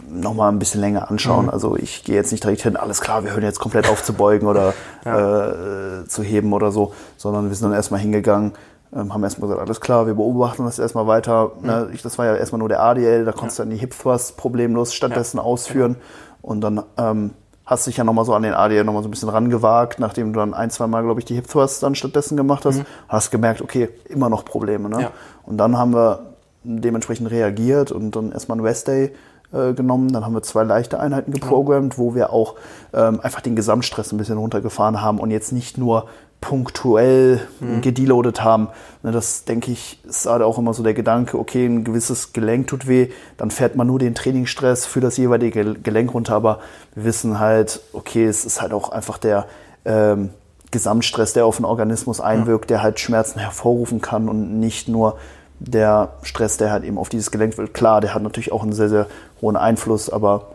nochmal 0.10 0.52
ein 0.52 0.60
bisschen 0.60 0.82
länger 0.82 1.10
anschauen. 1.10 1.50
Also 1.50 1.78
ich 1.78 2.04
gehe 2.04 2.15
jetzt 2.15 2.32
nicht 2.32 2.43
direkt 2.43 2.62
hin, 2.62 2.76
alles 2.76 3.02
klar, 3.02 3.24
wir 3.24 3.32
hören 3.32 3.43
jetzt 3.43 3.60
komplett 3.60 3.88
auf 3.88 4.04
zu 4.04 4.13
beugen 4.13 4.48
oder 4.48 4.74
äh, 5.06 6.06
zu 6.08 6.24
heben 6.24 6.54
oder 6.54 6.72
so, 6.72 6.93
sondern 7.17 7.50
wir 7.50 7.56
sind 7.56 7.69
dann 7.69 7.76
erstmal 7.76 8.00
hingegangen, 8.00 8.54
ähm, 8.95 9.13
haben 9.13 9.23
erstmal 9.23 9.49
gesagt, 9.49 9.65
alles 9.65 9.82
klar, 9.82 10.08
wir 10.08 10.15
beobachten 10.15 10.65
das 10.65 10.80
erstmal 10.80 11.08
weiter. 11.08 11.52
Ne, 11.62 11.89
ich, 11.93 12.02
das 12.02 12.17
war 12.17 12.25
ja 12.25 12.36
erstmal 12.36 12.60
nur 12.60 12.69
der 12.69 12.82
ADL, 12.82 13.25
da 13.25 13.32
konntest 13.32 13.60
du 13.60 13.63
dann 13.63 13.69
die 13.69 13.78
Hip 13.78 13.97
Thrust 13.97 14.38
problemlos 14.38 14.93
stattdessen 14.93 15.39
ausführen. 15.39 15.95
Und 16.41 16.62
dann 16.62 16.84
ähm, 16.97 17.32
hast 17.65 17.86
du 17.86 17.91
dich 17.91 17.97
ja 17.97 18.04
nochmal 18.04 18.25
so 18.25 18.34
an 18.34 18.41
den 18.41 18.54
ADL 18.54 18.84
nochmal 18.84 19.04
so 19.04 19.10
ein 19.10 19.12
bisschen 19.12 19.30
rangewagt, 19.30 19.99
nachdem 19.99 20.34
du 20.34 20.39
dann 20.39 20.56
ein, 20.56 20.71
zwei 20.71 20.88
Mal, 20.88 21.04
glaube 21.04 21.19
ich, 21.19 21.25
die 21.25 21.36
Hip 21.36 21.47
Thrust 21.47 21.84
dann 21.84 21.93
stattdessen 21.93 22.36
gemacht 22.36 22.65
hast, 22.65 22.82
hast 23.08 23.30
gemerkt, 23.30 23.62
okay, 23.62 23.89
immer 24.06 24.30
noch 24.30 24.43
Probleme. 24.43 24.89
Ne? 24.89 25.02
Ja. 25.04 25.12
Und 25.43 25.58
dann 25.58 25.78
haben 25.78 25.93
wir 25.93 26.34
dementsprechend 26.63 27.30
reagiert 27.30 27.91
und 27.91 28.15
dann 28.15 28.32
erstmal 28.32 28.58
ein 28.58 28.62
Rest 28.62 28.88
Day 28.88 29.13
äh, 29.54 29.73
genommen. 29.73 30.12
Dann 30.12 30.25
haben 30.25 30.34
wir 30.34 30.41
zwei 30.41 30.63
leichte 30.63 30.99
Einheiten 30.99 31.32
geprogrammt, 31.32 31.97
wo 31.97 32.15
wir 32.15 32.34
auch 32.34 32.56
ähm, 32.93 33.19
einfach 33.21 33.41
den 33.41 33.56
Gesamtstress 33.56 34.12
ein 34.12 34.17
bisschen 34.17 34.38
runtergefahren 34.38 35.02
haben 35.02 35.19
und 35.19 35.32
jetzt 35.32 35.52
nicht 35.52 35.78
nur 35.78 36.08
punktuell 36.41 37.41
mhm. 37.60 37.82
gedeloadet 37.82 38.43
haben. 38.43 38.69
Ne, 39.04 39.12
das 39.12 39.45
denke 39.45 39.71
ich, 39.71 39.99
ist 40.06 40.25
halt 40.25 40.41
auch 40.41 40.58
immer 40.58 40.73
so 40.73 40.84
der 40.84 40.93
Gedanke, 40.93 41.38
okay, 41.38 41.65
ein 41.65 41.84
gewisses 41.84 42.34
Gelenk 42.34 42.67
tut 42.67 42.88
weh, 42.88 43.10
dann 43.38 43.52
fährt 43.52 43.75
man 43.75 43.88
nur 43.88 43.99
den 43.99 44.15
Trainingsstress 44.15 44.86
für 44.86 45.02
das 45.02 45.17
jeweilige 45.17 45.75
Gelenk 45.75 46.13
runter, 46.13 46.36
aber 46.36 46.60
wir 46.95 47.04
wissen 47.04 47.39
halt, 47.39 47.82
okay, 47.93 48.25
es 48.25 48.45
ist 48.45 48.62
halt 48.62 48.73
auch 48.73 48.89
einfach 48.89 49.17
der 49.17 49.47
ähm, 49.86 50.30
Gesamtstress, 50.71 51.34
der 51.34 51.45
auf 51.45 51.58
den 51.58 51.65
Organismus 51.65 52.21
einwirkt, 52.21 52.69
der 52.69 52.84
halt 52.84 52.99
Schmerzen 52.99 53.39
hervorrufen 53.39 54.02
kann 54.02 54.30
und 54.30 54.60
nicht 54.60 54.88
nur 54.88 55.17
der 55.60 56.10
Stress, 56.21 56.58
der 56.58 56.71
halt 56.71 56.84
eben 56.84 56.97
auf 56.97 57.10
dieses 57.10 57.32
Gelenk 57.32 57.58
wird. 57.58 57.73
Klar, 57.73 58.02
der 58.02 58.13
hat 58.13 58.23
natürlich 58.23 58.52
auch 58.52 58.63
einen 58.63 58.73
sehr, 58.73 58.88
sehr 58.88 59.08
hohen 59.41 59.58
Einfluss, 59.58 60.10
aber 60.10 60.47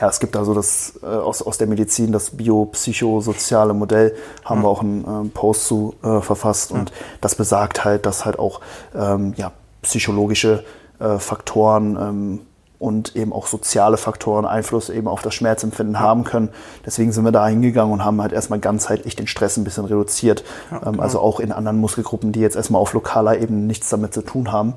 ja, 0.00 0.08
es 0.08 0.20
gibt 0.20 0.36
also 0.36 0.54
das 0.54 0.98
äh, 1.02 1.06
aus, 1.06 1.42
aus 1.42 1.58
der 1.58 1.66
Medizin 1.66 2.12
das 2.12 2.30
biopsychosoziale 2.30 3.74
Modell, 3.74 4.14
haben 4.44 4.60
mhm. 4.60 4.64
wir 4.64 4.68
auch 4.68 4.82
einen 4.82 5.04
ähm, 5.06 5.30
Post 5.30 5.66
zu 5.66 5.94
äh, 6.02 6.20
verfasst 6.20 6.72
und 6.72 6.92
das 7.20 7.34
besagt 7.34 7.84
halt, 7.84 8.06
dass 8.06 8.24
halt 8.24 8.38
auch 8.38 8.60
ähm, 8.94 9.34
ja, 9.36 9.52
psychologische 9.82 10.64
äh, 10.98 11.18
Faktoren 11.18 11.96
ähm, 11.96 12.40
und 12.78 13.16
eben 13.16 13.32
auch 13.32 13.46
soziale 13.46 13.96
Faktoren 13.96 14.44
Einfluss 14.44 14.90
eben 14.90 15.08
auf 15.08 15.22
das 15.22 15.34
Schmerzempfinden 15.34 16.00
haben 16.00 16.24
können. 16.24 16.50
Deswegen 16.84 17.12
sind 17.12 17.24
wir 17.24 17.32
da 17.32 17.46
hingegangen 17.46 17.92
und 17.92 18.04
haben 18.04 18.20
halt 18.20 18.32
erstmal 18.32 18.58
ganzheitlich 18.58 19.16
den 19.16 19.26
Stress 19.26 19.56
ein 19.56 19.64
bisschen 19.64 19.86
reduziert. 19.86 20.44
Ja, 20.70 20.88
ähm, 20.88 21.00
also 21.00 21.20
auch 21.20 21.40
in 21.40 21.50
anderen 21.50 21.78
Muskelgruppen, 21.78 22.32
die 22.32 22.40
jetzt 22.40 22.56
erstmal 22.56 22.82
auf 22.82 22.92
lokaler 22.92 23.38
Ebene 23.38 23.60
nichts 23.60 23.88
damit 23.88 24.12
zu 24.12 24.22
tun 24.22 24.52
haben. 24.52 24.74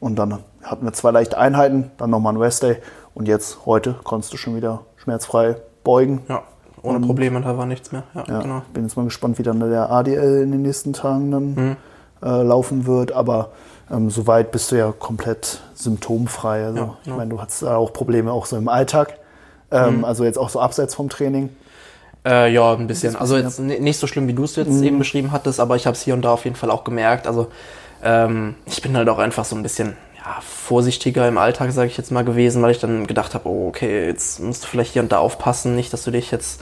Und 0.00 0.16
dann 0.16 0.38
hatten 0.62 0.84
wir 0.84 0.92
zwei 0.92 1.12
leichte 1.12 1.38
Einheiten, 1.38 1.90
dann 1.96 2.10
nochmal 2.10 2.34
ein 2.34 2.40
Rest-Day 2.40 2.76
und 3.16 3.28
jetzt 3.28 3.64
heute 3.64 3.94
konntest 4.04 4.30
du 4.34 4.36
schon 4.36 4.56
wieder 4.56 4.82
schmerzfrei 4.96 5.56
beugen. 5.84 6.20
Ja, 6.28 6.42
ohne 6.82 6.96
und, 6.96 7.06
Probleme, 7.06 7.40
da 7.40 7.56
war 7.56 7.64
nichts 7.64 7.90
mehr. 7.90 8.02
Ja, 8.14 8.24
ja, 8.28 8.42
genau. 8.42 8.62
Bin 8.74 8.82
jetzt 8.82 8.94
mal 8.94 9.04
gespannt, 9.04 9.38
wie 9.38 9.42
dann 9.42 9.58
der 9.58 9.90
ADL 9.90 10.42
in 10.42 10.52
den 10.52 10.60
nächsten 10.60 10.92
Tagen 10.92 11.30
dann 11.30 11.54
mhm. 11.54 11.76
äh, 12.22 12.42
laufen 12.42 12.86
wird. 12.86 13.12
Aber 13.12 13.52
ähm, 13.90 14.10
soweit 14.10 14.52
bist 14.52 14.70
du 14.70 14.76
ja 14.76 14.92
komplett 14.92 15.62
symptomfrei. 15.72 16.66
Also 16.66 16.78
ja, 16.78 16.96
ich 17.04 17.16
meine, 17.16 17.30
du 17.30 17.40
hast 17.40 17.64
auch 17.64 17.90
Probleme 17.94 18.30
auch 18.32 18.44
so 18.44 18.58
im 18.58 18.68
Alltag. 18.68 19.18
Ähm, 19.70 19.98
mhm. 19.98 20.04
Also 20.04 20.24
jetzt 20.24 20.38
auch 20.38 20.50
so 20.50 20.60
abseits 20.60 20.94
vom 20.94 21.08
Training. 21.08 21.48
Äh, 22.26 22.52
ja, 22.52 22.74
ein 22.74 22.86
bisschen. 22.86 23.16
Also 23.16 23.38
jetzt 23.38 23.60
nicht 23.60 23.98
so 23.98 24.06
schlimm, 24.06 24.28
wie 24.28 24.34
du 24.34 24.44
es 24.44 24.56
jetzt 24.56 24.68
mhm. 24.68 24.82
eben 24.82 24.98
beschrieben 24.98 25.32
hattest, 25.32 25.58
aber 25.58 25.76
ich 25.76 25.86
habe 25.86 25.96
es 25.96 26.02
hier 26.02 26.12
und 26.12 26.20
da 26.20 26.34
auf 26.34 26.44
jeden 26.44 26.56
Fall 26.56 26.70
auch 26.70 26.84
gemerkt. 26.84 27.26
Also 27.26 27.46
ähm, 28.02 28.56
ich 28.66 28.82
bin 28.82 28.94
halt 28.94 29.08
auch 29.08 29.18
einfach 29.18 29.46
so 29.46 29.56
ein 29.56 29.62
bisschen 29.62 29.96
ja, 30.26 30.40
vorsichtiger 30.40 31.28
im 31.28 31.38
Alltag, 31.38 31.70
sage 31.70 31.88
ich 31.88 31.96
jetzt 31.96 32.10
mal, 32.10 32.24
gewesen, 32.24 32.60
weil 32.62 32.72
ich 32.72 32.80
dann 32.80 33.06
gedacht 33.06 33.34
habe, 33.34 33.48
oh, 33.48 33.68
okay, 33.68 34.06
jetzt 34.06 34.40
musst 34.40 34.64
du 34.64 34.68
vielleicht 34.68 34.92
hier 34.92 35.02
und 35.02 35.12
da 35.12 35.18
aufpassen, 35.18 35.76
nicht, 35.76 35.92
dass 35.92 36.02
du 36.02 36.10
dich 36.10 36.32
jetzt 36.32 36.60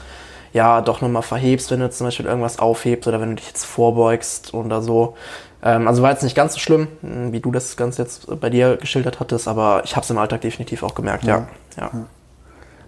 ja 0.53 0.83
doch 0.83 1.01
nochmal 1.01 1.23
verhebst, 1.23 1.71
wenn 1.71 1.81
du 1.81 1.91
zum 1.91 2.07
Beispiel 2.07 2.27
irgendwas 2.27 2.59
aufhebst 2.59 3.09
oder 3.09 3.21
wenn 3.21 3.31
du 3.31 3.37
dich 3.37 3.47
jetzt 3.47 3.65
vorbeugst 3.65 4.53
oder 4.53 4.83
so. 4.83 5.17
Ähm, 5.63 5.89
also 5.89 6.03
war 6.03 6.11
jetzt 6.11 6.23
nicht 6.23 6.37
ganz 6.37 6.53
so 6.53 6.61
schlimm, 6.61 6.89
wie 7.01 7.41
du 7.41 7.51
das 7.51 7.77
Ganze 7.77 8.03
jetzt 8.03 8.39
bei 8.39 8.51
dir 8.51 8.77
geschildert 8.77 9.19
hattest, 9.19 9.49
aber 9.49 9.83
ich 9.85 9.97
habe 9.97 10.05
es 10.05 10.11
im 10.11 10.19
Alltag 10.19 10.43
definitiv 10.43 10.83
auch 10.83 10.95
gemerkt, 10.95 11.25
ja. 11.25 11.49
Ja, 11.79 11.91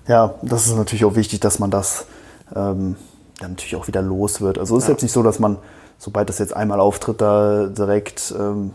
ja. 0.07 0.35
das 0.43 0.67
ist 0.67 0.77
natürlich 0.77 1.07
auch 1.07 1.17
wichtig, 1.17 1.41
dass 1.41 1.59
man 1.59 1.71
das 1.71 2.07
ähm, 2.55 2.97
dann 3.41 3.53
natürlich 3.53 3.77
auch 3.77 3.89
wieder 3.89 4.03
los 4.03 4.43
wird. 4.43 4.59
Also 4.59 4.77
es 4.77 4.85
ist 4.85 4.89
ja. 4.89 4.95
jetzt 4.95 5.03
nicht 5.03 5.13
so, 5.13 5.23
dass 5.23 5.39
man, 5.39 5.57
sobald 5.97 6.29
das 6.29 6.39
jetzt 6.39 6.55
einmal 6.55 6.81
auftritt, 6.81 7.23
da 7.23 7.67
direkt 7.67 8.35
ähm, 8.39 8.73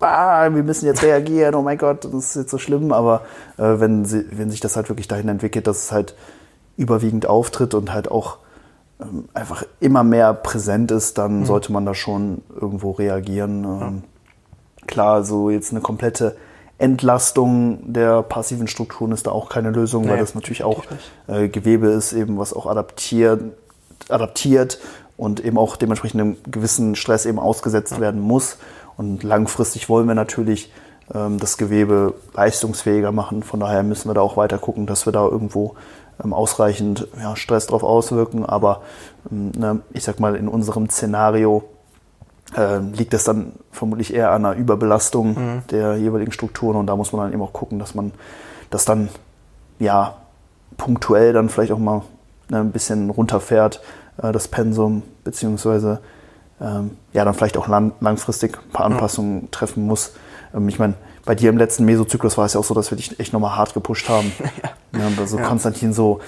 ah, 0.00 0.48
wir 0.52 0.62
müssen 0.62 0.86
jetzt 0.86 1.02
reagieren, 1.02 1.54
oh 1.54 1.62
mein 1.62 1.78
Gott, 1.78 2.04
das 2.04 2.12
ist 2.12 2.36
jetzt 2.36 2.50
so 2.50 2.58
schlimm. 2.58 2.92
Aber 2.92 3.22
äh, 3.56 3.80
wenn, 3.80 4.04
sie, 4.04 4.24
wenn 4.30 4.50
sich 4.50 4.60
das 4.60 4.76
halt 4.76 4.88
wirklich 4.88 5.08
dahin 5.08 5.28
entwickelt, 5.28 5.66
dass 5.66 5.84
es 5.84 5.92
halt 5.92 6.14
überwiegend 6.76 7.26
auftritt 7.26 7.74
und 7.74 7.92
halt 7.92 8.10
auch 8.10 8.38
ähm, 9.00 9.28
einfach 9.34 9.64
immer 9.80 10.04
mehr 10.04 10.34
präsent 10.34 10.90
ist, 10.90 11.18
dann 11.18 11.40
mhm. 11.40 11.46
sollte 11.46 11.72
man 11.72 11.84
da 11.84 11.94
schon 11.94 12.42
irgendwo 12.54 12.92
reagieren. 12.92 13.64
Ähm. 13.64 14.02
Klar, 14.86 15.24
so 15.24 15.50
jetzt 15.50 15.72
eine 15.72 15.80
komplette 15.80 16.36
Entlastung 16.78 17.92
der 17.92 18.22
passiven 18.22 18.68
Strukturen 18.68 19.12
ist 19.12 19.26
da 19.26 19.32
auch 19.32 19.48
keine 19.48 19.70
Lösung, 19.70 20.04
nee, 20.04 20.10
weil 20.10 20.18
das 20.18 20.34
natürlich 20.34 20.62
auch 20.62 20.84
äh, 21.26 21.48
Gewebe 21.48 21.88
ist, 21.88 22.12
eben 22.12 22.38
was 22.38 22.54
auch 22.54 22.66
adaptiert, 22.66 23.42
adaptiert 24.08 24.78
und 25.16 25.44
eben 25.44 25.58
auch 25.58 25.76
dementsprechend 25.76 26.20
einem 26.20 26.36
gewissen 26.46 26.94
Stress 26.94 27.26
eben 27.26 27.40
ausgesetzt 27.40 27.94
ja. 27.94 28.00
werden 28.00 28.20
muss. 28.20 28.58
Und 28.98 29.22
langfristig 29.22 29.88
wollen 29.88 30.06
wir 30.06 30.14
natürlich 30.14 30.70
ähm, 31.14 31.38
das 31.38 31.56
Gewebe 31.56 32.14
leistungsfähiger 32.34 33.12
machen. 33.12 33.42
Von 33.42 33.60
daher 33.60 33.82
müssen 33.82 34.10
wir 34.10 34.14
da 34.14 34.20
auch 34.20 34.36
weiter 34.36 34.58
gucken, 34.58 34.86
dass 34.86 35.06
wir 35.06 35.12
da 35.12 35.24
irgendwo 35.24 35.76
ähm, 36.22 36.34
ausreichend 36.34 37.08
ja, 37.18 37.34
Stress 37.36 37.68
drauf 37.68 37.82
auswirken. 37.82 38.44
Aber 38.44 38.82
ähm, 39.30 39.52
ne, 39.56 39.80
ich 39.92 40.04
sag 40.04 40.20
mal, 40.20 40.34
in 40.34 40.48
unserem 40.48 40.90
Szenario 40.90 41.64
äh, 42.56 42.78
liegt 42.78 43.14
es 43.14 43.24
dann 43.24 43.52
vermutlich 43.70 44.12
eher 44.12 44.32
an 44.32 44.44
einer 44.44 44.56
Überbelastung 44.56 45.28
mhm. 45.28 45.62
der 45.70 45.96
jeweiligen 45.96 46.32
Strukturen. 46.32 46.76
Und 46.76 46.86
da 46.86 46.96
muss 46.96 47.12
man 47.12 47.22
dann 47.22 47.32
eben 47.32 47.42
auch 47.42 47.52
gucken, 47.52 47.78
dass 47.78 47.94
man 47.94 48.12
das 48.70 48.84
dann 48.84 49.08
ja 49.78 50.16
punktuell 50.76 51.32
dann 51.32 51.48
vielleicht 51.48 51.72
auch 51.72 51.78
mal 51.78 52.02
ne, 52.48 52.58
ein 52.58 52.72
bisschen 52.72 53.10
runterfährt, 53.10 53.80
äh, 54.20 54.32
das 54.32 54.48
Pensum, 54.48 55.02
beziehungsweise 55.22 56.00
ähm, 56.60 56.96
ja, 57.12 57.24
dann 57.24 57.34
vielleicht 57.34 57.56
auch 57.56 57.68
lang, 57.68 57.92
langfristig 58.00 58.56
ein 58.56 58.70
paar 58.72 58.86
Anpassungen 58.86 59.42
ja. 59.42 59.48
treffen 59.50 59.86
muss. 59.86 60.12
Ähm, 60.54 60.68
ich 60.68 60.78
meine, 60.78 60.94
bei 61.24 61.34
dir 61.34 61.50
im 61.50 61.58
letzten 61.58 61.84
Mesozyklus 61.84 62.38
war 62.38 62.46
es 62.46 62.54
ja 62.54 62.60
auch 62.60 62.64
so, 62.64 62.74
dass 62.74 62.90
wir 62.90 62.96
dich 62.96 63.18
echt 63.20 63.32
nochmal 63.32 63.56
hart 63.56 63.74
gepusht 63.74 64.08
haben. 64.08 64.32
ja. 64.62 64.98
ja 64.98 65.08
also 65.18 65.38
ja. 65.38 65.44
Konstantin 65.44 65.92
so 65.92 66.20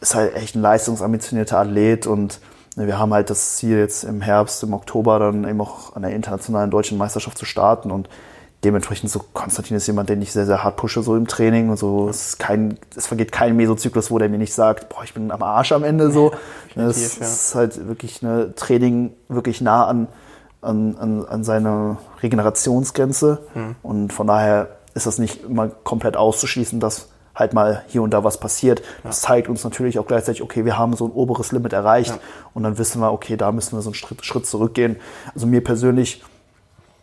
ist 0.00 0.14
halt 0.14 0.34
echt 0.36 0.54
ein 0.54 0.62
leistungsambitionierter 0.62 1.58
Athlet 1.58 2.06
und 2.06 2.40
ne, 2.76 2.86
wir 2.86 2.98
haben 2.98 3.12
halt 3.12 3.30
das 3.30 3.56
Ziel 3.56 3.78
jetzt 3.78 4.04
im 4.04 4.20
Herbst, 4.20 4.62
im 4.62 4.72
Oktober 4.74 5.18
dann 5.18 5.48
eben 5.48 5.60
auch 5.60 5.96
an 5.96 6.02
der 6.02 6.12
internationalen 6.12 6.70
deutschen 6.70 6.98
Meisterschaft 6.98 7.38
zu 7.38 7.44
starten 7.44 7.90
und 7.90 8.08
dementsprechend 8.64 9.10
so 9.10 9.20
Konstantin 9.32 9.76
ist 9.76 9.86
jemand, 9.86 10.08
den 10.08 10.22
ich 10.22 10.32
sehr, 10.32 10.46
sehr 10.46 10.64
hart 10.64 10.76
pushe, 10.76 11.02
so 11.02 11.16
im 11.16 11.26
Training 11.26 11.68
und 11.70 11.78
so. 11.78 12.08
Es, 12.08 12.28
ist 12.28 12.38
kein, 12.38 12.78
es 12.96 13.06
vergeht 13.06 13.32
kein 13.32 13.56
Mesozyklus, 13.56 14.10
wo 14.10 14.18
der 14.18 14.28
mir 14.28 14.38
nicht 14.38 14.54
sagt, 14.54 14.88
boah, 14.88 15.04
ich 15.04 15.14
bin 15.14 15.30
am 15.30 15.42
Arsch 15.42 15.72
am 15.72 15.84
Ende 15.84 16.10
so. 16.10 16.32
Ja, 16.74 16.86
es 16.86 17.18
ja. 17.18 17.24
ist 17.24 17.54
halt 17.54 17.86
wirklich 17.86 18.22
eine 18.22 18.54
Training 18.54 19.12
wirklich 19.28 19.60
nah 19.60 19.86
an, 19.86 20.08
an, 20.62 20.96
an, 20.96 21.24
an 21.26 21.44
seine 21.44 21.98
Regenerationsgrenze. 22.22 23.40
Mhm. 23.54 23.76
Und 23.82 24.12
von 24.12 24.26
daher 24.26 24.68
ist 24.94 25.06
das 25.06 25.18
nicht 25.18 25.44
immer 25.44 25.68
komplett 25.68 26.16
auszuschließen, 26.16 26.80
dass 26.80 27.08
halt 27.34 27.52
mal 27.52 27.82
hier 27.88 28.02
und 28.02 28.12
da 28.12 28.24
was 28.24 28.38
passiert. 28.38 28.82
Das 29.02 29.20
zeigt 29.20 29.48
uns 29.48 29.64
natürlich 29.64 29.98
auch 29.98 30.06
gleichzeitig, 30.06 30.42
okay, 30.42 30.64
wir 30.64 30.78
haben 30.78 30.94
so 30.94 31.06
ein 31.06 31.10
oberes 31.10 31.52
Limit 31.52 31.72
erreicht 31.72 32.18
und 32.54 32.62
dann 32.62 32.78
wissen 32.78 33.00
wir, 33.00 33.12
okay, 33.12 33.36
da 33.36 33.50
müssen 33.52 33.76
wir 33.76 33.82
so 33.82 33.90
einen 33.90 33.94
Schritt, 33.94 34.24
Schritt 34.24 34.46
zurückgehen. 34.46 34.96
Also 35.34 35.46
mir 35.46 35.62
persönlich 35.62 36.22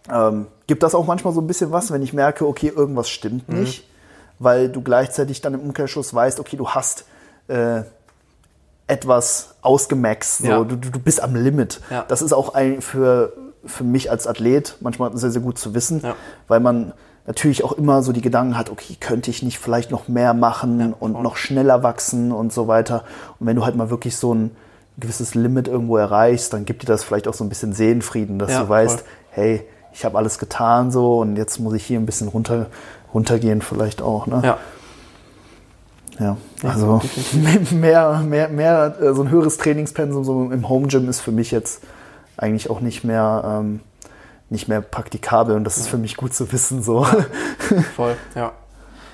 ähm, 0.09 0.47
gibt 0.67 0.83
das 0.83 0.95
auch 0.95 1.05
manchmal 1.05 1.33
so 1.33 1.41
ein 1.41 1.47
bisschen 1.47 1.71
was, 1.71 1.91
wenn 1.91 2.01
ich 2.01 2.13
merke, 2.13 2.47
okay, 2.47 2.71
irgendwas 2.75 3.09
stimmt 3.09 3.49
mhm. 3.49 3.61
nicht, 3.61 3.87
weil 4.39 4.69
du 4.69 4.81
gleichzeitig 4.81 5.41
dann 5.41 5.53
im 5.53 5.59
Umkehrschluss 5.59 6.13
weißt, 6.13 6.39
okay, 6.39 6.57
du 6.57 6.69
hast 6.69 7.05
äh, 7.47 7.81
etwas 8.87 9.55
ausgemaxt, 9.61 10.39
so. 10.39 10.47
Ja. 10.47 10.63
du, 10.63 10.75
du 10.75 10.99
bist 10.99 11.21
am 11.21 11.35
Limit. 11.35 11.81
Ja. 11.89 12.05
Das 12.07 12.21
ist 12.21 12.33
auch 12.33 12.53
ein, 12.53 12.81
für, 12.81 13.33
für 13.65 13.83
mich 13.83 14.11
als 14.11 14.27
Athlet 14.27 14.77
manchmal 14.81 15.15
sehr, 15.17 15.31
sehr 15.31 15.41
gut 15.41 15.57
zu 15.57 15.73
wissen, 15.73 16.01
ja. 16.03 16.15
weil 16.47 16.59
man 16.59 16.93
natürlich 17.27 17.63
auch 17.63 17.73
immer 17.73 18.01
so 18.01 18.11
die 18.11 18.21
Gedanken 18.21 18.57
hat, 18.57 18.69
okay, 18.69 18.97
könnte 18.99 19.29
ich 19.29 19.43
nicht 19.43 19.59
vielleicht 19.59 19.91
noch 19.91 20.07
mehr 20.07 20.33
machen 20.33 20.93
und 20.93 21.21
noch 21.21 21.37
schneller 21.37 21.83
wachsen 21.83 22.31
und 22.31 22.51
so 22.51 22.67
weiter. 22.67 23.03
Und 23.39 23.47
wenn 23.47 23.55
du 23.55 23.63
halt 23.63 23.75
mal 23.75 23.89
wirklich 23.89 24.17
so 24.17 24.33
ein 24.33 24.51
gewisses 24.97 25.35
Limit 25.35 25.67
irgendwo 25.67 25.97
erreichst, 25.97 26.53
dann 26.53 26.65
gibt 26.65 26.83
dir 26.83 26.87
das 26.87 27.03
vielleicht 27.03 27.27
auch 27.27 27.33
so 27.33 27.43
ein 27.43 27.49
bisschen 27.49 27.73
Seelenfrieden, 27.73 28.39
dass 28.39 28.51
du 28.57 28.67
weißt, 28.67 28.99
voll. 28.99 29.09
hey, 29.29 29.67
ich 29.93 30.05
habe 30.05 30.17
alles 30.17 30.39
getan 30.39 30.91
so 30.91 31.19
und 31.19 31.35
jetzt 31.35 31.59
muss 31.59 31.73
ich 31.73 31.85
hier 31.85 31.99
ein 31.99 32.05
bisschen 32.05 32.27
runter, 32.27 32.67
runtergehen 33.13 33.61
vielleicht 33.61 34.01
auch. 34.01 34.27
Ne? 34.27 34.41
Ja. 34.43 34.57
Ja, 36.19 36.37
also 36.63 37.01
mehr, 37.71 38.19
mehr, 38.19 38.49
mehr, 38.49 38.95
äh, 39.01 39.13
so 39.13 39.23
ein 39.23 39.29
höheres 39.31 39.57
Trainingspensum 39.57 40.23
so 40.23 40.51
im 40.51 40.69
Home 40.69 40.87
Gym 40.87 41.09
ist 41.09 41.21
für 41.21 41.31
mich 41.31 41.49
jetzt 41.51 41.83
eigentlich 42.37 42.69
auch 42.69 42.79
nicht 42.79 43.03
mehr, 43.03 43.43
ähm, 43.43 43.79
nicht 44.49 44.67
mehr 44.67 44.81
praktikabel 44.81 45.55
und 45.55 45.63
das 45.63 45.77
ist 45.77 45.87
für 45.87 45.97
mich 45.97 46.17
gut 46.17 46.33
zu 46.33 46.51
wissen 46.51 46.83
so. 46.83 47.05
Voll, 47.95 48.15
ja. 48.35 48.51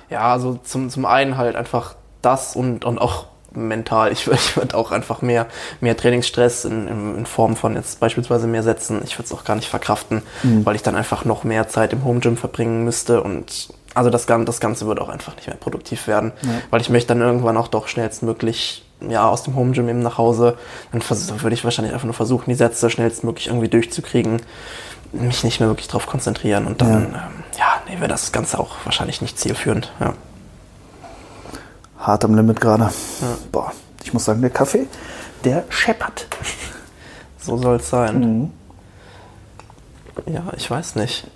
Ja, 0.10 0.34
also 0.34 0.56
zum, 0.64 0.90
zum 0.90 1.06
einen 1.06 1.38
halt 1.38 1.56
einfach 1.56 1.96
das 2.22 2.56
und, 2.56 2.84
und 2.84 2.98
auch 3.00 3.28
mental. 3.58 4.12
Ich, 4.12 4.28
ich 4.28 4.58
würde 4.58 4.76
auch 4.78 4.92
einfach 4.92 5.22
mehr, 5.22 5.48
mehr 5.82 5.98
Trainingsstress 5.98 6.66
in, 6.66 6.88
in, 6.88 7.18
in, 7.18 7.26
Form 7.26 7.56
von 7.56 7.76
jetzt 7.76 8.00
beispielsweise 8.00 8.48
mehr 8.48 8.64
Sätzen. 8.64 9.02
Ich 9.04 9.18
würde 9.18 9.26
es 9.26 9.34
auch 9.34 9.44
gar 9.44 9.56
nicht 9.56 9.70
verkraften, 9.70 10.22
mhm. 10.44 10.66
weil 10.66 10.76
ich 10.76 10.84
dann 10.84 10.96
einfach 10.96 11.26
noch 11.26 11.44
mehr 11.44 11.68
Zeit 11.68 11.94
im 11.94 12.04
Home 12.06 12.20
Gym 12.20 12.38
verbringen 12.38 12.84
müsste 12.84 13.22
und 13.22 13.70
also 13.94 14.12
das, 14.12 14.28
das 14.28 14.60
Ganze 14.60 14.86
würde 14.86 15.02
auch 15.02 15.10
einfach 15.10 15.36
nicht 15.36 15.48
mehr 15.48 15.58
produktiv 15.58 16.08
werden, 16.08 16.32
ja. 16.44 16.50
weil 16.70 16.82
ich 16.82 16.90
möchte 16.90 17.10
dann 17.10 17.22
irgendwann 17.22 17.58
auch 17.58 17.68
doch 17.68 17.88
schnellstmöglich 17.88 18.86
ja, 19.02 19.28
aus 19.28 19.44
dem 19.44 19.56
Home 19.56 19.72
Gym 19.72 19.90
eben 19.90 20.00
nach 20.02 20.18
Hause. 20.18 20.58
Dann 20.92 21.02
würde 21.42 21.54
ich 21.54 21.64
wahrscheinlich 21.64 21.94
einfach 21.94 22.06
nur 22.06 22.14
versuchen, 22.14 22.50
die 22.50 22.56
Sätze 22.56 22.90
schnellstmöglich 22.90 23.48
irgendwie 23.48 23.70
durchzukriegen, 23.70 24.42
mich 25.14 25.44
nicht 25.44 25.60
mehr 25.60 25.70
wirklich 25.70 25.88
darauf 25.88 26.06
konzentrieren 26.06 26.68
und 26.68 26.82
dann, 26.82 26.90
ja, 26.90 26.98
ähm, 26.98 27.14
ja 27.58 27.82
nee, 27.88 27.96
wäre 28.00 28.08
das 28.08 28.32
Ganze 28.32 28.60
auch 28.60 28.76
wahrscheinlich 28.84 29.22
nicht 29.22 29.40
zielführend. 29.40 29.92
Ja. 30.00 30.14
Hart 32.08 32.26
am 32.26 32.34
Limit 32.34 32.62
gerade. 32.62 32.90
Boah, 33.52 33.74
ich 34.04 34.14
muss 34.14 34.26
sagen, 34.26 34.42
der 34.42 34.50
Kaffee, 34.50 34.88
der 35.44 35.66
scheppert. 35.70 36.28
So 37.40 37.58
soll 37.58 37.76
es 37.76 37.90
sein. 37.90 38.20
Mhm. 38.20 38.52
Ja, 40.34 40.44
ich 40.56 40.72
weiß 40.72 40.96
nicht. 40.96 41.28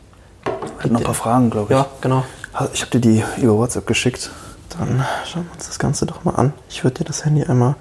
Ich 0.83 0.89
noch 0.89 0.99
ein 0.99 1.05
paar 1.05 1.13
Fragen, 1.13 1.49
glaube 1.49 1.73
ich. 1.73 1.79
Ja, 1.79 1.85
genau. 2.01 2.23
Ich 2.73 2.81
habe 2.81 2.91
dir 2.91 2.99
die 2.99 3.23
über 3.41 3.57
WhatsApp 3.57 3.85
geschickt. 3.85 4.31
Dann 4.77 5.05
schauen 5.25 5.45
wir 5.45 5.53
uns 5.53 5.67
das 5.67 5.77
Ganze 5.77 6.05
doch 6.05 6.23
mal 6.23 6.35
an. 6.35 6.53
Ich 6.69 6.83
würde 6.83 6.99
dir 6.99 7.03
das 7.03 7.25
Handy 7.25 7.43
einmal 7.43 7.75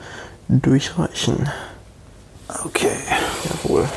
durchreichen. 0.49 1.49
Okay. 2.65 2.91
Jawohl. 3.65 3.89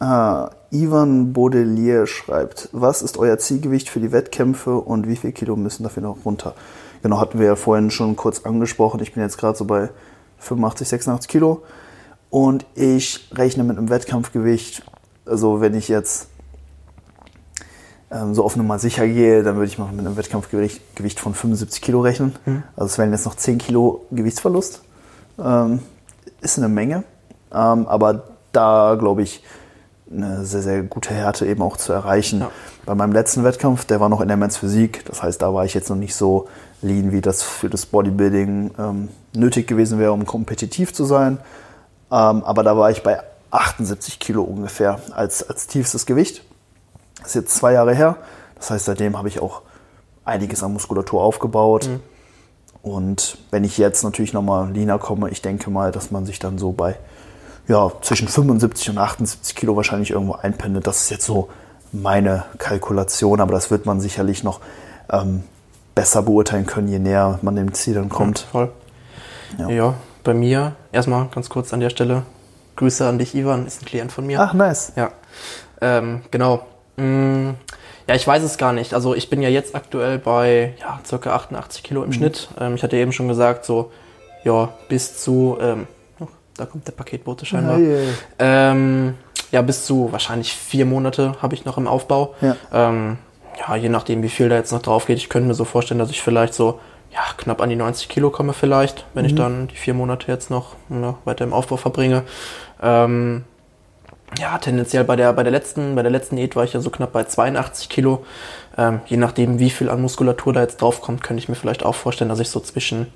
Ah, 0.00 0.48
Ivan 0.70 1.34
Baudelier 1.34 2.06
schreibt, 2.06 2.70
was 2.72 3.02
ist 3.02 3.18
euer 3.18 3.36
Zielgewicht 3.36 3.90
für 3.90 4.00
die 4.00 4.12
Wettkämpfe 4.12 4.76
und 4.76 5.06
wie 5.06 5.16
viel 5.16 5.32
Kilo 5.32 5.56
müssen 5.56 5.82
dafür 5.82 6.02
noch 6.02 6.24
runter? 6.24 6.54
Genau, 7.02 7.20
hatten 7.20 7.38
wir 7.38 7.44
ja 7.44 7.54
vorhin 7.54 7.90
schon 7.90 8.16
kurz 8.16 8.46
angesprochen. 8.46 9.00
Ich 9.02 9.12
bin 9.12 9.22
jetzt 9.22 9.36
gerade 9.36 9.58
so 9.58 9.66
bei 9.66 9.90
85, 10.38 10.88
86 10.88 11.28
Kilo 11.28 11.64
und 12.30 12.64
ich 12.74 13.30
rechne 13.34 13.62
mit 13.62 13.76
einem 13.76 13.90
Wettkampfgewicht. 13.90 14.82
Also 15.26 15.60
wenn 15.60 15.74
ich 15.74 15.88
jetzt 15.88 16.28
ähm, 18.10 18.34
so 18.34 18.42
auf 18.42 18.56
Nummer 18.56 18.78
sicher 18.78 19.06
gehe, 19.06 19.42
dann 19.42 19.56
würde 19.56 19.66
ich 19.66 19.78
mal 19.78 19.92
mit 19.92 20.06
einem 20.06 20.16
Wettkampfgewicht 20.16 20.96
Gewicht 20.96 21.20
von 21.20 21.34
75 21.34 21.82
Kilo 21.82 22.00
rechnen. 22.00 22.34
Also 22.74 22.86
es 22.86 22.96
wären 22.96 23.12
jetzt 23.12 23.26
noch 23.26 23.34
10 23.34 23.58
Kilo 23.58 24.06
Gewichtsverlust. 24.10 24.80
Ähm, 25.38 25.80
ist 26.40 26.56
eine 26.56 26.70
Menge, 26.70 27.04
ähm, 27.52 27.86
aber 27.86 28.22
da 28.52 28.96
glaube 28.98 29.20
ich 29.20 29.42
eine 30.12 30.44
sehr, 30.44 30.62
sehr 30.62 30.82
gute 30.82 31.14
Härte 31.14 31.46
eben 31.46 31.62
auch 31.62 31.76
zu 31.76 31.92
erreichen. 31.92 32.40
Ja. 32.40 32.50
Bei 32.84 32.94
meinem 32.94 33.12
letzten 33.12 33.44
Wettkampf, 33.44 33.84
der 33.84 34.00
war 34.00 34.08
noch 34.08 34.20
in 34.20 34.28
der 34.28 34.36
Men's 34.36 34.56
Physik, 34.56 35.04
das 35.04 35.22
heißt, 35.22 35.40
da 35.40 35.54
war 35.54 35.64
ich 35.64 35.74
jetzt 35.74 35.88
noch 35.88 35.96
nicht 35.96 36.14
so 36.14 36.48
lean, 36.82 37.12
wie 37.12 37.20
das 37.20 37.42
für 37.42 37.68
das 37.68 37.86
Bodybuilding 37.86 38.72
ähm, 38.78 39.08
nötig 39.34 39.68
gewesen 39.68 39.98
wäre, 39.98 40.12
um 40.12 40.26
kompetitiv 40.26 40.92
zu 40.92 41.04
sein. 41.04 41.38
Ähm, 42.10 42.42
aber 42.42 42.62
da 42.62 42.76
war 42.76 42.90
ich 42.90 43.02
bei 43.02 43.20
78 43.50 44.18
Kilo 44.18 44.42
ungefähr 44.42 45.00
als, 45.12 45.48
als 45.48 45.66
tiefstes 45.66 46.06
Gewicht. 46.06 46.42
Das 47.18 47.28
ist 47.28 47.34
jetzt 47.34 47.54
zwei 47.54 47.72
Jahre 47.72 47.94
her. 47.94 48.16
Das 48.56 48.70
heißt, 48.70 48.86
seitdem 48.86 49.16
habe 49.16 49.28
ich 49.28 49.40
auch 49.40 49.62
einiges 50.24 50.62
an 50.62 50.72
Muskulatur 50.72 51.22
aufgebaut. 51.22 51.88
Und 52.82 53.38
wenn 53.50 53.64
ich 53.64 53.78
jetzt 53.78 54.02
natürlich 54.02 54.32
nochmal 54.32 54.72
leaner 54.72 54.98
komme, 54.98 55.30
ich 55.30 55.42
denke 55.42 55.70
mal, 55.70 55.92
dass 55.92 56.10
man 56.10 56.26
sich 56.26 56.38
dann 56.38 56.58
so 56.58 56.72
bei 56.72 56.96
ja, 57.70 57.90
zwischen 58.02 58.26
75 58.26 58.90
und 58.90 58.98
78 58.98 59.54
Kilo 59.54 59.76
wahrscheinlich 59.76 60.10
irgendwo 60.10 60.32
einpendet. 60.32 60.86
Das 60.88 61.02
ist 61.02 61.10
jetzt 61.10 61.24
so 61.24 61.48
meine 61.92 62.44
Kalkulation, 62.58 63.40
aber 63.40 63.52
das 63.52 63.70
wird 63.70 63.86
man 63.86 64.00
sicherlich 64.00 64.42
noch 64.42 64.60
ähm, 65.10 65.44
besser 65.94 66.22
beurteilen 66.22 66.66
können, 66.66 66.88
je 66.88 66.98
näher 66.98 67.38
man 67.42 67.54
dem 67.54 67.72
Ziel 67.72 67.94
dann 67.94 68.08
kommt. 68.08 68.40
Voll. 68.50 68.72
Ja. 69.58 69.68
Ja. 69.68 69.94
bei 70.24 70.34
mir, 70.34 70.72
erstmal 70.92 71.28
ganz 71.32 71.48
kurz 71.48 71.72
an 71.72 71.80
der 71.80 71.90
Stelle, 71.90 72.22
Grüße 72.76 73.06
an 73.06 73.18
dich, 73.18 73.34
Ivan, 73.34 73.66
ist 73.66 73.82
ein 73.82 73.86
Klient 73.86 74.10
von 74.12 74.26
mir. 74.26 74.40
Ach, 74.40 74.52
nice. 74.52 74.92
Ja, 74.96 75.10
ähm, 75.80 76.22
genau. 76.30 76.60
Mm, 76.96 77.50
ja, 78.08 78.14
ich 78.16 78.26
weiß 78.26 78.42
es 78.42 78.58
gar 78.58 78.72
nicht. 78.72 78.94
Also 78.94 79.14
ich 79.14 79.30
bin 79.30 79.42
ja 79.42 79.48
jetzt 79.48 79.74
aktuell 79.76 80.18
bei 80.18 80.74
ja, 80.80 80.98
circa 81.06 81.34
88 81.34 81.82
Kilo 81.84 82.02
im 82.02 82.08
Mhm. 82.08 82.14
Schnitt. 82.14 82.48
Ähm, 82.58 82.74
ich 82.74 82.82
hatte 82.82 82.96
eben 82.96 83.12
schon 83.12 83.28
gesagt, 83.28 83.64
so 83.64 83.92
ja, 84.44 84.70
bis 84.88 85.18
zu, 85.22 85.56
ähm, 85.60 85.86
da 86.60 86.66
kommt 86.66 86.86
der 86.86 86.92
Paketbote 86.92 87.46
scheinbar. 87.46 87.78
Hey. 87.78 88.08
Ähm, 88.38 89.14
ja, 89.50 89.62
bis 89.62 89.86
zu 89.86 90.12
wahrscheinlich 90.12 90.52
vier 90.52 90.84
Monate 90.84 91.34
habe 91.40 91.54
ich 91.54 91.64
noch 91.64 91.78
im 91.78 91.86
Aufbau. 91.86 92.34
Ja. 92.40 92.56
Ähm, 92.72 93.16
ja, 93.58 93.76
je 93.76 93.88
nachdem, 93.88 94.22
wie 94.22 94.28
viel 94.28 94.48
da 94.48 94.56
jetzt 94.56 94.72
noch 94.72 94.82
drauf 94.82 95.06
geht. 95.06 95.16
Ich 95.16 95.28
könnte 95.28 95.48
mir 95.48 95.54
so 95.54 95.64
vorstellen, 95.64 95.98
dass 95.98 96.10
ich 96.10 96.22
vielleicht 96.22 96.54
so 96.54 96.78
ja, 97.12 97.20
knapp 97.36 97.60
an 97.60 97.70
die 97.70 97.76
90 97.76 98.08
Kilo 98.08 98.30
komme 98.30 98.52
vielleicht, 98.52 99.04
wenn 99.14 99.24
ich 99.24 99.34
dann 99.34 99.66
die 99.68 99.74
vier 99.74 99.94
Monate 99.94 100.30
jetzt 100.30 100.50
noch 100.50 100.76
ja, 100.90 101.16
weiter 101.24 101.44
im 101.44 101.52
Aufbau 101.52 101.76
verbringe. 101.76 102.22
Ähm, 102.80 103.44
ja, 104.38 104.56
tendenziell 104.58 105.02
bei 105.04 105.16
der, 105.16 105.32
bei 105.32 105.42
der 105.42 105.50
letzten, 105.50 105.96
bei 105.96 106.02
der 106.02 106.12
letzten 106.12 106.36
Diät 106.36 106.54
war 106.54 106.64
ich 106.64 106.72
ja 106.72 106.80
so 106.80 106.90
knapp 106.90 107.12
bei 107.12 107.24
82 107.24 107.88
Kilo. 107.88 108.24
Ähm, 108.78 109.00
je 109.06 109.16
nachdem, 109.16 109.58
wie 109.58 109.70
viel 109.70 109.88
an 109.88 110.00
Muskulatur 110.00 110.52
da 110.52 110.60
jetzt 110.60 110.80
draufkommt, 110.80 111.22
könnte 111.22 111.42
ich 111.42 111.48
mir 111.48 111.56
vielleicht 111.56 111.84
auch 111.84 111.96
vorstellen, 111.96 112.28
dass 112.28 112.38
ich 112.38 112.50
so 112.50 112.60
zwischen 112.60 113.08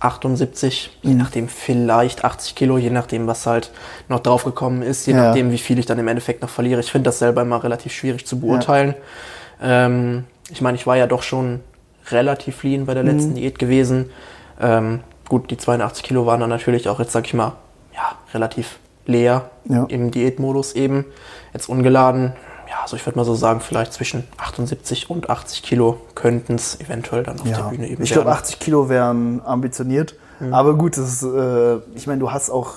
78, 0.00 0.98
je 1.02 1.14
nachdem 1.14 1.48
vielleicht 1.48 2.24
80 2.24 2.54
Kilo, 2.54 2.78
je 2.78 2.90
nachdem, 2.90 3.26
was 3.26 3.46
halt 3.46 3.70
noch 4.08 4.20
draufgekommen 4.20 4.82
ist, 4.82 5.06
je 5.06 5.14
Ja. 5.14 5.24
nachdem, 5.26 5.50
wie 5.50 5.58
viel 5.58 5.78
ich 5.78 5.86
dann 5.86 5.98
im 5.98 6.08
Endeffekt 6.08 6.42
noch 6.42 6.50
verliere. 6.50 6.80
Ich 6.80 6.90
finde 6.92 7.08
das 7.08 7.18
selber 7.18 7.42
immer 7.42 7.62
relativ 7.62 7.92
schwierig 7.92 8.26
zu 8.26 8.40
beurteilen. 8.40 8.94
Ähm, 9.62 10.24
ich 10.50 10.60
meine, 10.60 10.76
ich 10.76 10.86
war 10.86 10.96
ja 10.96 11.06
doch 11.06 11.22
schon 11.22 11.60
relativ 12.10 12.62
lean 12.62 12.86
bei 12.86 12.94
der 12.94 13.02
letzten 13.02 13.34
Diät 13.34 13.58
gewesen. 13.58 14.10
Ähm, 14.60 15.00
gut, 15.28 15.50
die 15.50 15.56
82 15.56 16.04
Kilo 16.04 16.26
waren 16.26 16.40
dann 16.40 16.50
natürlich 16.50 16.88
auch 16.88 17.00
jetzt, 17.00 17.12
sag 17.12 17.26
ich 17.26 17.34
mal, 17.34 17.52
ja, 17.94 18.16
relativ 18.34 18.78
leer 19.06 19.50
Ja. 19.64 19.84
im 19.88 20.10
Diätmodus 20.10 20.74
eben. 20.74 21.04
Jetzt 21.52 21.68
ungeladen, 21.68 22.32
ja, 22.32 22.55
also 22.86 22.94
ich 22.94 23.04
würde 23.04 23.18
mal 23.18 23.24
so 23.24 23.34
sagen, 23.34 23.58
vielleicht 23.58 23.92
zwischen 23.94 24.22
78 24.36 25.10
und 25.10 25.28
80 25.28 25.64
Kilo 25.64 25.96
könnten 26.14 26.54
es 26.54 26.78
eventuell 26.78 27.24
dann 27.24 27.40
auf 27.40 27.42
der 27.42 27.58
Ja. 27.58 27.68
Bühne 27.68 27.88
eben 27.88 28.00
Ich 28.00 28.12
glaube, 28.12 28.26
werden. 28.28 28.38
80 28.38 28.60
Kilo 28.60 28.88
wären 28.88 29.44
ambitioniert. 29.44 30.14
Aber 30.52 30.74
gut, 30.74 30.96
das 30.96 31.14
ist, 31.14 31.22
äh, 31.24 31.78
ich 31.96 32.06
meine, 32.06 32.20
du 32.20 32.30
hast 32.30 32.48
auch 32.48 32.74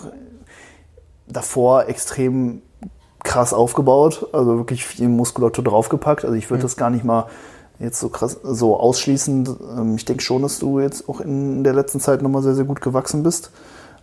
davor 1.27 1.87
extrem 1.89 2.63
krass 3.23 3.53
aufgebaut, 3.53 4.25
also 4.33 4.57
wirklich 4.57 4.83
viel 4.83 5.09
Muskulatur 5.09 5.63
draufgepackt. 5.63 6.25
Also 6.25 6.35
ich 6.35 6.49
würde 6.49 6.63
das 6.63 6.75
gar 6.75 6.89
nicht 6.89 7.03
mal 7.05 7.27
jetzt 7.77 7.99
so 7.99 8.09
krass 8.09 8.35
so 8.41 8.79
ausschließen. 8.79 9.47
Ähm, 9.77 9.95
Ich 9.95 10.05
denke 10.05 10.23
schon, 10.23 10.41
dass 10.41 10.57
du 10.57 10.79
jetzt 10.79 11.07
auch 11.07 11.21
in 11.21 11.63
der 11.63 11.73
letzten 11.73 11.99
Zeit 11.99 12.23
nochmal 12.23 12.41
sehr, 12.41 12.55
sehr 12.55 12.65
gut 12.65 12.81
gewachsen 12.81 13.21
bist. 13.21 13.51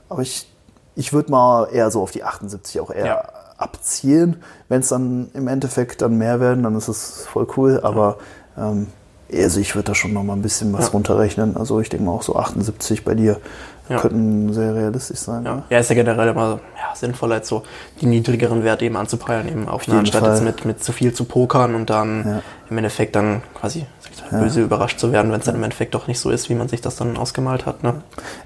Aber 0.09 0.23
ich, 0.23 0.49
ich 0.95 1.13
würde 1.13 1.33
mal 1.33 1.65
eher 1.65 1.91
so 1.91 2.01
auf 2.01 2.13
die 2.13 2.23
78 2.23 2.79
auch 2.79 2.93
eher 2.93 3.07
Ja. 3.07 3.29
Abzielen. 3.59 4.37
Wenn 4.69 4.81
es 4.81 4.89
dann 4.89 5.29
im 5.35 5.49
Endeffekt 5.49 6.03
dann 6.03 6.17
mehr 6.17 6.41
werden, 6.41 6.63
dann 6.63 6.77
ist 6.77 6.89
es 6.89 7.27
voll 7.27 7.47
cool. 7.57 7.81
Aber 7.83 8.19
ähm, 8.59 8.89
also 9.33 9.61
ich 9.61 9.75
würde 9.75 9.87
da 9.89 9.95
schon 9.95 10.13
noch 10.13 10.23
mal 10.23 10.35
ein 10.35 10.43
bisschen 10.43 10.73
was 10.73 10.87
Ja. 10.87 10.91
runterrechnen. 10.93 11.57
Also 11.57 11.81
ich 11.81 11.89
denke 11.89 12.05
mal 12.07 12.13
auch 12.13 12.23
so 12.23 12.37
78 12.37 13.05
bei 13.05 13.15
dir 13.15 13.41
Ja. 13.89 13.99
könnten 14.01 14.53
sehr 14.53 14.75
realistisch 14.75 15.19
sein. 15.21 15.45
Ja. 15.45 15.55
ne? 15.57 15.63
ja, 15.71 15.79
ist 15.79 15.89
ja 15.89 15.95
generell 15.95 16.29
immer 16.29 16.61
ja, 16.77 16.95
sinnvoll, 16.95 17.33
als 17.33 17.49
so 17.49 17.63
die 18.01 18.07
niedrigeren 18.07 18.65
Werte 18.65 18.85
eben 18.85 18.97
anzupeilen, 18.97 19.49
eben 19.49 19.69
auf, 19.69 19.85
jeden 19.85 19.99
anstatt 20.01 20.23
Fall. 20.23 20.33
jetzt 20.33 20.45
mit, 20.45 20.65
mit 20.65 20.85
zu 20.85 20.93
viel 20.93 21.13
zu 21.13 21.25
pokern 21.25 21.75
und 21.75 21.89
dann 21.91 22.43
im 22.69 22.79
Endeffekt 22.79 23.15
dann 23.17 23.43
quasi 23.55 23.87
mal, 24.31 24.41
böse 24.43 24.63
überrascht 24.63 24.99
zu 24.99 25.13
werden, 25.13 25.31
wenn 25.31 25.39
es 25.41 25.47
dann 25.47 25.55
im 25.55 25.63
Endeffekt 25.63 25.95
doch 25.95 26.07
nicht 26.09 26.19
so 26.19 26.31
ist, 26.31 26.49
wie 26.49 26.55
man 26.55 26.69
sich 26.69 26.81
das 26.81 26.97
dann 26.97 27.17
ausgemalt 27.17 27.67
hat. 27.67 27.83
Ne? 27.83 27.95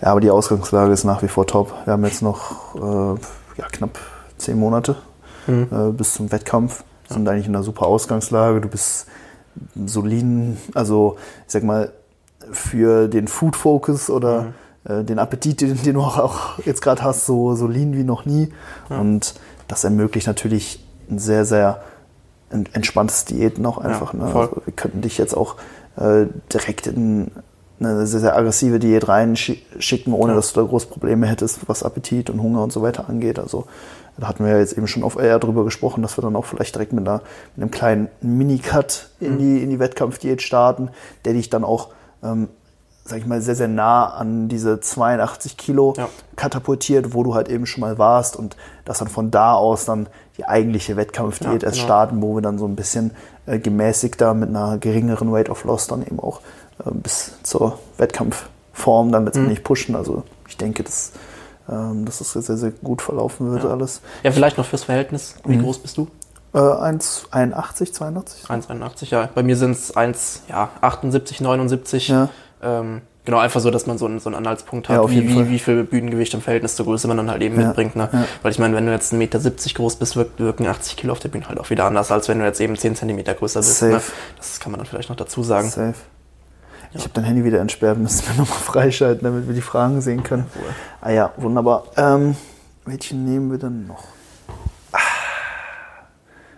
Ja, 0.02 0.08
aber 0.08 0.20
die 0.20 0.30
Ausgangslage 0.30 0.92
ist 0.92 1.04
nach 1.04 1.22
wie 1.22 1.28
vor 1.28 1.46
top. 1.46 1.72
Wir 1.84 1.94
haben 1.94 2.04
jetzt 2.04 2.22
noch 2.22 2.74
äh, 2.76 3.20
ja, 3.58 3.66
knapp 3.72 3.98
zehn 4.41 4.59
Monate 4.59 4.97
Mhm. 5.47 5.68
äh, 5.72 5.93
bis 5.93 6.14
zum 6.14 6.30
Wettkampf. 6.32 6.84
Sind 7.09 7.26
eigentlich 7.28 7.47
in 7.47 7.55
einer 7.57 7.64
super 7.64 7.86
Ausgangslage. 7.86 8.61
Du 8.61 8.68
bist 8.68 9.07
soliden, 9.86 10.57
also 10.74 11.16
ich 11.47 11.53
sag 11.53 11.62
mal, 11.62 11.93
für 12.53 13.09
den 13.09 13.28
Food 13.28 13.57
Focus 13.57 14.11
oder 14.11 14.53
äh, 14.84 15.03
den 15.05 15.18
Appetit, 15.18 15.61
den, 15.61 15.80
den 15.82 15.95
du 15.95 16.01
auch, 16.03 16.18
auch 16.18 16.59
jetzt 16.64 16.82
gerade 16.82 17.03
hast, 17.03 17.26
so, 17.26 17.55
so 17.55 17.66
lean 17.66 17.95
wie 17.97 18.05
noch 18.05 18.24
nie. 18.26 18.53
Und 18.88 19.34
das 19.68 19.84
ermöglicht 19.84 20.26
natürlich 20.26 20.84
ein 21.11 21.18
sehr, 21.18 21.45
sehr 21.45 21.82
en- 22.51 22.66
entspanntes 22.72 23.24
Diäten 23.24 23.66
auch 23.66 23.78
einfach. 23.78 24.12
ne? 24.12 24.28
voll. 24.28 24.47
also 24.49 24.62
wir 24.64 24.72
könnten 24.72 25.01
dich 25.01 25.18
jetzt 25.18 25.36
auch 25.36 25.57
äh, 25.97 26.26
direkt 26.53 26.86
in 26.86 27.30
eine 27.80 28.06
sehr, 28.06 28.20
sehr 28.20 28.36
aggressive 28.36 28.78
Diät 28.78 29.08
reinschicken, 29.08 30.12
ohne 30.12 30.34
dass 30.34 30.52
du 30.52 30.60
da 30.60 30.66
groß 30.66 30.86
Probleme 30.86 31.26
hättest, 31.26 31.60
was 31.66 31.82
Appetit 31.82 32.28
und 32.30 32.42
Hunger 32.42 32.62
und 32.62 32.72
so 32.72 32.82
weiter 32.82 33.08
angeht. 33.08 33.38
Also 33.38 33.64
da 34.18 34.28
hatten 34.28 34.44
wir 34.44 34.52
ja 34.52 34.58
jetzt 34.58 34.76
eben 34.76 34.86
schon 34.86 35.02
auf 35.02 35.16
eher 35.16 35.38
drüber 35.38 35.64
gesprochen, 35.64 36.02
dass 36.02 36.18
wir 36.18 36.22
dann 36.22 36.36
auch 36.36 36.44
vielleicht 36.44 36.74
direkt 36.74 36.92
mit, 36.92 37.08
einer, 37.08 37.22
mit 37.56 37.62
einem 37.62 37.70
kleinen 37.70 38.08
Mini-Cut 38.20 39.08
in, 39.18 39.38
die, 39.38 39.62
in 39.62 39.70
die 39.70 39.78
Wettkampfdiät 39.78 40.42
starten, 40.42 40.90
der 41.24 41.32
dich 41.32 41.48
dann 41.48 41.64
auch, 41.64 41.88
ähm, 42.22 42.48
sag 43.04 43.18
ich 43.18 43.26
mal, 43.26 43.40
sehr, 43.40 43.56
sehr 43.56 43.68
nah 43.68 44.06
an 44.08 44.48
diese 44.48 44.80
82 44.80 45.56
Kilo 45.56 45.94
Ja. 45.96 46.08
katapultiert, 46.36 47.14
wo 47.14 47.22
du 47.22 47.34
halt 47.34 47.48
eben 47.48 47.64
schon 47.64 47.80
mal 47.80 47.96
warst 47.98 48.36
und 48.36 48.56
dass 48.84 48.98
dann 48.98 49.08
von 49.08 49.30
da 49.30 49.54
aus 49.54 49.86
dann 49.86 50.06
die 50.36 50.44
eigentliche 50.44 50.96
Wettkampfdiät 50.96 51.62
Ja, 51.62 51.68
erst 51.68 51.76
genau. 51.78 51.86
starten, 51.86 52.20
wo 52.20 52.34
wir 52.34 52.42
dann 52.42 52.58
so 52.58 52.66
ein 52.66 52.76
bisschen 52.76 53.12
äh, 53.46 53.58
gemäßigter 53.58 54.34
mit 54.34 54.50
einer 54.50 54.76
geringeren 54.76 55.34
Rate 55.34 55.50
of 55.50 55.64
Loss 55.64 55.86
dann 55.86 56.02
eben 56.02 56.20
auch 56.20 56.40
bis 56.92 57.32
zur 57.42 57.78
Wettkampfform 57.98 59.12
dann 59.12 59.24
letztendlich 59.24 59.62
pushen. 59.64 59.94
Also 59.96 60.24
ich 60.48 60.56
denke, 60.56 60.82
dass, 60.82 61.12
ähm, 61.68 62.04
dass 62.04 62.18
das 62.18 62.32
sehr, 62.32 62.56
sehr 62.56 62.70
gut 62.70 63.02
verlaufen 63.02 63.50
wird 63.52 63.64
Ja. 63.64 63.70
alles. 63.70 64.00
Ja, 64.22 64.32
vielleicht 64.32 64.58
noch 64.58 64.66
fürs 64.66 64.84
Verhältnis. 64.84 65.34
Wie 65.44 65.56
Mhm. 65.56 65.62
groß 65.62 65.78
bist 65.78 65.96
du? 65.96 66.08
Äh, 66.52 66.58
1,81, 66.58 67.92
82? 67.92 68.50
1,81, 68.50 69.10
ja. 69.10 69.28
Bei 69.34 69.42
mir 69.42 69.56
sind 69.56 69.72
es 69.72 69.96
1, 69.96 70.42
ja, 70.48 70.70
78, 70.80 71.40
79. 71.40 72.08
Ja. 72.08 72.28
Ähm, 72.62 73.02
Genau, 73.26 73.36
einfach 73.38 73.60
so, 73.60 73.70
dass 73.70 73.86
man 73.86 73.98
so 73.98 74.06
einen, 74.06 74.18
so 74.18 74.30
einen 74.30 74.34
Anhaltspunkt 74.34 74.88
Ja, 74.88 74.94
hat, 74.94 75.02
auf 75.02 75.10
wie, 75.10 75.28
wie, 75.28 75.50
wie 75.50 75.58
viel 75.58 75.84
Bühnengewicht 75.84 76.32
im 76.32 76.40
Verhältnis 76.40 76.74
zur 76.74 76.86
Größe 76.86 77.06
man 77.06 77.18
dann 77.18 77.30
halt 77.30 77.42
eben 77.42 77.60
Ja, 77.60 77.66
mitbringt. 77.66 77.94
Ne? 77.94 78.08
ja. 78.10 78.24
Weil 78.42 78.50
ich 78.50 78.58
meine, 78.58 78.74
wenn 78.74 78.86
du 78.86 78.92
jetzt 78.92 79.12
1,70 79.12 79.16
Meter 79.18 79.38
groß 79.74 79.96
bist, 79.96 80.16
wirk- 80.16 80.38
wirken 80.38 80.66
80 80.66 80.96
Kilo 80.96 81.12
auf 81.12 81.20
der 81.20 81.28
Bühne 81.28 81.46
halt 81.46 81.60
auch 81.60 81.68
wieder 81.68 81.84
anders, 81.84 82.10
als 82.10 82.28
wenn 82.28 82.38
du 82.38 82.46
jetzt 82.46 82.60
eben 82.62 82.76
10 82.76 82.96
Zentimeter 82.96 83.34
größer 83.34 83.60
bist. 83.60 83.76
Safe. 83.78 83.92
Ne? 83.92 84.02
Das 84.38 84.58
kann 84.58 84.72
man 84.72 84.78
dann 84.78 84.86
vielleicht 84.86 85.10
noch 85.10 85.16
dazu 85.16 85.42
sagen. 85.42 85.68
Safe. 85.68 85.94
Ich 86.93 87.03
habe 87.03 87.14
dein 87.14 87.24
Handy 87.24 87.45
wieder 87.45 87.61
entsperrt, 87.61 87.99
müssen 87.99 88.26
wir 88.26 88.34
nochmal 88.43 88.59
freischalten, 88.59 89.22
damit 89.22 89.47
wir 89.47 89.55
die 89.55 89.61
Fragen 89.61 90.01
sehen 90.01 90.22
können. 90.24 90.47
Ah 91.01 91.11
ja, 91.11 91.32
wunderbar. 91.36 91.84
Ähm, 91.97 92.36
welchen 92.84 93.24
nehmen 93.24 93.51
wir 93.51 93.59
denn 93.59 93.86
noch? 93.86 94.05
Ah. 94.93 94.99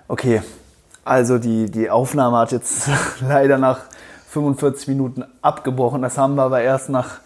Okay, 0.09 0.43
also 1.05 1.39
die, 1.39 1.71
die 1.71 1.91
Aufnahme 1.91 2.39
hat 2.39 2.53
jetzt 2.53 2.89
leider 3.21 3.59
nach 3.59 3.81
45 4.29 4.89
Minuten 4.89 5.25
abgebrochen. 5.43 6.01
Das 6.01 6.17
haben 6.17 6.37
wir 6.37 6.45
aber 6.45 6.63
erst 6.63 6.89
nach 6.89 7.21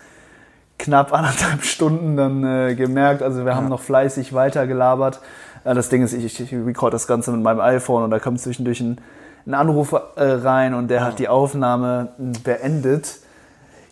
knapp 0.79 1.13
anderthalb 1.13 1.63
Stunden 1.63 2.17
dann 2.17 2.43
äh, 2.43 2.75
gemerkt. 2.75 3.23
Also 3.23 3.45
wir 3.45 3.55
haben 3.55 3.69
noch 3.69 3.81
fleißig 3.81 4.33
weitergelabert. 4.33 5.21
Äh, 5.63 5.75
das 5.75 5.89
Ding 5.91 6.03
ist, 6.03 6.13
ich, 6.13 6.25
ich, 6.25 6.41
ich 6.41 6.53
record 6.53 6.93
das 6.93 7.07
Ganze 7.07 7.31
mit 7.31 7.43
meinem 7.43 7.61
iPhone 7.61 8.03
und 8.03 8.11
da 8.11 8.19
kommt 8.19 8.41
zwischendurch 8.41 8.81
ein, 8.81 8.99
ein 9.47 9.55
Anruf 9.55 9.93
äh, 9.93 10.23
rein 10.23 10.75
und 10.75 10.89
der 10.89 11.05
hat 11.05 11.19
die 11.19 11.29
Aufnahme 11.29 12.09
beendet. 12.43 13.19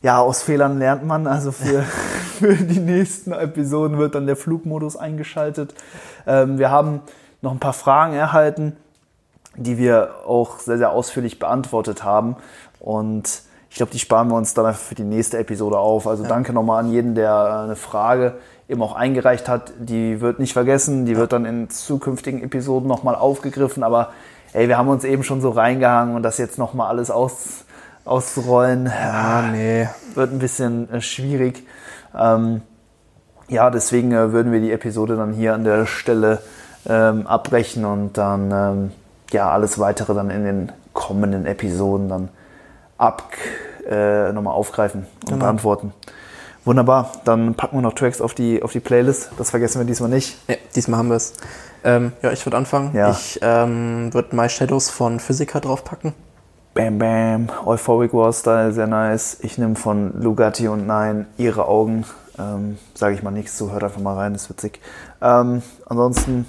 Ja, 0.02 0.20
aus 0.20 0.42
Fehlern 0.42 0.78
lernt 0.78 1.06
man. 1.06 1.26
Also 1.26 1.52
für, 1.52 1.82
für 2.38 2.54
die 2.54 2.80
nächsten 2.80 3.32
Episoden 3.32 3.98
wird 3.98 4.14
dann 4.14 4.26
der 4.26 4.36
Flugmodus 4.36 4.96
eingeschaltet. 4.96 5.74
Ähm, 6.26 6.58
wir 6.58 6.70
haben 6.70 7.00
noch 7.40 7.52
ein 7.52 7.60
paar 7.60 7.72
Fragen 7.72 8.14
erhalten, 8.14 8.76
die 9.56 9.78
wir 9.78 10.10
auch 10.26 10.58
sehr, 10.58 10.78
sehr 10.78 10.90
ausführlich 10.90 11.38
beantwortet 11.38 12.02
haben. 12.02 12.36
Und 12.80 13.42
ich 13.70 13.76
glaube, 13.76 13.92
die 13.92 13.98
sparen 13.98 14.28
wir 14.28 14.36
uns 14.36 14.54
dann 14.54 14.74
für 14.74 14.94
die 14.94 15.04
nächste 15.04 15.38
Episode 15.38 15.78
auf. 15.78 16.06
Also 16.06 16.24
danke 16.24 16.52
nochmal 16.52 16.84
an 16.84 16.90
jeden, 16.90 17.14
der 17.14 17.30
äh, 17.30 17.64
eine 17.64 17.76
Frage 17.76 18.34
eben 18.68 18.82
auch 18.82 18.94
eingereicht 18.96 19.48
hat. 19.48 19.72
Die 19.78 20.20
wird 20.20 20.40
nicht 20.40 20.52
vergessen, 20.52 21.06
die 21.06 21.16
wird 21.16 21.32
dann 21.32 21.44
in 21.44 21.70
zukünftigen 21.70 22.42
Episoden 22.42 22.88
nochmal 22.88 23.14
aufgegriffen. 23.14 23.84
Aber 23.84 24.10
ey, 24.54 24.68
wir 24.68 24.78
haben 24.78 24.88
uns 24.88 25.04
eben 25.04 25.22
schon 25.24 25.40
so 25.42 25.50
reingehangen 25.50 26.16
und 26.16 26.22
das 26.22 26.38
jetzt 26.38 26.56
nochmal 26.58 26.88
alles 26.88 27.10
aus, 27.10 27.64
auszurollen, 28.06 28.88
Ah, 28.88 29.42
nee. 29.52 29.88
wird 30.14 30.32
ein 30.32 30.38
bisschen 30.38 30.90
äh, 30.92 31.00
schwierig. 31.02 31.66
Ähm, 32.18 32.62
ja, 33.48 33.68
deswegen 33.70 34.12
äh, 34.12 34.32
würden 34.32 34.52
wir 34.52 34.60
die 34.60 34.72
Episode 34.72 35.16
dann 35.16 35.32
hier 35.34 35.54
an 35.54 35.64
der 35.64 35.84
Stelle 35.86 36.40
ähm, 36.88 37.26
abbrechen 37.26 37.84
und 37.84 38.16
dann 38.16 38.50
ähm, 38.50 38.92
ja 39.32 39.50
alles 39.50 39.78
weitere 39.78 40.14
dann 40.14 40.30
in 40.30 40.44
den 40.44 40.72
kommenden 40.92 41.44
Episoden 41.46 42.08
dann 42.08 42.28
ab 42.96 43.24
äh, 43.90 44.32
nochmal 44.32 44.54
aufgreifen 44.54 45.06
und 45.24 45.28
Genau. 45.30 45.44
beantworten. 45.44 45.92
Wunderbar, 46.64 47.12
dann 47.24 47.54
packen 47.54 47.76
wir 47.76 47.82
noch 47.82 47.92
Tracks 47.92 48.20
auf 48.20 48.32
die, 48.32 48.62
auf 48.62 48.72
die 48.72 48.80
Playlist. 48.80 49.30
Das 49.36 49.50
vergessen 49.50 49.80
wir 49.80 49.86
diesmal 49.86 50.08
nicht. 50.08 50.38
Ja, 50.48 50.56
diesmal 50.74 50.98
haben 50.98 51.08
wir 51.08 51.16
es. 51.16 51.34
Ähm, 51.84 52.12
ja, 52.22 52.32
ich 52.32 52.44
würde 52.46 52.56
anfangen. 52.56 52.94
Ja. 52.94 53.10
Ich 53.10 53.38
ähm, 53.42 54.12
würde 54.14 54.34
My 54.34 54.48
Shadows 54.48 54.88
von 54.88 55.20
Physiker 55.20 55.60
draufpacken. 55.60 56.14
Bam 56.72 56.98
Bam, 56.98 57.48
Euphoric 57.66 58.14
War 58.14 58.32
Style, 58.32 58.72
sehr 58.72 58.86
nice. 58.86 59.36
Ich 59.42 59.58
nehme 59.58 59.76
von 59.76 60.20
Lugatti 60.20 60.66
und 60.66 60.86
Nein 60.86 61.26
ihre 61.36 61.68
Augen. 61.68 62.04
Ähm, 62.38 62.78
Sage 62.94 63.14
ich 63.14 63.22
mal 63.22 63.30
nichts 63.30 63.56
zu, 63.56 63.70
hört 63.70 63.84
einfach 63.84 64.00
mal 64.00 64.16
rein, 64.16 64.34
ist 64.34 64.48
witzig. 64.50 64.80
Ähm, 65.20 65.62
ansonsten 65.86 66.46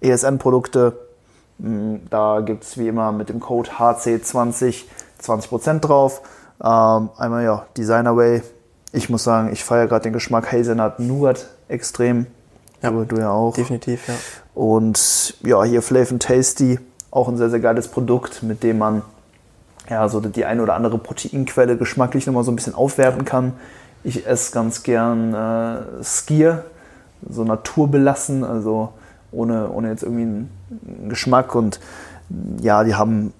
ESN-Produkte, 0.00 0.94
mh, 1.58 2.00
da 2.10 2.40
gibt 2.40 2.64
es 2.64 2.78
wie 2.78 2.88
immer 2.88 3.12
mit 3.12 3.28
dem 3.28 3.40
Code 3.40 3.70
HC20 3.78 4.84
20% 5.22 5.80
drauf. 5.80 6.22
Ähm, 6.62 7.10
einmal 7.16 7.44
ja, 7.44 7.66
Designerway. 7.76 8.42
Ich 8.94 9.10
muss 9.10 9.24
sagen, 9.24 9.50
ich 9.52 9.64
feiere 9.64 9.88
gerade 9.88 10.04
den 10.04 10.12
Geschmack 10.12 10.52
Hazelnut 10.52 11.00
Nougat 11.00 11.48
extrem. 11.66 12.26
Ja. 12.80 12.90
Du, 12.90 13.04
du 13.04 13.16
ja 13.16 13.30
auch. 13.30 13.54
Definitiv, 13.54 14.06
ja. 14.06 14.14
Und 14.54 15.34
ja, 15.42 15.64
hier 15.64 15.82
Flav 15.82 16.12
and 16.12 16.22
Tasty, 16.22 16.78
auch 17.10 17.28
ein 17.28 17.36
sehr, 17.36 17.50
sehr 17.50 17.58
geiles 17.58 17.88
Produkt, 17.88 18.44
mit 18.44 18.62
dem 18.62 18.78
man 18.78 19.02
ja 19.90 20.08
so 20.08 20.20
die 20.20 20.44
eine 20.44 20.62
oder 20.62 20.74
andere 20.74 20.98
Proteinquelle 20.98 21.76
geschmacklich 21.76 22.26
nochmal 22.26 22.44
so 22.44 22.52
ein 22.52 22.56
bisschen 22.56 22.76
aufwerten 22.76 23.24
kann. 23.24 23.54
Ich 24.04 24.28
esse 24.28 24.52
ganz 24.52 24.84
gern 24.84 25.34
äh, 25.34 26.04
Skier, 26.04 26.64
so 27.28 27.42
naturbelassen, 27.42 28.44
also 28.44 28.92
ohne, 29.32 29.70
ohne 29.70 29.88
jetzt 29.88 30.04
irgendwie 30.04 30.22
einen, 30.22 30.50
Geschmack. 31.08 31.54
Und 31.56 31.80
ja, 32.60 32.84
die 32.84 32.94
haben, 32.94 33.32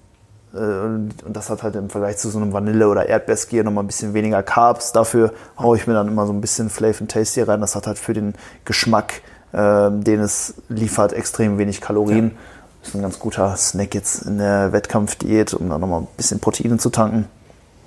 und 0.55 1.13
das 1.27 1.49
hat 1.49 1.63
halt 1.63 1.75
im 1.75 1.89
Vergleich 1.89 2.17
zu 2.17 2.29
so 2.29 2.37
einem 2.39 2.53
Vanille- 2.53 2.87
oder 2.87 3.07
Erdbeerskier 3.07 3.63
nochmal 3.63 3.83
ein 3.83 3.87
bisschen 3.87 4.13
weniger 4.13 4.41
Carbs. 4.43 4.91
Dafür 4.91 5.33
haue 5.59 5.77
ich 5.77 5.87
mir 5.87 5.93
dann 5.93 6.07
immer 6.07 6.25
so 6.25 6.33
ein 6.33 6.41
bisschen 6.41 6.69
Flav 6.69 7.01
and 7.01 7.11
Tasty 7.11 7.41
rein. 7.41 7.61
Das 7.61 7.75
hat 7.75 7.87
halt 7.87 7.99
für 7.99 8.13
den 8.13 8.33
Geschmack, 8.63 9.21
ähm, 9.53 10.03
den 10.03 10.21
es 10.21 10.55
liefert, 10.69 11.13
extrem 11.13 11.57
wenig 11.57 11.81
Kalorien. 11.81 12.37
Ist 12.83 12.95
ein 12.95 13.01
ganz 13.01 13.19
guter 13.19 13.55
Snack 13.55 13.95
jetzt 13.95 14.23
in 14.23 14.37
der 14.37 14.71
Wettkampfdiät, 14.71 15.53
um 15.53 15.69
dann 15.69 15.81
nochmal 15.81 16.01
ein 16.01 16.07
bisschen 16.17 16.39
Proteine 16.39 16.77
zu 16.77 16.89
tanken. 16.89 17.27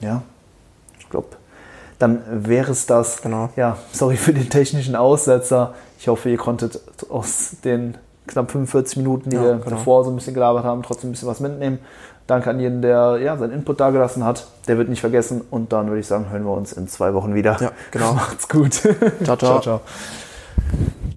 Ja, 0.00 0.22
ich 0.98 1.08
glaube, 1.08 1.28
dann 1.98 2.20
wäre 2.30 2.72
es 2.72 2.86
das. 2.86 3.22
Genau. 3.22 3.50
Ja, 3.56 3.78
sorry 3.92 4.16
für 4.16 4.32
den 4.32 4.50
technischen 4.50 4.96
Aussetzer. 4.96 5.74
Ich 5.98 6.08
hoffe, 6.08 6.30
ihr 6.30 6.36
konntet 6.36 6.80
aus 7.08 7.56
den 7.64 7.96
knapp 8.26 8.50
45 8.50 8.98
Minuten, 8.98 9.30
die 9.30 9.36
Ja, 9.36 9.42
wir 9.42 9.52
genau. 9.54 9.70
davor 9.70 10.04
so 10.04 10.10
ein 10.10 10.16
bisschen 10.16 10.34
gelabert 10.34 10.64
haben, 10.64 10.82
trotzdem 10.82 11.10
ein 11.10 11.12
bisschen 11.12 11.28
was 11.28 11.40
mitnehmen. 11.40 11.78
Danke 12.28 12.50
an 12.50 12.60
jeden, 12.60 12.82
der 12.82 13.18
ja, 13.22 13.38
seinen 13.38 13.52
Input 13.52 13.80
dagelassen 13.80 14.22
hat. 14.22 14.46
Der 14.68 14.76
wird 14.76 14.90
nicht 14.90 15.00
vergessen. 15.00 15.40
Und 15.50 15.72
dann 15.72 15.86
würde 15.86 16.00
ich 16.00 16.06
sagen, 16.06 16.26
hören 16.30 16.44
wir 16.44 16.52
uns 16.52 16.74
in 16.74 16.86
zwei 16.86 17.14
Wochen 17.14 17.34
wieder. 17.34 17.56
Ja, 17.58 17.72
genau. 17.90 18.12
Macht's 18.14 18.46
gut. 18.48 18.74
Ciao, 18.74 19.36
ciao. 19.36 19.36
ciao, 19.36 19.60
ciao. 19.60 19.80